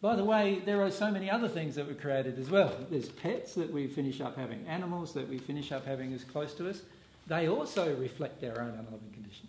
[0.00, 2.76] By the way, there are so many other things that were created as well.
[2.90, 6.54] There's pets that we finish up having, animals that we finish up having as close
[6.54, 6.82] to us.
[7.28, 9.46] They also reflect our own unloving condition.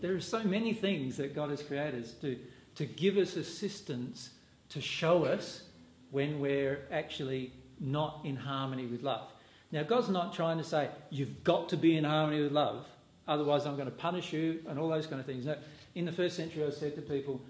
[0.00, 2.38] There are so many things that God has created to,
[2.76, 4.30] to give us assistance
[4.70, 5.64] to show us
[6.10, 9.30] when we're actually not in harmony with love.
[9.70, 12.86] Now, God's not trying to say, you've got to be in harmony with love,
[13.28, 15.46] otherwise I'm going to punish you, and all those kind of things.
[15.46, 15.56] No,
[15.94, 17.40] in the first century, I said to people,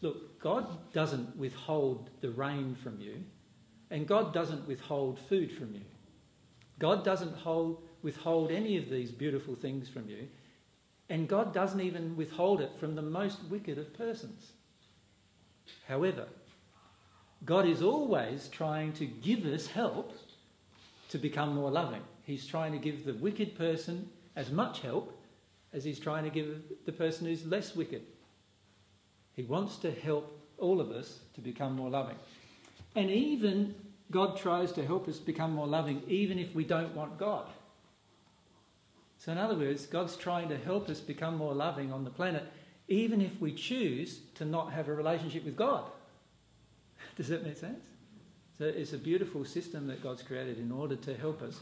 [0.00, 3.22] look, God doesn't withhold the rain from you,
[3.90, 5.82] and God doesn't withhold food from you.
[6.78, 10.28] God doesn't hold, withhold any of these beautiful things from you,
[11.08, 14.52] and God doesn't even withhold it from the most wicked of persons.
[15.86, 16.26] However,
[17.44, 20.12] God is always trying to give us help
[21.10, 22.02] to become more loving.
[22.24, 25.18] He's trying to give the wicked person as much help
[25.72, 28.02] as he's trying to give the person who's less wicked.
[29.34, 32.16] He wants to help all of us to become more loving.
[32.94, 33.74] And even
[34.10, 37.46] God tries to help us become more loving, even if we don't want God.
[39.18, 42.44] So, in other words, God's trying to help us become more loving on the planet,
[42.88, 45.84] even if we choose to not have a relationship with God.
[47.16, 47.84] Does that make sense?
[48.58, 51.58] So it's a beautiful system that God's created in order to help us.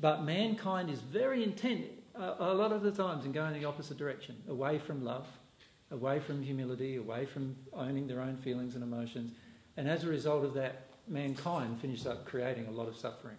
[0.00, 1.84] But mankind is very intent
[2.14, 5.26] a lot of the times and go in the opposite direction, away from love,
[5.90, 9.32] away from humility, away from owning their own feelings and emotions.
[9.76, 13.36] And as a result of that, mankind finishes up creating a lot of suffering,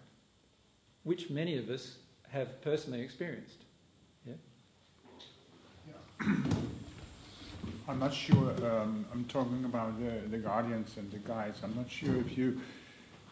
[1.04, 1.96] which many of us
[2.30, 3.64] have personally experienced.
[4.26, 4.34] Yeah?
[5.88, 6.34] yeah.
[7.88, 11.60] I'm not sure, um, I'm talking about the, the guardians and the guides.
[11.64, 12.60] I'm not sure if you,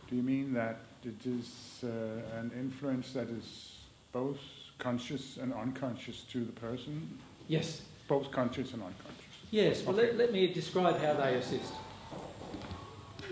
[0.09, 3.77] do you mean that it is uh, an influence that is
[4.13, 4.39] both
[4.81, 7.19] conscious and unconscious to the person?
[7.47, 7.83] Yes.
[8.09, 9.25] Both conscious and unconscious?
[9.53, 10.09] Yes, well, okay.
[10.09, 11.73] let, let me describe how they assist.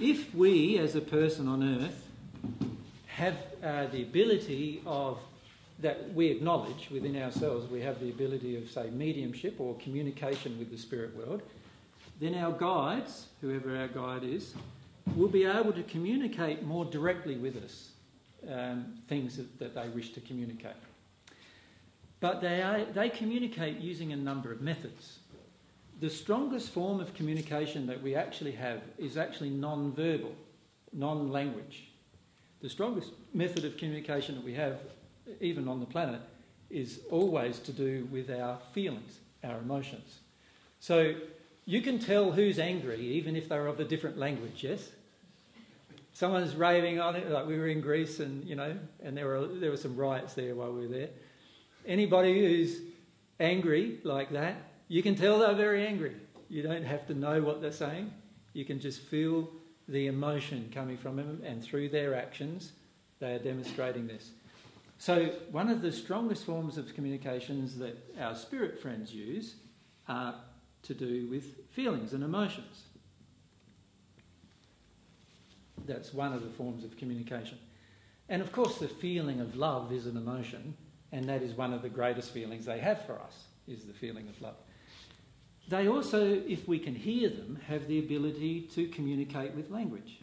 [0.01, 2.09] If we, as a person on earth,
[3.07, 5.19] have uh, the ability of
[5.81, 10.71] that we acknowledge within ourselves, we have the ability of, say, mediumship or communication with
[10.71, 11.43] the spirit world,
[12.21, 14.55] then our guides, whoever our guide is,
[15.15, 17.91] will be able to communicate more directly with us
[18.53, 20.73] um, things that, that, they wish to communicate.
[22.21, 25.19] But they, are, they communicate using a number of methods.
[26.01, 30.35] The strongest form of communication that we actually have is actually non verbal,
[30.93, 31.89] non language.
[32.61, 34.81] The strongest method of communication that we have
[35.41, 36.21] even on the planet,
[36.71, 40.19] is always to do with our feelings, our emotions.
[40.81, 41.15] So
[41.65, 44.91] you can tell who's angry even if they're of a different language, yes?
[46.13, 49.47] Someone's raving on it, like we were in Greece and, you know, and there were,
[49.47, 51.09] there were some riots there while we were there.
[51.89, 52.81] Anybody who's
[53.41, 54.57] angry like that,
[54.89, 56.15] you can tell they're very angry.
[56.51, 58.13] You don't have to know what they're saying.
[58.53, 59.49] You can just feel
[59.89, 62.73] the emotion coming from them, and through their actions,
[63.21, 64.31] they are demonstrating this.
[64.99, 69.55] So, one of the strongest forms of communications that our spirit friends use
[70.09, 70.35] are
[70.83, 72.83] to do with feelings and emotions.
[75.87, 77.59] That's one of the forms of communication.
[78.29, 80.77] And of course, the feeling of love is an emotion,
[81.13, 84.29] and that is one of the greatest feelings they have for us, is the feeling
[84.29, 84.57] of love.
[85.69, 90.21] They also, if we can hear them, have the ability to communicate with language,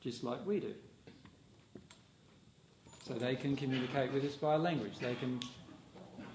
[0.00, 0.74] just like we do.
[3.06, 4.98] So they can communicate with us via language.
[4.98, 5.40] They can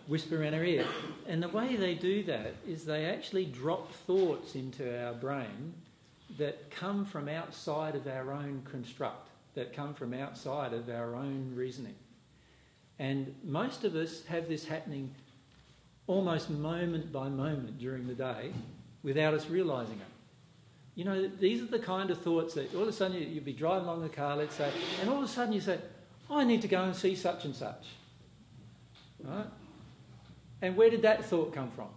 [0.08, 0.86] whisper in our ear.
[1.28, 5.74] And the way they do that is they actually drop thoughts into our brain
[6.38, 11.52] that come from outside of our own construct, that come from outside of our own
[11.56, 11.96] reasoning.
[13.00, 15.16] And most of us have this happening
[16.06, 18.52] almost moment by moment during the day
[19.04, 20.08] without us realizing it.
[20.96, 23.54] You know, these are the kind of thoughts that all of a sudden you'd be
[23.54, 24.70] driving along the car, let's say,
[25.00, 25.80] and all of a sudden you say,
[26.30, 27.86] I need to go and see such and such.
[29.24, 29.46] Right?
[30.62, 31.88] And where did that thought come from?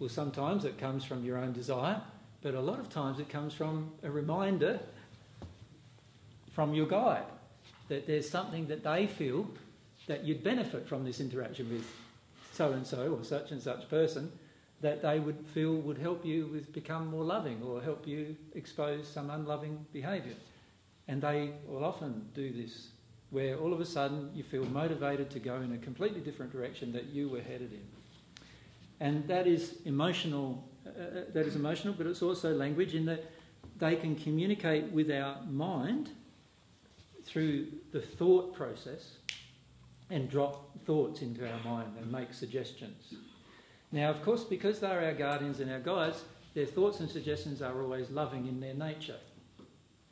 [0.00, 2.00] Well, sometimes it comes from your own desire,
[2.42, 4.80] but a lot of times it comes from a reminder
[6.52, 7.24] from your guide
[7.88, 9.46] that there's something that they feel
[10.06, 11.86] that you'd benefit from this interaction with
[12.52, 14.30] so and so or such and such person
[14.82, 19.06] that they would feel would help you with become more loving or help you expose
[19.06, 20.34] some unloving behaviour.
[21.08, 22.88] And they will often do this,
[23.30, 26.92] where all of a sudden you feel motivated to go in a completely different direction
[26.92, 27.86] that you were headed in.
[29.00, 30.68] And that is emotional.
[30.84, 33.30] Uh, uh that is emotional, but it's also language in that
[33.78, 36.10] they can communicate with our mind
[37.24, 39.16] through the thought process
[40.12, 43.14] and drop thoughts into our mind and make suggestions.
[43.90, 46.22] Now, of course, because they're our guardians and our guides,
[46.54, 49.16] their thoughts and suggestions are always loving in their nature.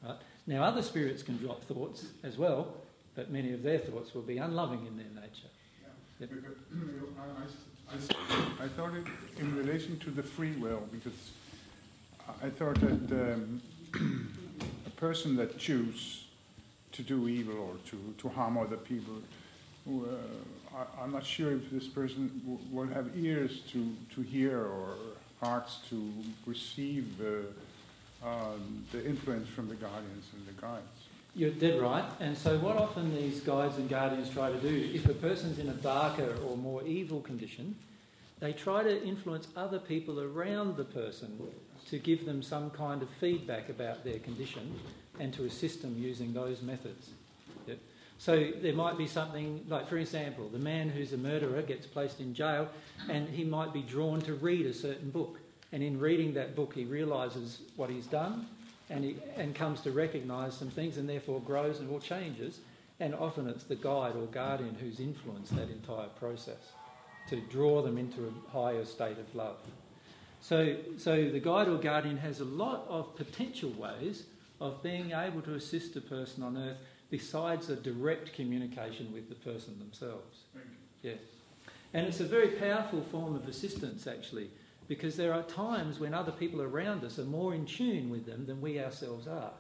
[0.03, 0.17] Right?
[0.47, 2.75] Now, other spirits can drop thoughts as well,
[3.15, 5.49] but many of their thoughts will be unloving in their nature.
[6.19, 6.27] Yeah.
[7.91, 9.05] I, I, I, thought it
[9.39, 11.33] in relation to the free will, because
[12.43, 13.61] I thought that um,
[14.87, 16.25] a person that chooses
[16.93, 19.15] to do evil or to, to harm other people
[20.99, 24.95] I, am not sure if this person w- will have ears to, to hear or
[25.41, 26.13] hearts to
[26.47, 30.85] receive uh, um, the influence from the guardians and the guides.
[31.35, 32.05] You're dead right.
[32.19, 35.69] And so, what often these guides and guardians try to do, if a person's in
[35.69, 37.77] a darker or more evil condition,
[38.41, 41.39] they try to influence other people around the person
[41.89, 44.79] to give them some kind of feedback about their condition
[45.19, 47.11] and to assist them using those methods.
[48.21, 52.21] So there might be something like, for example, the man who's a murderer gets placed
[52.21, 52.69] in jail
[53.09, 55.39] and he might be drawn to read a certain book.
[55.73, 58.47] And in reading that book, he realises what he's done
[58.91, 62.59] and, he, and comes to recognise some things and therefore grows and or changes.
[63.01, 66.73] And often it's the guide or guardian who's influenced that entire process
[67.31, 69.57] to draw them into a higher state of love.
[70.43, 74.25] So, so the guide or guardian has a lot of potential ways
[74.61, 76.77] of being able to assist a person on earth
[77.11, 80.45] besides a direct communication with the person themselves.
[81.03, 81.15] Yeah.
[81.93, 84.51] And it's a very powerful form of assistance, actually,
[84.87, 88.47] because there are times when other people around us are more in tune with them
[88.47, 89.53] than we ourselves are.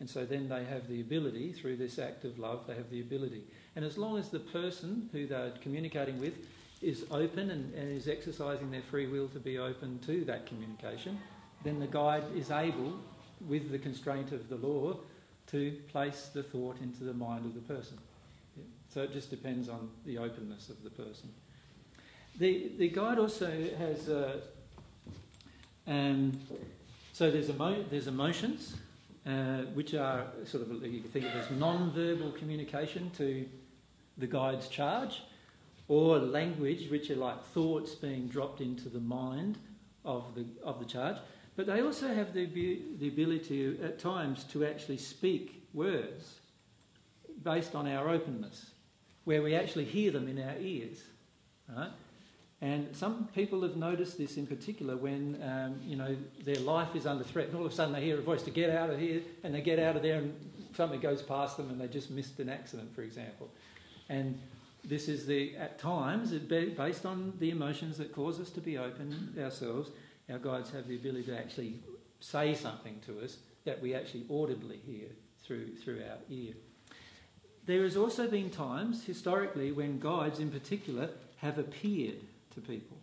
[0.00, 3.00] And so then they have the ability, through this act of love, they have the
[3.00, 3.44] ability.
[3.76, 6.34] And as long as the person who they're communicating with
[6.82, 11.18] is open and, and is exercising their free will to be open to that communication,
[11.64, 12.98] then the guide is able,
[13.48, 14.96] with the constraint of the law,
[15.48, 17.98] to place the thought into the mind of the person.
[18.88, 21.28] So it just depends on the openness of the person.
[22.38, 24.40] The, the guide also has, uh,
[25.86, 26.32] um,
[27.12, 28.76] so there's, emo- there's emotions,
[29.26, 33.46] uh, which are sort of, you can think of as non-verbal communication to
[34.18, 35.22] the guide's charge,
[35.88, 39.58] or language, which are like thoughts being dropped into the mind
[40.04, 41.16] of the, of the charge.
[41.56, 42.46] But they also have the,
[42.98, 46.34] the ability at times to actually speak words
[47.42, 48.70] based on our openness,
[49.24, 51.02] where we actually hear them in our ears.
[51.74, 51.90] Right?
[52.60, 57.06] And some people have noticed this in particular when um, you know their life is
[57.06, 58.98] under threat, and all of a sudden they hear a voice to get out of
[58.98, 60.34] here, and they get out of there, and
[60.74, 63.50] something goes past them, and they just missed an accident, for example.
[64.08, 64.40] And
[64.84, 69.34] this is the at times based on the emotions that cause us to be open
[69.38, 69.90] ourselves
[70.30, 71.80] our guides have the ability to actually
[72.20, 75.08] say something to us that we actually audibly hear
[75.44, 76.54] through, through our ear.
[77.66, 82.20] There has also been times, historically, when guides in particular have appeared
[82.54, 82.96] to people.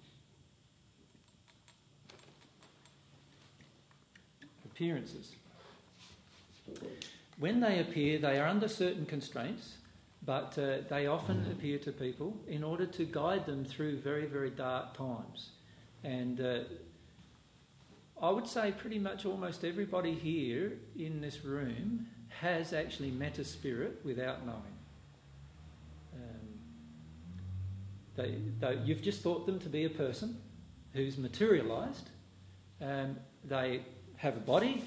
[4.66, 5.36] Appearances.
[7.40, 9.78] When they appear, they are under certain constraints,
[10.26, 14.52] but uh, they often appear to people in order to guide them through very, very
[14.52, 15.50] dark times.
[16.04, 16.60] And uh,
[18.22, 23.44] I would say pretty much almost everybody here in this room has actually met a
[23.44, 24.78] spirit without knowing.
[26.14, 26.60] Um,
[28.16, 30.40] they, they, you've just thought them to be a person
[30.94, 32.10] who's materialised.
[32.80, 33.82] Um, they
[34.18, 34.84] have a body,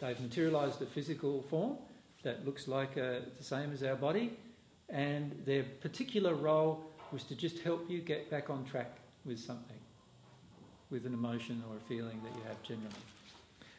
[0.00, 1.76] they've materialised a physical form
[2.22, 4.32] that looks like uh, the same as our body,
[4.88, 8.96] and their particular role was to just help you get back on track
[9.26, 9.71] with something
[10.92, 12.94] with an emotion or a feeling that you have generally.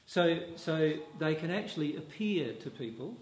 [0.06, 3.16] So, so they can actually appear to people.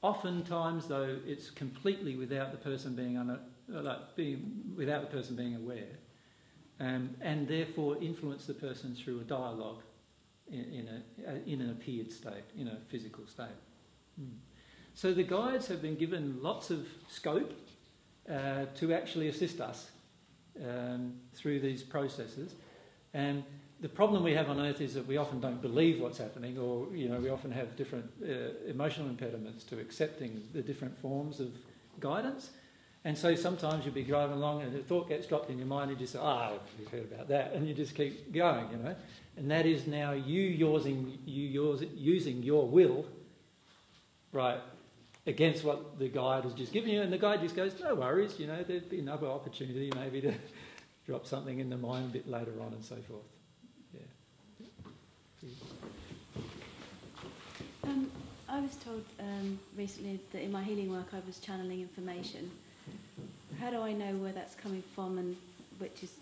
[0.00, 3.38] Oftentimes, though, it's completely without the person being, un-
[3.74, 5.98] uh, like being without the person being aware,
[6.80, 9.82] um, and therefore influence the person through a dialogue
[10.50, 13.58] in, in, a, uh, in an appeared state, in a physical state.
[14.20, 14.36] Mm.
[14.94, 17.52] So the guides have been given lots of scope
[18.30, 19.90] uh, to actually assist us
[20.60, 22.54] um, through these processes.
[23.18, 23.42] And
[23.80, 26.86] the problem we have on earth is that we often don't believe what's happening, or
[26.94, 31.50] you know, we often have different uh, emotional impediments to accepting the different forms of
[31.98, 32.50] guidance.
[33.04, 35.90] And so sometimes you'll be driving along and a thought gets dropped in your mind,
[35.90, 38.70] and you just say, ah, oh, we've heard about that, and you just keep going,
[38.70, 38.94] you know.
[39.36, 43.04] And that is now you using, you yours, using your will,
[44.32, 44.60] right,
[45.26, 47.02] against what the guide has just given you.
[47.02, 50.34] And the guide just goes, no worries, you know, there'd be another opportunity maybe to
[51.08, 53.22] drop something in the mind a bit later on and so forth.
[53.94, 54.00] Yeah.
[57.84, 58.10] Um,
[58.46, 62.50] I was told um, recently that in my healing work I was channeling information.
[63.58, 65.34] How do I know where that's coming from and
[65.78, 66.12] which is,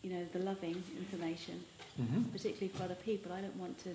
[0.00, 1.62] you know, the loving information,
[2.00, 2.22] mm-hmm.
[2.32, 3.32] particularly for other people?
[3.32, 3.90] I don't want to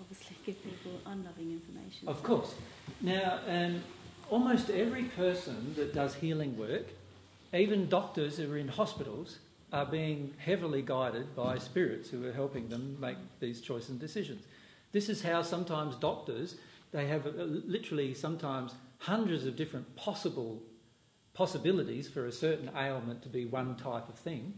[0.00, 2.08] obviously give people unloving information.
[2.08, 2.56] Of course.
[3.00, 3.84] Now, um,
[4.30, 6.86] almost every person that does healing work,
[7.54, 9.38] even doctors who are in hospitals,
[9.72, 14.44] are being heavily guided by spirits who are helping them make these choices and decisions.
[14.92, 16.56] This is how sometimes doctors
[16.92, 20.62] they have literally sometimes hundreds of different possible
[21.34, 24.54] possibilities for a certain ailment to be one type of thing,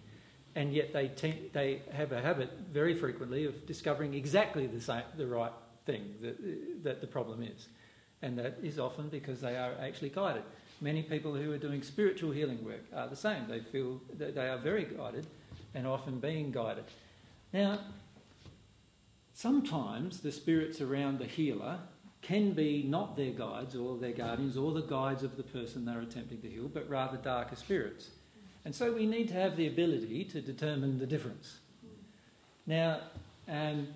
[0.54, 5.02] and yet they te- they have a habit very frequently of discovering exactly the same
[5.16, 5.52] the right
[5.86, 7.68] thing that that the problem is,
[8.22, 10.44] and that is often because they are actually guided.
[10.80, 13.48] Many people who are doing spiritual healing work are the same.
[13.48, 15.26] They feel that they are very guided
[15.74, 16.84] and often being guided.
[17.52, 17.80] Now,
[19.34, 21.78] sometimes the spirits around the healer
[22.22, 26.00] can be not their guides or their guardians or the guides of the person they're
[26.00, 28.10] attempting to heal, but rather darker spirits.
[28.64, 31.58] And so we need to have the ability to determine the difference.
[32.66, 33.00] Now,
[33.48, 33.88] um,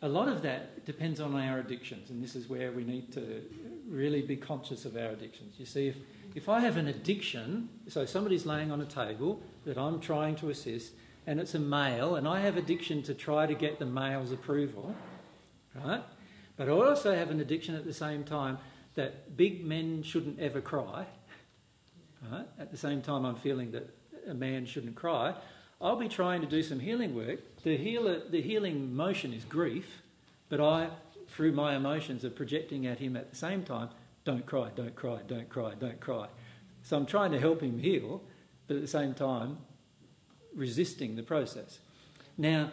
[0.00, 3.42] a lot of that depends on our addictions, and this is where we need to
[3.88, 5.54] really be conscious of our addictions.
[5.58, 5.96] You see, if,
[6.34, 10.50] if I have an addiction, so somebody's laying on a table that I'm trying to
[10.50, 10.92] assist,
[11.26, 14.94] and it's a male, and I have addiction to try to get the male's approval,
[15.74, 16.02] right?
[16.56, 18.58] But I also have an addiction at the same time
[18.94, 21.06] that big men shouldn't ever cry.
[22.30, 22.46] Right?
[22.58, 23.88] At the same time, I'm feeling that
[24.28, 25.34] a man shouldn't cry.
[25.80, 27.38] I'll be trying to do some healing work.
[27.62, 30.02] The, healer, the healing motion is grief,
[30.48, 30.88] but I,
[31.28, 33.90] through my emotions, of projecting at him at the same time
[34.28, 36.26] don't cry, don't cry, don't cry, don't cry.
[36.82, 38.20] So I'm trying to help him heal,
[38.66, 39.56] but at the same time,
[40.54, 41.78] resisting the process.
[42.36, 42.70] Now,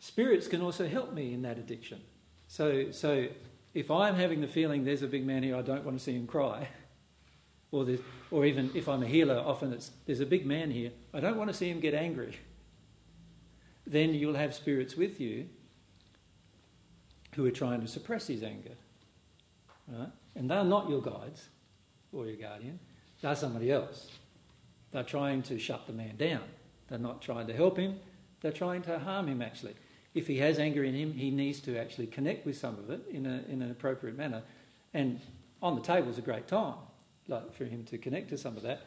[0.00, 2.02] spirits can also help me in that addiction.
[2.46, 3.28] So, so
[3.72, 6.12] if I'm having the feeling there's a big man here, I don't want to see
[6.12, 6.68] him cry,
[7.70, 7.86] or,
[8.30, 11.38] or even if I'm a healer, often it's there's a big man here, I don't
[11.38, 12.36] want to see him get angry.
[13.84, 15.48] Then you'll have spirits with you
[17.34, 18.74] who are trying to suppress his anger.
[19.88, 20.10] Right?
[20.36, 21.48] And they're not your guides
[22.12, 22.78] or your guardian,
[23.20, 24.08] they're somebody else.
[24.90, 26.42] They're trying to shut the man down.
[26.88, 27.98] They're not trying to help him,
[28.40, 29.74] they're trying to harm him actually
[30.14, 33.00] if he has anger in him, he needs to actually connect with some of it
[33.10, 34.42] in, a, in an appropriate manner.
[34.92, 35.20] And
[35.62, 36.74] on the table is a great time,
[37.28, 38.82] like for him to connect to some of that.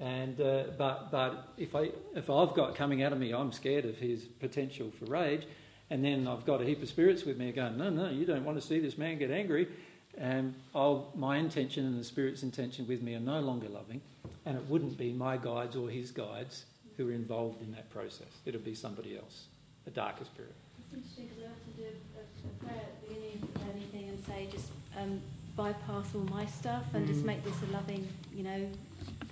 [0.00, 3.84] And uh, but but if I if I've got coming out of me, I'm scared
[3.84, 5.44] of his potential for rage,
[5.90, 8.44] and then I've got a heap of spirits with me going, no, no, you don't
[8.44, 9.68] want to see this man get angry.
[10.16, 14.00] And I'll, my intention and the spirit's intention with me are no longer loving,
[14.46, 16.64] and it wouldn't be my guides or his guides
[16.96, 18.28] who are involved in that process.
[18.44, 19.44] It'll be somebody else,
[19.86, 20.54] a darker spirit
[20.94, 24.48] interesting because I often do a, a, prayer at the beginning of anything and say
[24.50, 25.20] just um,
[25.56, 27.08] bypass all my stuff and mm.
[27.08, 28.68] just make this a loving, you know,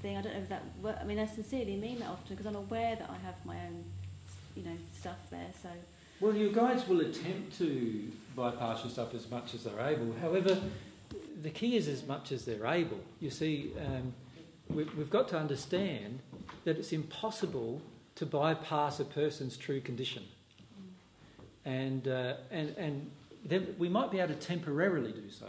[0.02, 0.16] thing.
[0.16, 0.62] I don't know if that.
[0.82, 0.98] Work.
[1.00, 3.84] I mean, I sincerely mean that often because I'm aware that I have my own,
[4.54, 5.50] you know, stuff there.
[5.62, 5.68] So.
[6.20, 10.14] Well, you guys will attempt to bypass your stuff as much as they're able.
[10.20, 10.58] However,
[11.42, 13.00] the key is as much as they're able.
[13.20, 14.14] You see, um,
[14.68, 16.20] we, we've got to understand
[16.64, 17.82] that it's impossible
[18.14, 20.24] to bypass a person's true condition
[21.66, 23.10] and, uh, and, and
[23.44, 25.48] then we might be able to temporarily do so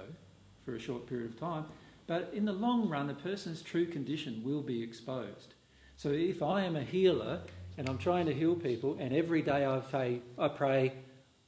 [0.66, 1.66] for a short period of time,
[2.08, 5.54] but in the long run, a person's true condition will be exposed.
[5.96, 7.42] So if I am a healer
[7.78, 10.94] and I'm trying to heal people, and every day I pray, I pray,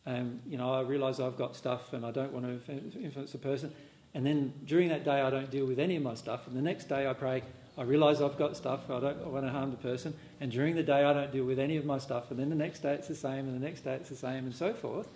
[0.05, 3.39] um, you know, I realise I've got stuff and I don't want to influence the
[3.39, 3.73] person,
[4.13, 6.61] and then during that day I don't deal with any of my stuff, and the
[6.61, 7.43] next day I pray,
[7.77, 10.83] I realise I've got stuff, I don't want to harm the person, and during the
[10.83, 13.07] day I don't deal with any of my stuff, and then the next day it's
[13.07, 15.07] the same, and the next day it's the same, and so forth,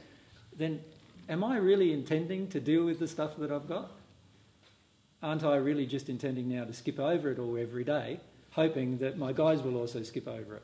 [0.57, 0.79] then
[1.29, 3.91] am I really intending to deal with the stuff that I've got?
[5.21, 8.19] Aren't I really just intending now to skip over it all every day,
[8.51, 10.63] hoping that my guys will also skip over it?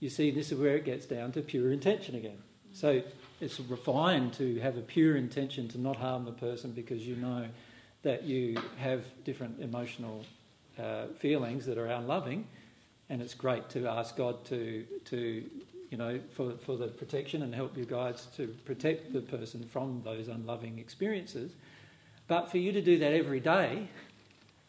[0.00, 2.38] You see, this is where it gets down to pure intention again.
[2.72, 3.02] So
[3.40, 7.46] it's refined to have a pure intention to not harm the person because you know
[8.02, 10.24] that you have different emotional
[10.78, 12.46] uh, feelings that are unloving,
[13.10, 15.44] and it's great to ask God to to
[15.90, 20.02] you know for for the protection and help you guides to protect the person from
[20.04, 21.52] those unloving experiences.
[22.28, 23.88] But for you to do that every day,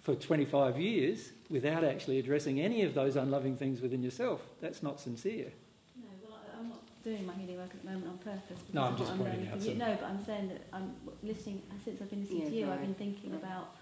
[0.02, 4.42] for 25 years without actually addressing any of those unloving things within yourself.
[4.62, 5.52] That's not sincere.
[5.98, 8.60] No, well, I- I'm not doing my healing work at the moment on purpose.
[8.74, 11.62] No, I'm just what pointing learning out some- No, but I'm saying that I'm listening,
[11.84, 13.76] since I've been listening Yeah, to you, I've been thinking about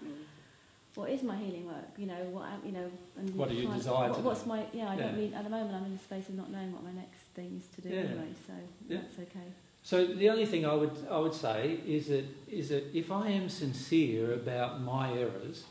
[0.94, 1.90] what is my healing work?
[1.96, 4.48] You know, what, you know, and What do you trying- desire what- to What's do?
[4.48, 5.02] my, yeah, I Yeah.
[5.02, 7.20] don't mean, at the moment I'm in the space of not knowing what my next
[7.34, 8.00] thing is to do Yeah.
[8.02, 8.52] anyway, so
[8.88, 8.98] Yeah.
[9.02, 9.46] that's okay.
[9.82, 13.28] So the only thing I would I would say is that is that if I
[13.28, 15.64] am sincere about my errors,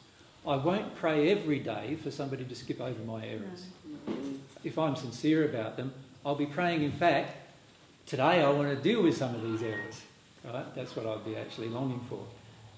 [0.46, 3.66] I won't pray every day for somebody to skip over my errors.
[4.64, 5.94] If I'm sincere about them,
[6.26, 6.84] I'll be praying.
[6.84, 7.36] In fact,
[8.06, 10.02] today I want to deal with some of these errors.
[10.44, 10.76] Right?
[10.76, 12.26] That's what I'd be actually longing for.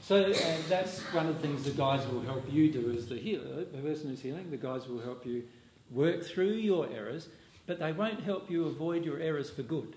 [0.02, 0.34] So uh,
[0.68, 3.78] that's one of the things the guys will help you do as the healer, the
[3.80, 4.50] person who's healing.
[4.50, 5.44] The guys will help you
[5.92, 7.28] work through your errors,
[7.68, 9.96] but they won't help you avoid your errors for good.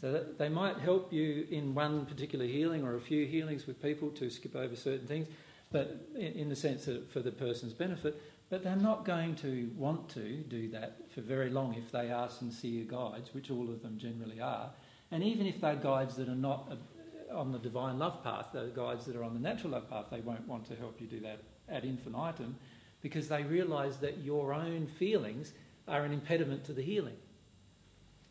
[0.00, 4.10] So they might help you in one particular healing or a few healings with people
[4.10, 5.28] to skip over certain things,
[5.72, 8.20] but in, the sense that for the person's benefit.
[8.50, 12.28] But they're not going to want to do that for very long if they are
[12.28, 14.70] sincere guides, which all of them generally are.
[15.10, 18.68] And even if they're guides that are not uh, on the divine love path, they're
[18.68, 21.20] guides that are on the natural love path, they won't want to help you do
[21.20, 21.38] that
[21.70, 22.56] ad infinitum
[23.00, 25.52] because they realise that your own feelings
[25.88, 27.16] are an impediment to the healing.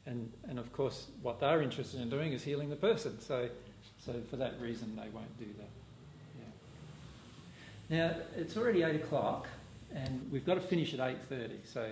[0.05, 3.19] And, and of course, what they're interested in doing is healing the person.
[3.19, 3.49] So,
[4.03, 5.69] so for that reason, they won't do that.
[7.91, 9.49] Now it's already eight o'clock,
[9.93, 11.59] and we've got to finish at eight thirty.
[11.65, 11.91] So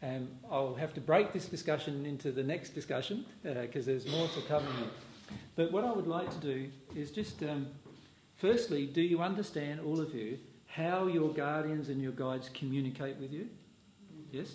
[0.00, 4.40] um, I'll have to break this discussion into the next discussion because there's more to
[4.42, 4.86] come here.
[5.56, 7.66] But what I would like to do is just, um,
[8.36, 13.32] firstly, do you understand, all of you, how your guardians and your guides communicate with
[13.32, 13.48] you?
[14.30, 14.54] Yes.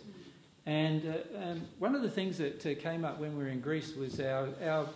[0.65, 3.59] And uh, um, one of the things that uh, came up when we were in
[3.59, 4.87] Greece was our our,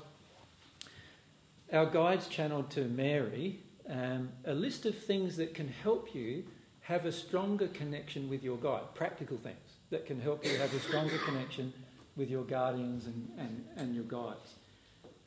[1.73, 3.59] our guides channeled to Mary
[3.89, 6.43] um, a list of things that can help you
[6.81, 9.57] have a stronger connection with your guide, practical things
[9.89, 11.73] that can help you have a stronger connection
[12.15, 14.55] with your guardians and, and, and your guides.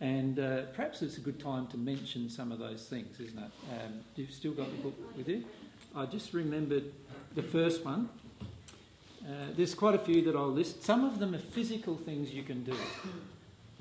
[0.00, 3.50] And uh, perhaps it's a good time to mention some of those things, isn't it?
[3.72, 5.44] Um, you've still got the book with you.
[5.94, 6.92] I just remembered
[7.34, 8.08] the first one.
[9.24, 10.82] Uh, there's quite a few that I'll list.
[10.82, 12.74] Some of them are physical things you can do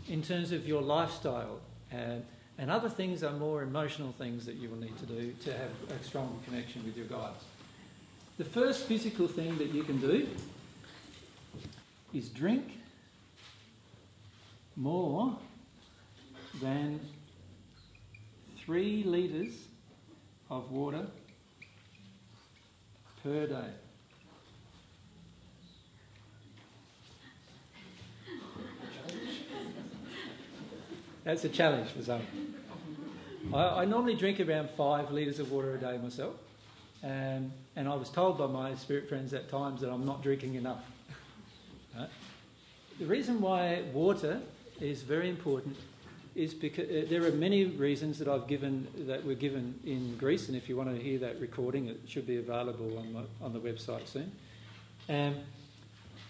[0.09, 1.59] in terms of your lifestyle,
[1.91, 2.17] uh,
[2.61, 5.71] and other things are more emotional things that you will need to do to have
[5.99, 7.43] a stronger connection with your guides.
[8.37, 10.27] The first physical thing that you can do
[12.13, 12.77] is drink
[14.75, 15.35] more
[16.61, 16.99] than
[18.63, 19.53] three litres
[20.51, 21.07] of water
[23.23, 23.69] per day.
[31.23, 32.21] That's a challenge for some.
[33.53, 36.33] I, I normally drink around five litres of water a day myself,
[37.03, 40.83] and I was told by my spirit friends at times that I'm not drinking enough.
[41.93, 42.07] Right?
[42.99, 44.39] The reason why water
[44.79, 45.75] is very important
[46.35, 50.47] is because uh, there are many reasons that I've given that were given in Greece,
[50.47, 53.53] and if you want to hear that recording, it should be available on the, on
[53.53, 54.31] the website soon.
[55.09, 55.35] Um,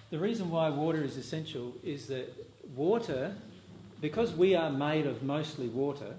[0.09, 2.33] the reason why water is essential is that
[2.75, 3.35] water,
[4.01, 6.15] because we are made of mostly water,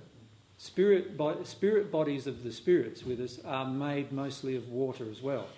[0.56, 5.20] spirit, bo- spirit bodies of the spirits with us are made mostly of water as
[5.20, 5.48] well.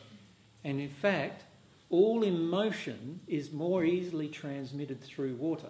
[0.65, 1.45] And in fact,
[1.91, 5.69] all emotion is more easily transmitted through water.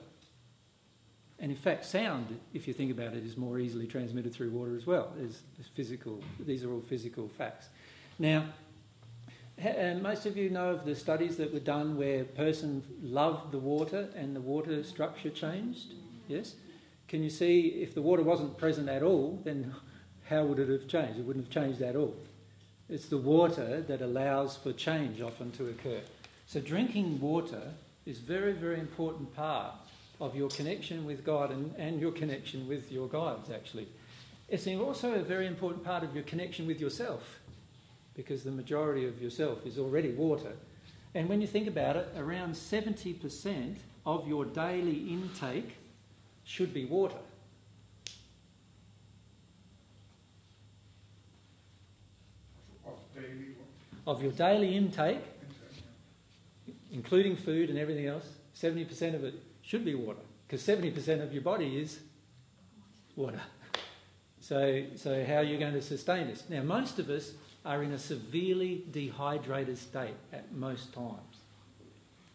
[1.40, 4.76] And in fact, sound, if you think about it, is more easily transmitted through water
[4.76, 5.12] as well.
[5.16, 5.42] There's
[5.74, 7.66] physical, these are all physical facts.
[8.18, 8.46] Now,
[9.58, 12.82] and uh, most of you know of the studies that were done where a person
[13.02, 15.94] loved the water and the water structure changed.
[16.28, 16.54] Yes?
[17.08, 19.74] Can you see if the water wasn't present at all, then
[20.28, 21.18] how would it have changed?
[21.18, 22.14] It wouldn't have changed at all.
[22.88, 26.00] It's the water that allows for change often to occur.
[26.46, 27.62] So drinking water
[28.06, 29.72] is very, very important part
[30.20, 33.88] of your connection with God and, and your connection with your guides, actually.
[34.48, 37.40] It's also a very important part of your connection with yourself
[38.14, 40.52] because the majority of yourself is already water.
[41.14, 43.76] And when you think about it, around 70%
[44.06, 45.76] of your daily intake
[46.44, 47.16] should be water.
[52.86, 53.54] Of daily
[54.06, 55.20] Of your daily intake,
[56.92, 61.42] including food and everything else, 70% of it should be water because 70% of your
[61.42, 62.00] body is
[63.16, 63.40] water.
[64.40, 66.44] So, so how are you going to sustain this?
[66.50, 67.32] Now, most of us
[67.64, 71.38] are in a severely dehydrated state at most times.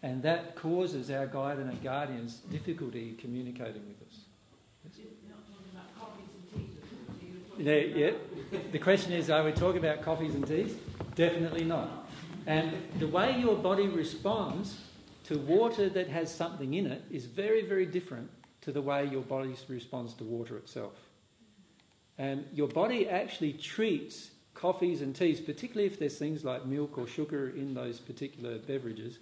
[0.02, 3.98] And that causes our guide and our guardians difficulty communicating with
[7.60, 8.11] Yeah.
[8.72, 10.76] The question is, are we talking about coffees and teas?
[11.15, 12.10] Definitely not.
[12.48, 14.80] And the way your body responds
[15.26, 18.30] to water that has something in it is very, very different
[18.61, 20.94] to the way your body responds to water itself.
[22.18, 27.07] And your body actually treats coffees and teas, particularly if there's things like milk or
[27.07, 29.19] sugar in those particular beverages,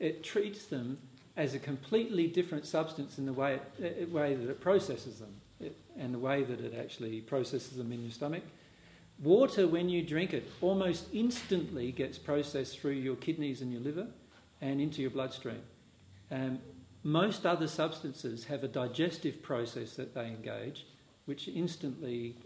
[0.00, 0.96] it treats them
[1.36, 5.76] as a completely different substance in the way, it, way that it processes them it,
[5.98, 8.42] and the way that it actually processes them in your stomach.
[9.22, 14.06] Water, when you drink it, almost instantly gets processed through your kidneys and your liver
[14.60, 15.60] and into your bloodstream.
[16.30, 16.58] Um,
[17.04, 20.86] most other substances have a digestive process that they engage,
[21.26, 22.36] which instantly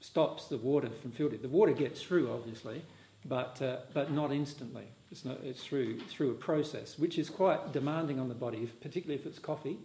[0.00, 1.42] stops the water from filtering.
[1.42, 2.82] The water gets through, obviously,
[3.24, 4.84] but, uh, but not instantly.
[5.10, 9.20] It's, not, it's through, through a process, which is quite demanding on the body, particularly
[9.20, 9.78] if it's coffee.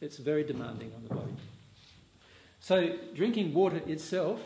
[0.00, 1.32] It's very demanding on the body.
[2.68, 4.42] So, drinking water itself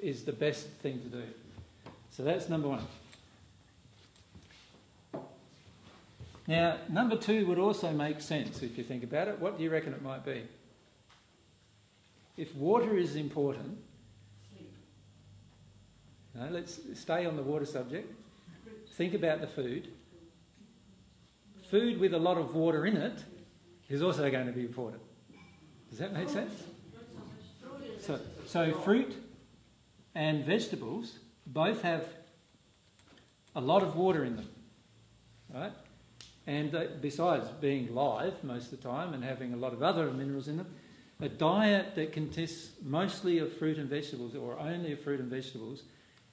[0.00, 1.22] is the best thing to do.
[2.10, 2.84] So that's number one.
[6.48, 9.38] Now, number two would also make sense if you think about it.
[9.38, 10.42] What do you reckon it might be?
[12.36, 13.78] If water is important,
[16.34, 18.12] now let's stay on the water subject.
[18.94, 19.86] Think about the food.
[21.70, 23.22] Food with a lot of water in it
[23.88, 25.00] is also going to be important.
[25.88, 26.64] Does that make sense?
[28.50, 29.14] So, fruit
[30.12, 32.04] and vegetables both have
[33.54, 34.48] a lot of water in them,
[35.54, 35.70] right?
[36.48, 40.10] And uh, besides being live most of the time and having a lot of other
[40.10, 40.66] minerals in them,
[41.20, 45.84] a diet that consists mostly of fruit and vegetables or only of fruit and vegetables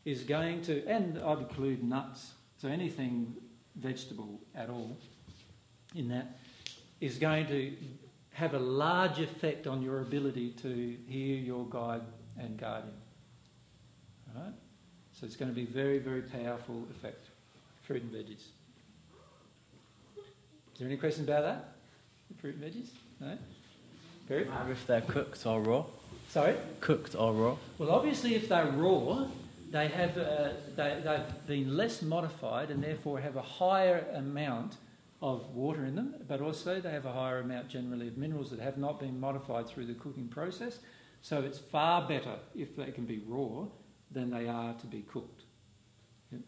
[0.03, 3.35] is going to, and I'd include nuts, so anything
[3.76, 4.98] vegetable at all
[5.94, 6.39] in that,
[6.99, 7.76] is going to
[8.38, 12.04] have a large effect on your ability to hear your guide
[12.38, 12.94] and guardian.
[14.36, 14.54] Right?
[15.12, 17.30] So it's going to be very, very powerful effect.
[17.82, 18.46] Fruit and veggies.
[20.16, 21.70] Is there any questions about that?
[22.40, 22.90] Fruit and veggies?
[23.20, 23.36] No?
[24.28, 24.48] Very.
[24.70, 25.86] If they're cooked or raw?
[26.30, 26.54] Sorry?
[26.80, 27.56] Cooked or raw?
[27.80, 29.26] Well, obviously, if they're raw,
[29.72, 34.76] they have uh, they, they've been less modified and therefore have a higher amount
[35.22, 38.60] of water in them, but also they have a higher amount generally of minerals that
[38.60, 40.80] have not been modified through the cooking process.
[41.22, 43.65] So it's far better if they can be raw
[44.11, 45.44] than they are to be cooked.
[46.31, 46.41] Yep.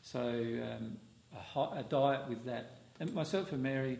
[0.00, 0.96] So um,
[1.36, 3.98] a, hot, a diet with that, and myself and Mary,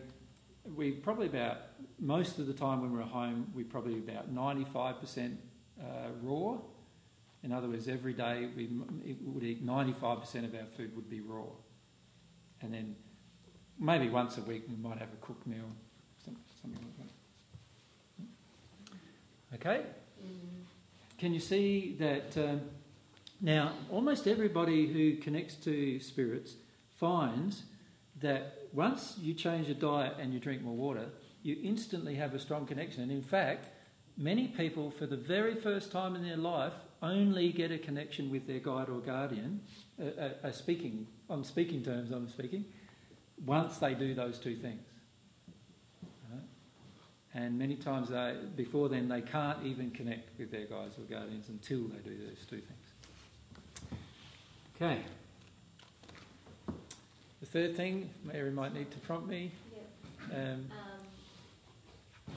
[0.75, 1.57] we probably about
[1.99, 5.37] most of the time when we're at home, we probably about 95%
[5.79, 5.83] uh,
[6.21, 6.57] raw.
[7.43, 8.67] In other words, every day we
[9.21, 11.45] would eat 95% of our food would be raw,
[12.61, 12.95] and then
[13.79, 15.69] maybe once a week we might have a cooked meal,
[16.23, 17.07] something like that.
[19.55, 19.85] Okay.
[20.21, 20.63] Mm-hmm.
[21.17, 22.61] Can you see that um,
[23.41, 26.55] now almost everybody who connects to spirits
[26.95, 27.63] finds
[28.19, 31.05] that once you change your diet and you drink more water,
[31.43, 33.03] you instantly have a strong connection.
[33.03, 33.67] And in fact,
[34.17, 38.47] many people, for the very first time in their life, only get a connection with
[38.47, 39.61] their guide or guardian,
[40.01, 42.11] uh, uh, speaking on speaking terms.
[42.11, 42.65] I'm speaking
[43.45, 44.81] once they do those two things.
[47.33, 51.49] And many times they, before then, they can't even connect with their guides or guardians
[51.49, 52.87] until they do those two things.
[54.75, 55.01] Okay.
[57.39, 59.51] The third thing, Mary might need to prompt me.
[60.33, 60.67] Um,
[62.31, 62.35] um,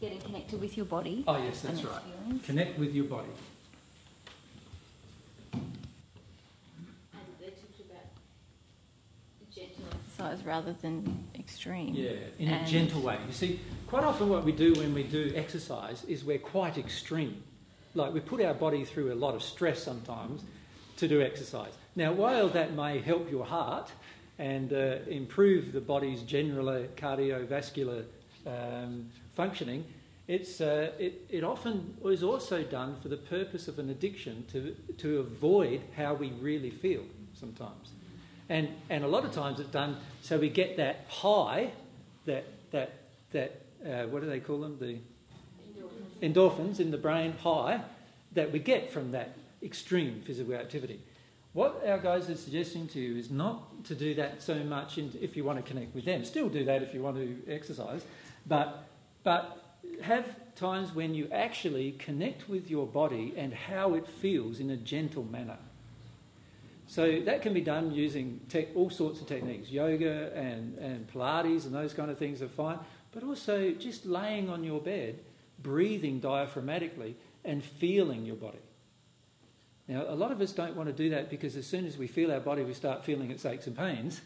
[0.00, 1.22] getting connected with your body.
[1.28, 2.02] Oh, yes, that's right.
[2.44, 3.28] Connect with your body.
[10.24, 11.94] Exercise rather than extreme.
[11.94, 13.18] Yeah, in and a gentle way.
[13.26, 17.42] You see, quite often what we do when we do exercise is we're quite extreme.
[17.94, 20.42] Like we put our body through a lot of stress sometimes
[20.96, 21.72] to do exercise.
[21.96, 23.90] Now, while that may help your heart
[24.38, 28.04] and uh, improve the body's general cardiovascular
[28.46, 29.84] um, functioning,
[30.26, 34.74] it's, uh, it, it often is also done for the purpose of an addiction to,
[34.98, 37.02] to avoid how we really feel
[37.34, 37.92] sometimes.
[38.48, 41.70] And, and a lot of times it's done so we get that high,
[42.26, 42.92] that, that,
[43.32, 44.78] that uh, what do they call them?
[44.78, 44.98] The
[46.22, 46.32] endorphins.
[46.34, 47.80] endorphins in the brain high
[48.32, 51.00] that we get from that extreme physical activity.
[51.52, 55.16] What our guys are suggesting to you is not to do that so much in,
[55.20, 56.24] if you want to connect with them.
[56.24, 58.04] Still do that if you want to exercise,
[58.46, 58.88] but,
[59.22, 64.70] but have times when you actually connect with your body and how it feels in
[64.70, 65.58] a gentle manner.
[66.86, 69.70] So that can be done using tech, all sorts of techniques.
[69.70, 72.78] Yoga and, and Pilates and those kind of things are fine.
[73.12, 75.20] But also just laying on your bed,
[75.62, 78.58] breathing diaphragmatically and feeling your body.
[79.88, 82.06] Now, a lot of us don't want to do that because as soon as we
[82.06, 84.20] feel our body, we start feeling its aches and pains,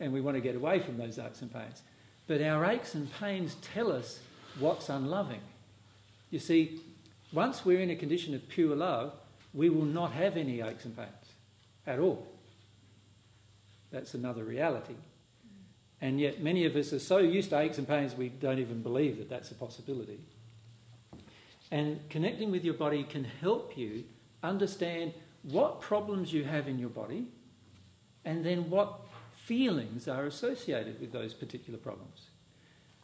[0.00, 1.82] and we want to get away from those aches and pains.
[2.26, 4.20] But our aches and pains tell us
[4.58, 5.42] what's unloving.
[6.30, 6.80] You see,
[7.32, 9.12] once we're in a condition of pure love,
[9.52, 11.25] we will not have any aches and pains
[11.86, 12.26] at all.
[13.90, 14.96] That's another reality.
[16.00, 18.82] And yet, many of us are so used to aches and pains, we don't even
[18.82, 20.20] believe that that's a possibility.
[21.70, 24.04] And connecting with your body can help you
[24.42, 27.26] understand what problems you have in your body
[28.24, 29.00] and then what
[29.32, 32.30] feelings are associated with those particular problems.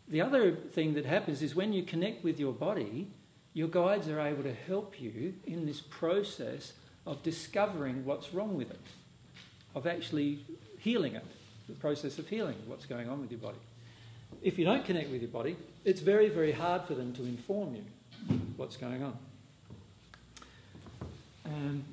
[0.09, 3.09] The other thing that happens is when you connect with your body,
[3.55, 6.73] your guides are able to help you in this process
[7.07, 8.81] of discovering what's wrong with it,
[9.75, 10.45] of actually
[10.79, 11.25] healing it,
[11.69, 13.59] the process of healing what's going on with your body.
[14.43, 17.75] If you don't connect with your body, it's very, very hard for them to inform
[17.75, 17.85] you
[18.57, 19.19] what's going on.
[21.45, 21.85] Um,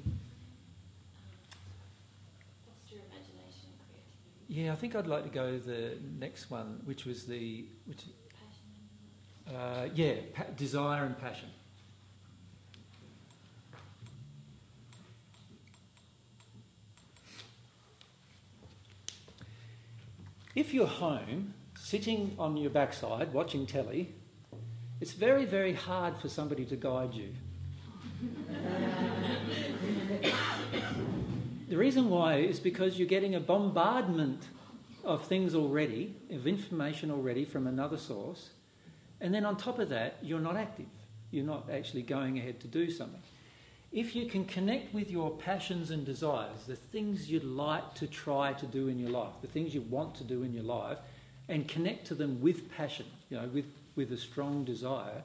[4.48, 8.04] yeah, I think I'd like to go the next one, which was the which,
[9.54, 11.50] uh, yeah, pa- desire and passion.
[20.60, 24.14] If you're home, sitting on your backside watching telly,
[25.00, 27.30] it's very, very hard for somebody to guide you.
[31.70, 34.50] the reason why is because you're getting a bombardment
[35.06, 38.50] of things already, of information already from another source,
[39.22, 40.92] and then on top of that, you're not active.
[41.32, 43.22] You're not actually going ahead to do something.
[43.92, 48.54] If you can connect with your passions and desires, the things you'd like to try
[48.54, 51.00] to do in your life, the things you want to do in your life,
[51.48, 55.24] and connect to them with passion, you know, with, with a strong desire,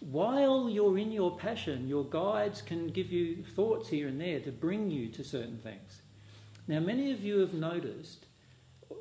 [0.00, 4.50] while you're in your passion, your guides can give you thoughts here and there to
[4.50, 6.00] bring you to certain things.
[6.66, 8.24] Now, many of you have noticed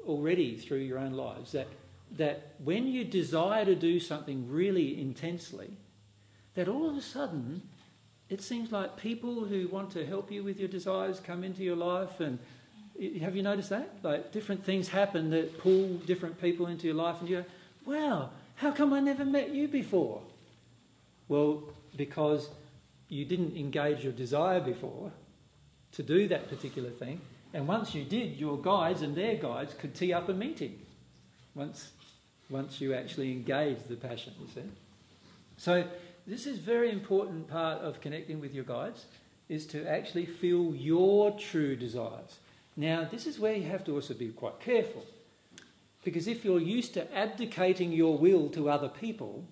[0.06, 1.68] already through your own lives that,
[2.18, 5.70] that when you desire to do something really intensely,
[6.56, 7.62] that all of a sudden
[8.30, 11.76] it seems like people who want to help you with your desires come into your
[11.76, 12.38] life and
[13.22, 13.90] have you noticed that?
[14.04, 17.46] Like different things happen that pull different people into your life and you go
[17.86, 20.22] wow how come i never met you before?
[21.28, 21.64] Well
[21.98, 22.50] because
[23.08, 25.12] you didn't engage your desire before
[25.94, 27.20] to do that particular thing
[27.54, 30.80] and once you did your guides and their guides could tee up a meeting
[31.56, 31.92] once
[32.50, 34.70] once you actually engage the passion you see?
[35.58, 35.84] So
[36.30, 39.06] this is very important part of connecting with your guides
[39.50, 42.38] is to actually feel your true desires.
[42.78, 45.04] Now, this is where you have to also be quite careful.
[46.04, 49.44] Because if you're used to abdicating your will to other people,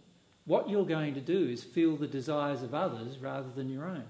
[0.46, 4.06] what you're going to do is feel the desires of others rather than your own.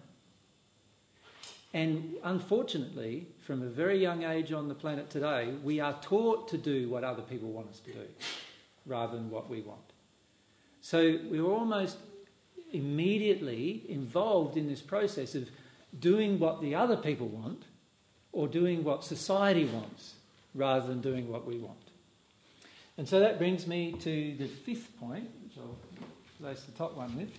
[1.73, 6.57] And unfortunately, from a very young age on the planet today, we are taught to
[6.57, 8.07] do what other people want us to do
[8.85, 9.79] rather than what we want.
[10.81, 11.97] So we're almost
[12.71, 15.49] immediately involved in this process of
[15.99, 17.63] doing what the other people want
[18.31, 20.13] or doing what society wants
[20.53, 21.77] rather than doing what we want.
[22.97, 25.77] And so that brings me to the fifth point, which I'll
[26.41, 27.29] place the top one with,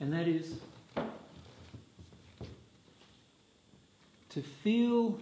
[0.00, 0.54] and that is
[4.30, 5.18] to feel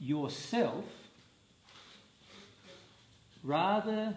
[0.00, 0.84] yourself
[3.42, 4.16] rather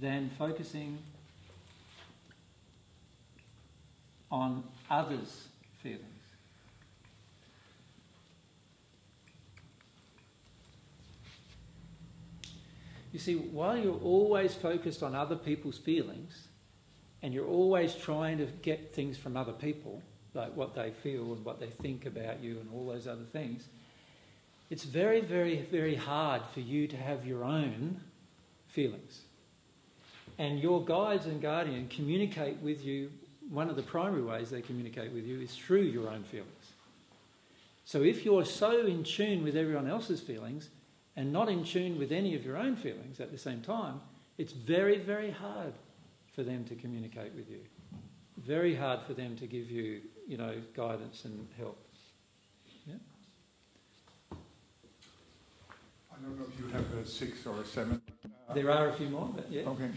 [0.00, 0.98] than focusing
[4.30, 5.48] on others'
[5.82, 6.04] feelings.
[13.12, 16.48] You see, while you're always focused on other people's feelings
[17.22, 20.02] and you're always trying to get things from other people,
[20.34, 23.64] like what they feel and what they think about you and all those other things,
[24.70, 28.00] it's very, very, very hard for you to have your own
[28.68, 29.22] feelings.
[30.38, 33.10] And your guides and guardian communicate with you.
[33.50, 36.72] One of the primary ways they communicate with you is through your own feelings.
[37.84, 40.68] So if you're so in tune with everyone else's feelings
[41.16, 44.00] and not in tune with any of your own feelings at the same time,
[44.36, 45.72] it's very, very hard
[46.34, 47.60] for them to communicate with you.
[48.36, 51.82] Very hard for them to give you, you know, guidance and help.
[52.86, 52.94] Yeah?
[54.30, 58.00] I don't know if you have a six or a seven.
[58.54, 59.62] There are a few more, but yeah.
[59.62, 59.88] Okay.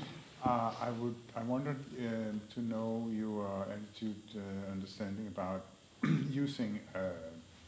[0.43, 1.15] Uh, I would.
[1.35, 5.65] I wanted uh, to know your attitude, uh, understanding about
[6.30, 6.99] using uh,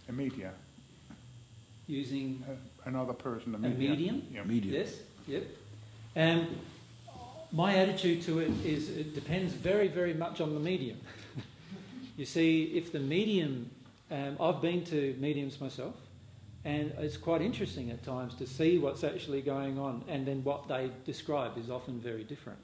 [0.10, 0.52] a media.
[1.88, 2.44] Using
[2.86, 3.90] another person, a, a media.
[3.90, 4.28] medium.
[4.34, 4.44] Yeah.
[4.80, 4.96] Yes.
[5.28, 5.44] Yep.
[6.16, 6.48] And
[7.52, 10.98] my attitude to it is it depends very, very much on the medium.
[12.16, 13.72] You see, if the medium,
[14.12, 15.96] um, I've been to mediums myself,
[16.66, 20.68] and it's quite interesting at times to see what's actually going on, and then what
[20.68, 22.60] they describe is often very different.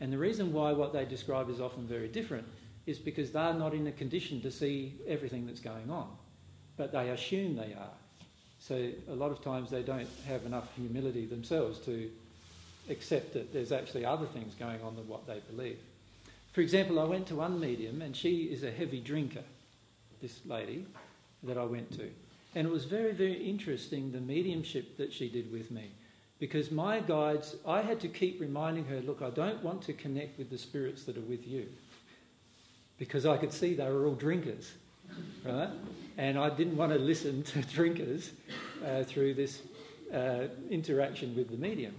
[0.00, 2.46] And the reason why what they describe is often very different
[2.86, 6.08] is because they're not in a condition to see everything that's going on,
[6.76, 7.94] but they assume they are.
[8.58, 12.10] So a lot of times they don't have enough humility themselves to
[12.90, 15.78] accept that there's actually other things going on than what they believe.
[16.52, 19.42] For example, I went to one medium and she is a heavy drinker,
[20.20, 20.86] this lady
[21.42, 22.10] that I went to.
[22.54, 25.90] And it was very, very interesting the mediumship that she did with me.
[26.38, 30.38] Because my guides, I had to keep reminding her, look, I don't want to connect
[30.38, 31.66] with the spirits that are with you.
[32.98, 34.72] Because I could see they were all drinkers,
[35.44, 35.70] right?
[36.16, 38.32] And I didn't want to listen to drinkers
[38.84, 39.62] uh, through this
[40.12, 41.94] uh, interaction with the medium.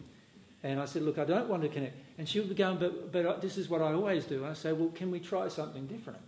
[0.63, 1.95] And I said, look, I don't want to connect.
[2.17, 4.45] And she would be going, but, but this is what I always do.
[4.45, 6.21] I say, well, can we try something different?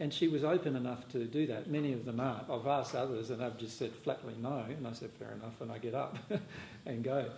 [0.00, 1.70] And she was open enough to do that.
[1.70, 2.50] Many of them aren't.
[2.50, 4.64] I've asked others and they've just said flatly no.
[4.68, 5.60] And I said, fair enough.
[5.60, 6.16] And I get up
[6.86, 7.30] and go.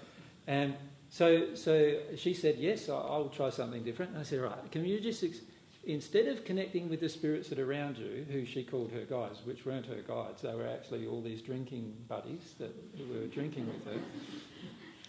[0.47, 0.75] And
[1.11, 4.13] so, so she said, yes, I'll try something different.
[4.13, 5.41] And I said, right, can you just, ex-
[5.85, 9.41] instead of connecting with the spirits that are around you, who she called her guides,
[9.45, 12.75] which weren't her guides, they were actually all these drinking buddies that
[13.09, 14.01] were drinking with her.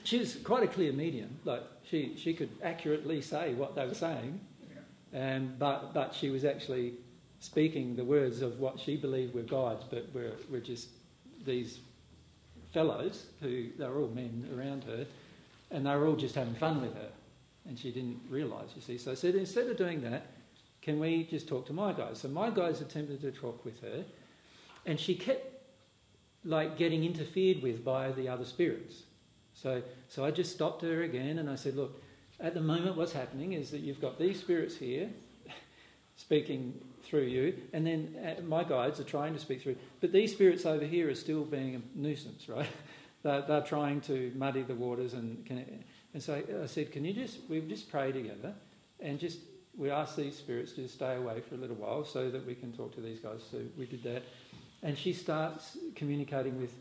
[0.04, 1.38] She was quite a clear medium.
[1.44, 4.40] Like she, she could accurately say what they were saying,
[5.14, 6.94] um, but, but she was actually
[7.40, 10.90] speaking the words of what she believed were God's, but were, were just
[11.46, 11.80] these
[12.74, 15.06] fellows who they were all men around her,
[15.72, 17.10] and they were all just having fun with her,
[17.68, 18.72] and she didn't realise.
[18.76, 20.28] You see, so I said instead of doing that,
[20.82, 22.20] can we just talk to my guys?
[22.20, 24.04] So my guys attempted to talk with her,
[24.86, 25.46] and she kept
[26.44, 29.04] like getting interfered with by the other spirits.
[29.54, 32.02] So, so I just stopped her again, and I said, look.
[32.40, 35.10] At the moment, what's happening is that you've got these spirits here
[36.18, 39.78] speaking through you, and then uh, my guides are trying to speak through.
[40.02, 42.68] But these spirits over here are still being a nuisance, right?
[43.24, 47.14] they're, they're trying to muddy the waters, and can, and so I said, can you
[47.14, 48.54] just we just pray together,
[49.00, 49.40] and just
[49.78, 52.74] we ask these spirits to stay away for a little while so that we can
[52.74, 53.42] talk to these guys.
[53.50, 54.24] So we did that,
[54.84, 56.74] and she starts communicating with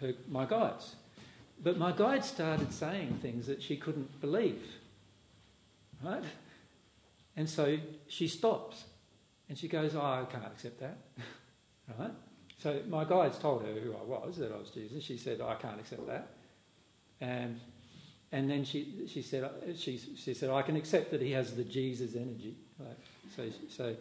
[0.00, 0.96] her my guides.
[1.62, 4.62] But my guide started saying things that she couldn't believe.
[6.02, 6.24] Right?
[7.36, 8.84] And so she stops
[9.48, 10.98] and she goes, Oh, I can't accept that.
[11.98, 12.10] right?
[12.62, 15.02] So my guides told her who I was, that I was Jesus.
[15.02, 16.28] She said, I can't accept that.
[17.20, 17.60] And,
[18.30, 21.64] and then she, she, said, she, she said, I can accept that he has the
[21.64, 22.54] Jesus energy.
[23.34, 23.96] So, so,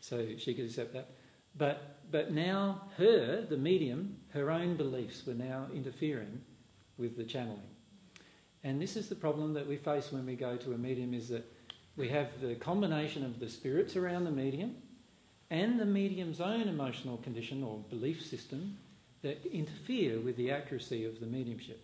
[0.00, 1.10] so she could accept that.
[1.56, 6.40] But, but now her, the medium, her own beliefs were now interfering
[6.98, 7.60] with the channeling.
[8.62, 11.28] And this is the problem that we face when we go to a medium is
[11.28, 11.44] that
[11.96, 14.76] we have the combination of the spirits around the medium
[15.50, 18.78] and the medium's own emotional condition or belief system
[19.22, 21.80] that interfere with the accuracy of the mediumship.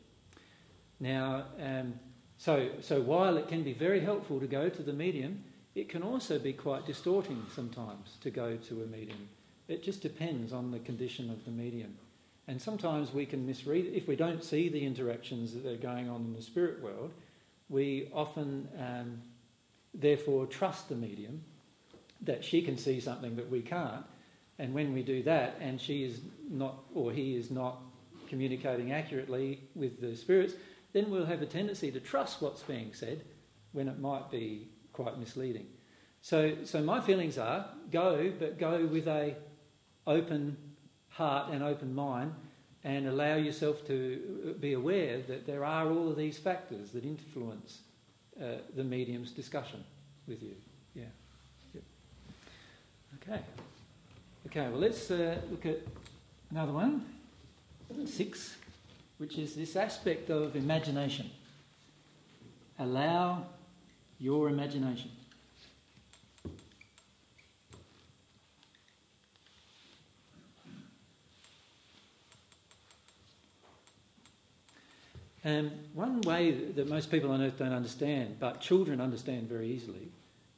[0.98, 1.94] Now, um,
[2.36, 5.42] so, so while it can be very helpful to go to the medium,
[5.74, 9.28] it can also be quite distorting sometimes to go to a medium.
[9.68, 11.96] It just depends on the condition of the medium.
[12.48, 16.22] And sometimes we can misread, if we don't see the interactions that are going on
[16.22, 17.12] in the spirit world,
[17.68, 19.22] we often um,
[19.94, 21.44] therefore trust the medium
[22.22, 24.04] that she can see something that we can't.
[24.58, 27.80] And when we do that, and she is not, or he is not
[28.28, 30.54] communicating accurately with the spirits,
[30.92, 33.24] then we'll have a tendency to trust what's being said
[33.72, 35.66] when it might be quite misleading.
[36.20, 39.36] So, so my feelings are go, but go with a
[40.06, 40.56] open
[41.08, 42.34] heart and open mind,
[42.84, 47.80] and allow yourself to be aware that there are all of these factors that influence
[48.40, 49.84] uh, the medium's discussion
[50.26, 50.54] with you.
[50.94, 51.04] Yeah.
[53.30, 53.42] Okay.
[54.46, 55.78] Okay, well, let's uh, look at
[56.50, 57.06] another one,
[58.04, 58.56] six,
[59.18, 61.30] which is this aspect of imagination.
[62.80, 63.44] Allow
[64.18, 65.12] your imagination.
[75.44, 80.10] And one way that most people on earth don't understand, but children understand very easily,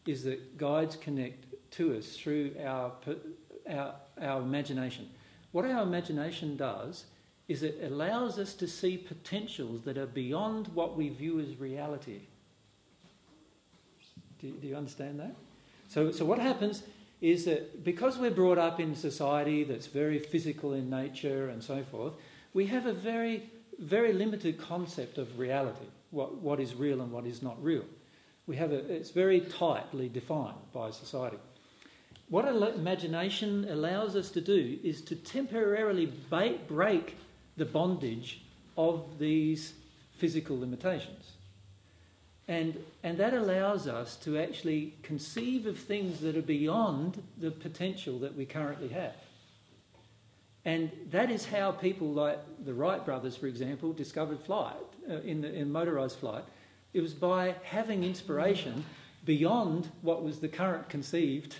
[0.06, 2.92] is that guides connect to us through our,
[3.68, 5.08] our, our imagination.
[5.52, 7.04] What our imagination does
[7.48, 12.20] is it allows us to see potentials that are beyond what we view as reality.
[14.40, 15.34] Do, do you understand that?
[15.88, 16.82] So, so what happens
[17.20, 21.82] is that because we're brought up in society that's very physical in nature and so
[21.84, 22.14] forth,
[22.54, 27.26] we have a very very limited concept of reality, what, what is real and what
[27.26, 27.84] is not real.
[28.46, 31.38] We have a, it's very tightly defined by society.
[32.32, 37.18] What imagination allows us to do is to temporarily break
[37.58, 38.40] the bondage
[38.74, 39.74] of these
[40.16, 41.32] physical limitations.
[42.48, 48.18] And, and that allows us to actually conceive of things that are beyond the potential
[48.20, 49.16] that we currently have.
[50.64, 55.42] And that is how people like the Wright brothers, for example, discovered flight uh, in,
[55.42, 56.44] the, in motorised flight.
[56.94, 58.86] It was by having inspiration
[59.26, 61.56] beyond what was the current conceived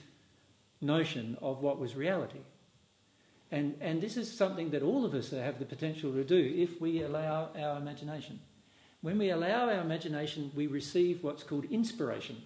[0.83, 2.41] notion of what was reality.
[3.51, 6.81] And, and this is something that all of us have the potential to do if
[6.81, 8.41] we allow our imagination.
[9.03, 12.43] When we allow our imagination, we receive what's called inspiration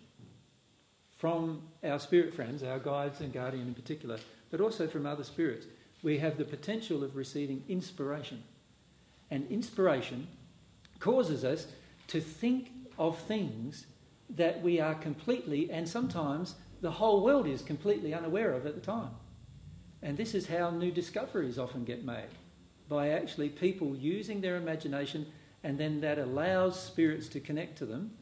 [1.16, 4.18] from our spirit friends, our guides and guardian in particular,
[4.50, 5.66] but also from other spirits.
[6.02, 8.42] We have the potential of receiving inspiration.
[9.30, 10.28] And inspiration
[10.98, 11.66] causes us
[12.08, 13.86] to think of things
[14.30, 18.80] that we are completely, and sometimes the whole world is completely unaware of at the
[18.80, 19.10] time.
[20.02, 22.28] And this is how new discoveries often get made
[22.88, 25.26] by actually people using their imagination,
[25.64, 28.12] and then that allows spirits to connect to them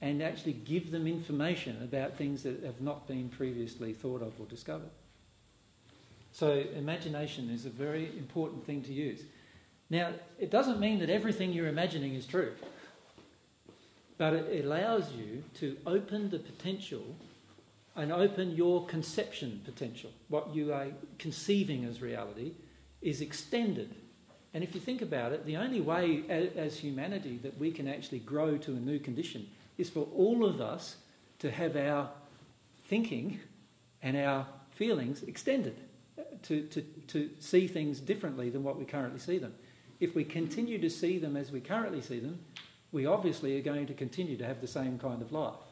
[0.00, 4.46] and actually give them information about things that have not been previously thought of or
[4.46, 4.90] discovered.
[6.30, 9.22] So, imagination is a very important thing to use.
[9.90, 12.52] Now, it doesn't mean that everything you're imagining is true,
[14.18, 17.16] but it allows you to open the potential
[17.98, 20.10] and open your conception potential.
[20.28, 20.86] What you are
[21.18, 22.52] conceiving as reality
[23.02, 23.92] is extended.
[24.54, 26.22] And if you think about it, the only way
[26.56, 30.60] as humanity that we can actually grow to a new condition is for all of
[30.60, 30.96] us
[31.40, 32.08] to have our
[32.84, 33.40] thinking
[34.00, 35.76] and our feelings extended,
[36.18, 39.54] uh, to, to, to see things differently than what we currently see them.
[39.98, 42.38] If we continue to see them as we currently see them,
[42.92, 45.67] we obviously are going to continue to have the same kind of life.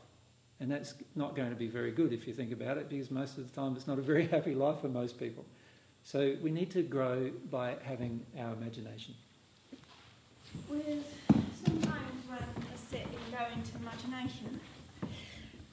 [0.59, 3.37] And that's not going to be very good if you think about it, because most
[3.37, 5.45] of the time it's not a very happy life for most people.
[6.03, 9.15] So we need to grow by having our imagination.
[10.69, 11.05] With
[11.65, 14.61] sometimes when I sit and go into imagination,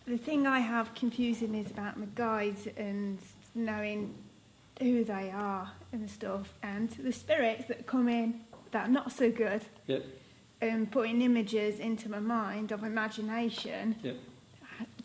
[0.06, 3.20] the thing I have confusing is about my guides and
[3.56, 4.16] knowing
[4.82, 9.32] who they are and stuff, and the spirits that come in that are not so
[9.32, 9.64] good.
[9.88, 10.04] Yep.
[10.60, 13.96] And putting images into my mind of imagination.
[14.02, 14.16] Yep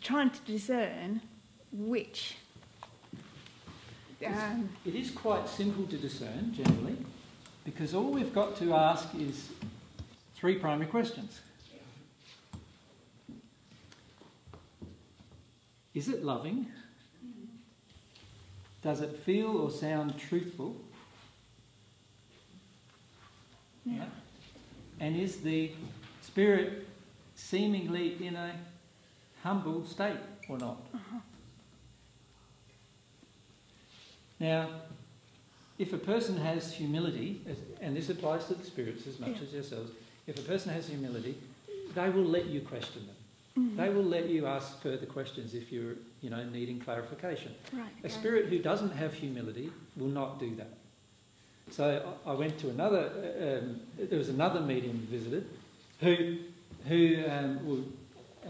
[0.01, 1.21] trying to discern
[1.71, 2.35] which.
[4.25, 6.97] Um, it is quite simple to discern generally,
[7.63, 9.49] because all we've got to ask is
[10.35, 11.41] three primary questions.
[15.93, 16.67] Is it loving?
[18.81, 20.75] Does it feel or sound truthful?
[23.85, 24.05] Yeah.
[24.99, 25.71] And is the
[26.21, 26.87] spirit
[27.35, 28.53] seemingly in a
[29.49, 30.77] humble state or not.
[30.93, 31.17] Uh-huh.
[34.39, 34.69] Now,
[35.79, 37.41] if a person has humility,
[37.81, 39.43] and this applies to the spirits as much yeah.
[39.43, 39.91] as yourselves,
[40.27, 41.35] if a person has humility,
[41.95, 43.15] they will let you question them.
[43.57, 43.77] Mm-hmm.
[43.77, 47.55] They will let you ask further questions if you're, you know, needing clarification.
[47.73, 50.73] Right, a spirit who doesn't have humility will not do that.
[51.71, 51.83] So
[52.25, 53.03] I went to another.
[53.45, 55.47] Um, there was another medium visited,
[56.01, 56.37] who,
[56.87, 57.59] who um,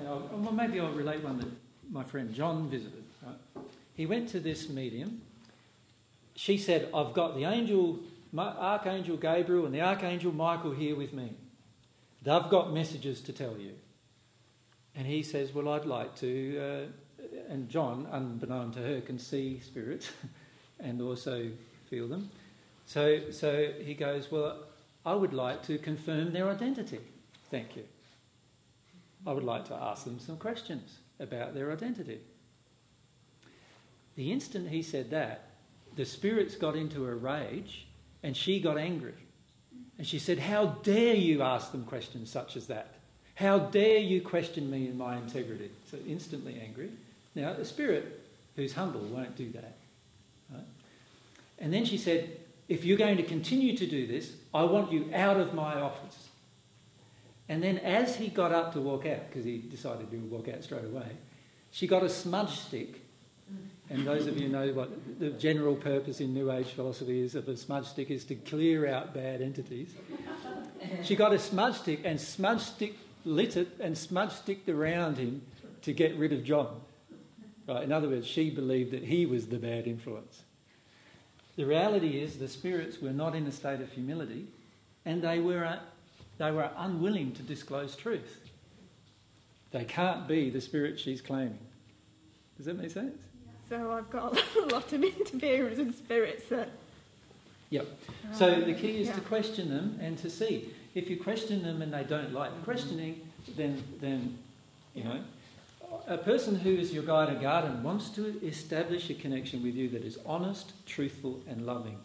[0.03, 1.47] well, maybe I'll relate one that
[1.91, 3.03] my friend John visited.
[3.25, 3.63] Right?
[3.95, 5.21] He went to this medium.
[6.35, 7.99] She said, I've got the angel,
[8.37, 11.33] Archangel Gabriel and the Archangel Michael here with me.
[12.21, 13.73] They've got messages to tell you.
[14.95, 16.59] And he says, Well, I'd like to.
[16.59, 20.09] Uh, and John, unbeknown to her, can see spirits
[20.79, 21.49] and also
[21.89, 22.29] feel them.
[22.85, 24.57] So, so he goes, Well,
[25.05, 26.99] I would like to confirm their identity.
[27.49, 27.83] Thank you.
[29.25, 32.19] I would like to ask them some questions about their identity.
[34.15, 35.49] The instant he said that,
[35.95, 37.87] the spirits got into a rage
[38.23, 39.13] and she got angry.
[39.97, 42.93] And she said, How dare you ask them questions such as that?
[43.35, 45.71] How dare you question me in my integrity?
[45.89, 46.91] So instantly angry.
[47.35, 48.21] Now, a spirit
[48.55, 49.77] who's humble won't do that.
[50.51, 50.63] Right?
[51.59, 52.29] And then she said,
[52.67, 56.28] If you're going to continue to do this, I want you out of my office.
[57.49, 60.63] And then as he got up to walk out, because he decided to walk out
[60.63, 61.17] straight away,
[61.71, 63.01] she got a smudge stick.
[63.89, 67.47] And those of you know what the general purpose in New Age philosophy is of
[67.47, 69.89] a smudge stick is to clear out bad entities.
[71.03, 72.93] She got a smudge stick and smudge stick
[73.25, 75.41] lit it and smudge sticked around him
[75.81, 76.79] to get rid of John.
[77.67, 77.83] Right?
[77.83, 80.43] In other words, she believed that he was the bad influence.
[81.55, 84.45] The reality is the spirits were not in a state of humility
[85.03, 85.79] and they were
[86.39, 88.49] they were unwilling to disclose truth.
[89.71, 91.59] They can't be the spirit she's claiming.
[92.57, 93.21] Does that make sense?
[93.69, 96.69] So I've got a lot of interference and spirits that.
[97.69, 97.87] Yep.
[98.33, 99.13] So the key is yeah.
[99.13, 100.73] to question them and to see.
[100.95, 103.21] If you question them and they don't like the questioning,
[103.55, 104.39] then then
[104.95, 105.21] you know
[106.07, 109.89] a person who is your guide or guardian wants to establish a connection with you
[109.89, 111.97] that is honest, truthful, and loving,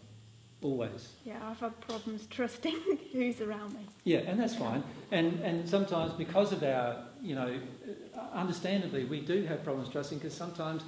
[0.65, 1.10] always.
[1.25, 3.86] Yeah, I've had problems trusting who's around me.
[4.05, 4.83] Yeah, and that's fine.
[5.12, 7.60] And and sometimes because of our, you know,
[8.33, 10.83] understandably we do have problems trusting because sometimes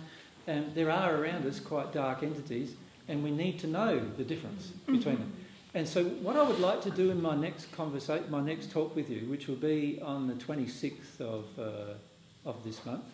[0.48, 2.74] um, there are around us quite dark entities,
[3.08, 5.32] and we need to know the difference between them.
[5.74, 8.96] And so, what I would like to do in my next conversation, my next talk
[8.96, 13.04] with you, which will be on the 26th of uh, of this month,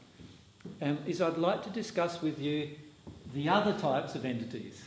[0.80, 2.68] um, is I'd like to discuss with you
[3.34, 4.84] the other types of entities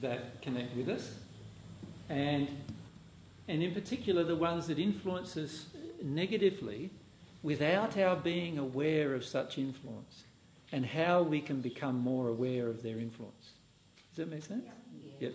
[0.00, 1.12] that connect with us,
[2.08, 2.48] and
[3.48, 5.66] and in particular the ones that influence us
[6.02, 6.90] negatively
[7.42, 10.24] without our being aware of such influence,
[10.72, 13.52] and how we can become more aware of their influence.
[14.10, 14.64] Does that make sense?
[15.20, 15.34] Yep.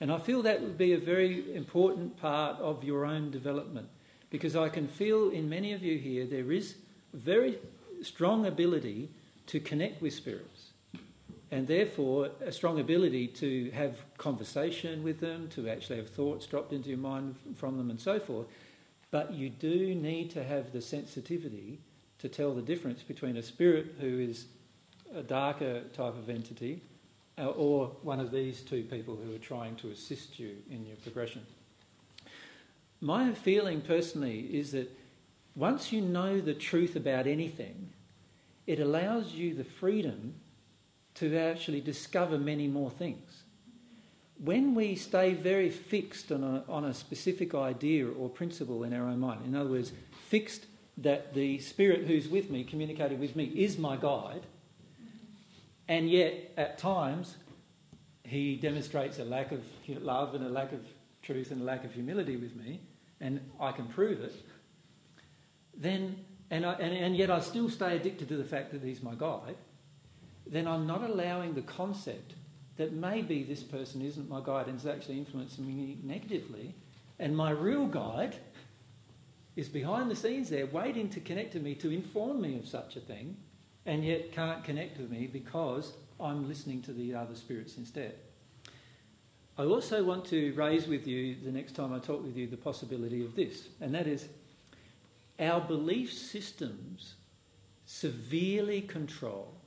[0.00, 3.88] And I feel that would be a very important part of your own development
[4.30, 6.76] because I can feel in many of you here there is
[7.12, 7.58] very
[8.02, 9.10] strong ability
[9.46, 10.57] to connect with spirits
[11.50, 16.72] and therefore a strong ability to have conversation with them, to actually have thoughts dropped
[16.72, 18.46] into your mind from them and so forth.
[19.10, 21.78] But you do need to have the sensitivity
[22.18, 24.46] to tell the difference between a spirit who is
[25.14, 26.82] a darker type of entity
[27.38, 30.96] uh, or one of these two people who are trying to assist you in your
[30.96, 31.46] progression.
[33.00, 34.94] My feeling personally is that
[35.54, 37.90] once you know the truth about anything,
[38.66, 40.34] it allows you the freedom
[41.18, 43.42] to actually discover many more things.
[44.38, 49.08] When we stay very fixed on a, on a specific idea or principle in our
[49.08, 49.92] own mind, in other words,
[50.28, 50.66] fixed
[50.98, 54.42] that the spirit who's with me, communicating with me, is my guide,
[55.88, 57.36] and yet at times
[58.22, 60.80] he demonstrates a lack of love and a lack of
[61.22, 62.80] truth and a lack of humility with me,
[63.20, 64.34] and I can prove it,
[65.74, 69.02] then, and, I, and, and yet I still stay addicted to the fact that he's
[69.02, 69.56] my guide,
[70.50, 72.34] then I'm not allowing the concept
[72.76, 76.74] that maybe this person isn't my guide and is actually influencing me negatively,
[77.18, 78.36] and my real guide
[79.56, 82.96] is behind the scenes there waiting to connect to me to inform me of such
[82.96, 83.36] a thing,
[83.86, 88.14] and yet can't connect with me because I'm listening to the other spirits instead.
[89.58, 92.56] I also want to raise with you the next time I talk with you the
[92.56, 94.28] possibility of this, and that is
[95.40, 97.14] our belief systems
[97.84, 99.57] severely control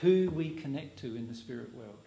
[0.00, 2.06] who we connect to in the spirit world.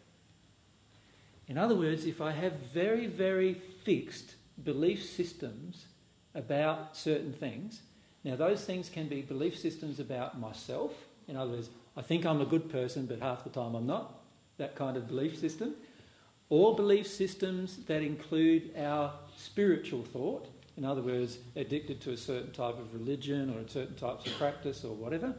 [1.47, 5.85] In other words, if I have very, very fixed belief systems
[6.33, 7.81] about certain things,
[8.23, 10.93] now those things can be belief systems about myself.
[11.27, 14.21] In other words, I think I'm a good person, but half the time I'm not.
[14.57, 15.75] That kind of belief system.
[16.49, 20.47] Or belief systems that include our spiritual thought.
[20.77, 24.83] In other words, addicted to a certain type of religion or certain types of practice
[24.83, 25.35] or whatever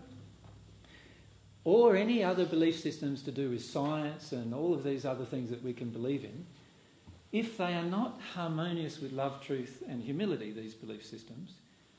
[1.65, 5.51] or any other belief systems to do with science and all of these other things
[5.51, 6.44] that we can believe in,
[7.33, 11.55] if they are not harmonious with love, truth, and humility, these belief systems,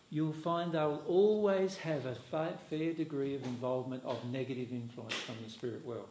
[0.09, 5.49] you'll find they'll always have a fair degree of involvement of negative influence from the
[5.49, 6.07] spirit world.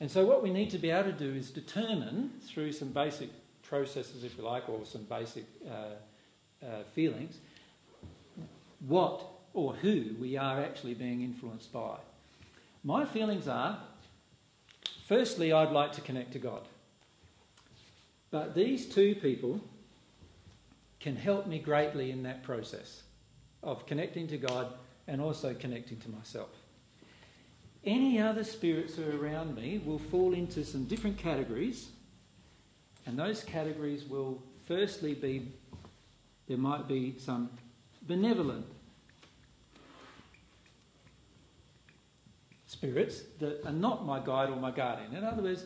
[0.00, 3.30] And so, what we need to be able to do is determine through some basic
[3.62, 7.38] processes, if you like, or some basic uh, uh, feelings,
[8.86, 11.96] what or who we are actually being influenced by.
[12.88, 13.78] My feelings are
[15.04, 16.62] firstly, I'd like to connect to God.
[18.30, 19.60] But these two people
[20.98, 23.02] can help me greatly in that process
[23.62, 24.72] of connecting to God
[25.06, 26.48] and also connecting to myself.
[27.84, 31.90] Any other spirits who are around me will fall into some different categories,
[33.04, 35.52] and those categories will firstly be
[36.46, 37.50] there might be some
[38.06, 38.64] benevolent
[42.78, 45.12] spirits that are not my guide or my guardian.
[45.12, 45.64] In other words,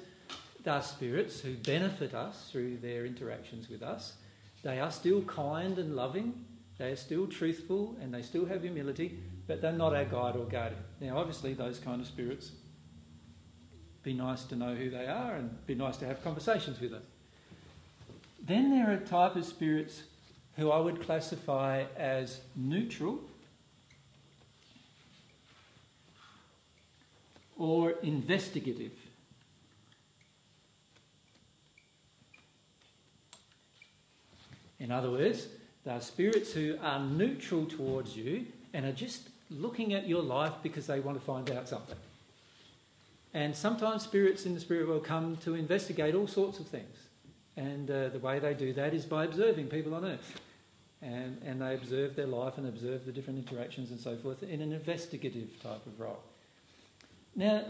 [0.65, 4.15] they are spirits who benefit us through their interactions with us.
[4.62, 6.47] They are still kind and loving,
[6.78, 10.47] they are still truthful, and they still have humility, but they're not our guide or
[10.47, 10.82] guardian.
[11.02, 12.52] Now, obviously, those kind of spirits,
[14.02, 17.02] be nice to know who they are and be nice to have conversations with them.
[18.42, 20.02] Then there are a type of spirits
[20.57, 23.20] who I would classify as neutral
[27.62, 28.91] or investigative.
[34.81, 35.47] In other words,
[35.84, 40.55] they are spirits who are neutral towards you and are just looking at your life
[40.65, 41.97] because they want to find out something.
[43.32, 46.97] And sometimes spirits in the spirit world come to investigate all sorts of things.
[47.57, 50.41] And uh, the way they do that is by observing people on earth.
[51.00, 54.60] And, and they observe their life and observe the different interactions and so forth in
[54.60, 56.24] an investigative type of role.
[57.35, 57.65] Now,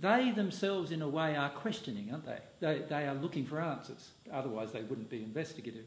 [0.00, 2.38] they themselves, in a way, are questioning, aren't they?
[2.60, 4.10] They, they are looking for answers.
[4.32, 5.86] Otherwise, they wouldn't be investigative.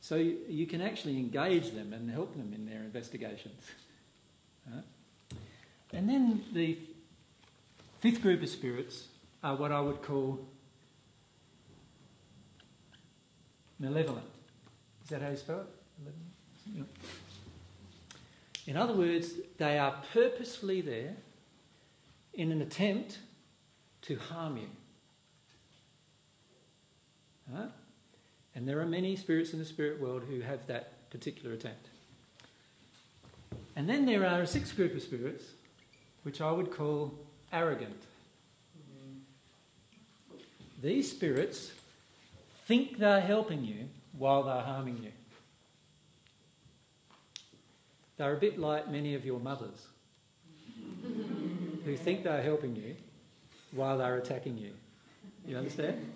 [0.00, 3.62] So you, you can actually engage them and help them in their investigations.
[4.66, 4.82] Right?
[5.92, 6.78] And then the
[8.00, 9.08] fifth group of spirits
[9.42, 10.40] are what I would call
[13.78, 14.24] malevolent.
[15.02, 15.66] Is that how you spell
[16.76, 16.84] it?
[18.66, 21.14] In other words, they are purposefully there
[22.34, 23.18] in an attempt
[24.02, 24.68] to harm you.
[28.54, 31.88] And there are many spirits in the spirit world who have that particular attempt.
[33.76, 35.44] And then there are a sixth group of spirits,
[36.22, 37.12] which I would call
[37.52, 38.02] arrogant.
[40.80, 41.72] These spirits
[42.66, 45.12] think they're helping you while they're harming you.
[48.16, 49.86] They're a bit like many of your mothers
[51.84, 52.96] who think they're helping you
[53.72, 54.72] while they're attacking you.
[55.46, 56.12] You understand?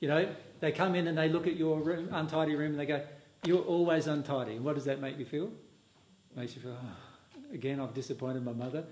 [0.00, 0.28] You know,
[0.60, 3.02] they come in and they look at your room, untidy room and they go,
[3.44, 4.56] You're always untidy.
[4.56, 5.46] And what does that make you feel?
[5.46, 8.84] It makes you feel, oh, again, I've disappointed my mother,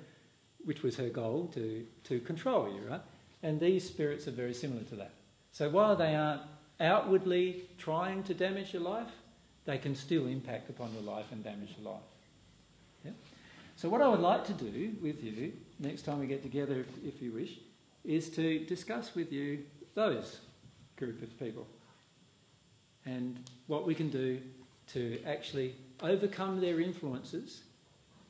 [0.65, 3.01] which was her goal to, to control you, right?
[3.43, 5.13] And these spirits are very similar to that.
[5.53, 6.43] So while they aren't
[6.81, 9.11] outwardly trying to damage your life,
[9.65, 12.03] they can still impact upon your life and damage your life.
[13.05, 13.13] Yeah?
[13.77, 15.53] So, what I would like to do with you
[15.83, 17.59] next time we get together, if, if you wish,
[18.05, 19.61] is to discuss with you
[19.95, 20.41] those
[20.97, 21.67] group of people
[23.05, 24.41] and what we can do
[24.87, 27.63] to actually overcome their influences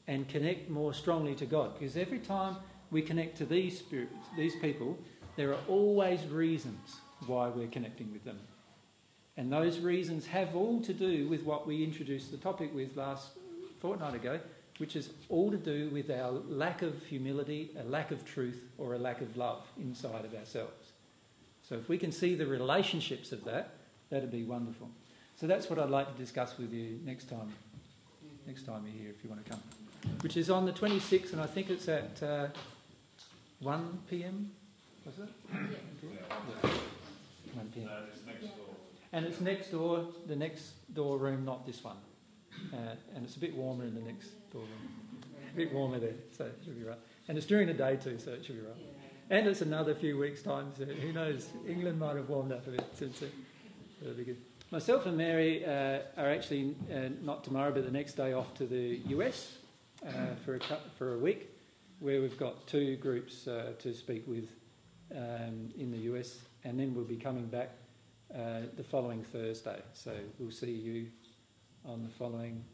[0.09, 1.79] and connect more strongly to God.
[1.79, 2.57] Because every time
[2.91, 4.99] we connect to these spirits, these people,
[5.37, 8.39] there are always reasons why we're connecting with them.
[9.37, 13.31] And those reasons have all to do with what we introduced the topic with last
[13.81, 14.41] fortnight ago,
[14.83, 18.95] which is all to do with our lack of humility, a lack of truth, or
[18.95, 20.91] a lack of love inside of ourselves.
[21.63, 23.75] So if we can see the relationships of that,
[24.11, 24.91] that'd be wonderful.
[25.37, 27.55] So that's what I'd like to discuss with you next time.
[28.45, 29.63] Next time you're here, if you want to come,
[30.21, 32.49] which is on the 26th, and I think it's at uh,
[33.61, 34.51] 1 p.m.
[35.07, 35.29] Was it?
[35.53, 36.71] Yeah.
[37.55, 37.89] 1 p.m.
[39.13, 41.99] And it's next door, the next door room, not this one.
[42.73, 44.63] Uh, and it's a bit warmer in the next door.
[45.53, 46.99] A bit warmer there, so it should be right.
[47.29, 48.77] And it's during the day too, so it should be right.
[49.31, 51.49] And it's another few weeks' time, so who knows?
[51.67, 53.19] England might have warmed up a bit since.
[53.19, 53.27] So
[54.03, 54.39] it'll be good.
[54.71, 58.67] Myself and Mary uh, are actually uh, not tomorrow, but the next day off to
[58.67, 59.57] the US
[60.07, 60.11] uh,
[60.45, 60.61] for, a,
[60.97, 61.51] for a week,
[62.01, 64.49] where we've got two groups uh, to speak with
[65.15, 67.71] um, in the US, and then we'll be coming back
[68.35, 69.81] uh, the following Thursday.
[69.93, 71.09] So we'll see you
[71.85, 72.65] on the following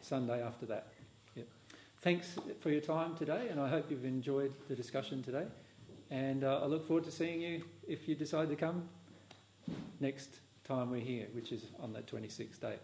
[0.00, 0.88] Sunday after that.
[2.00, 5.46] Thanks for your time today, and I hope you've enjoyed the discussion today.
[6.10, 8.88] And uh, I look forward to seeing you if you decide to come
[9.98, 12.78] next time we're here, which is on that 26th date.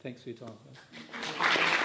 [0.00, 1.75] Thanks for your time.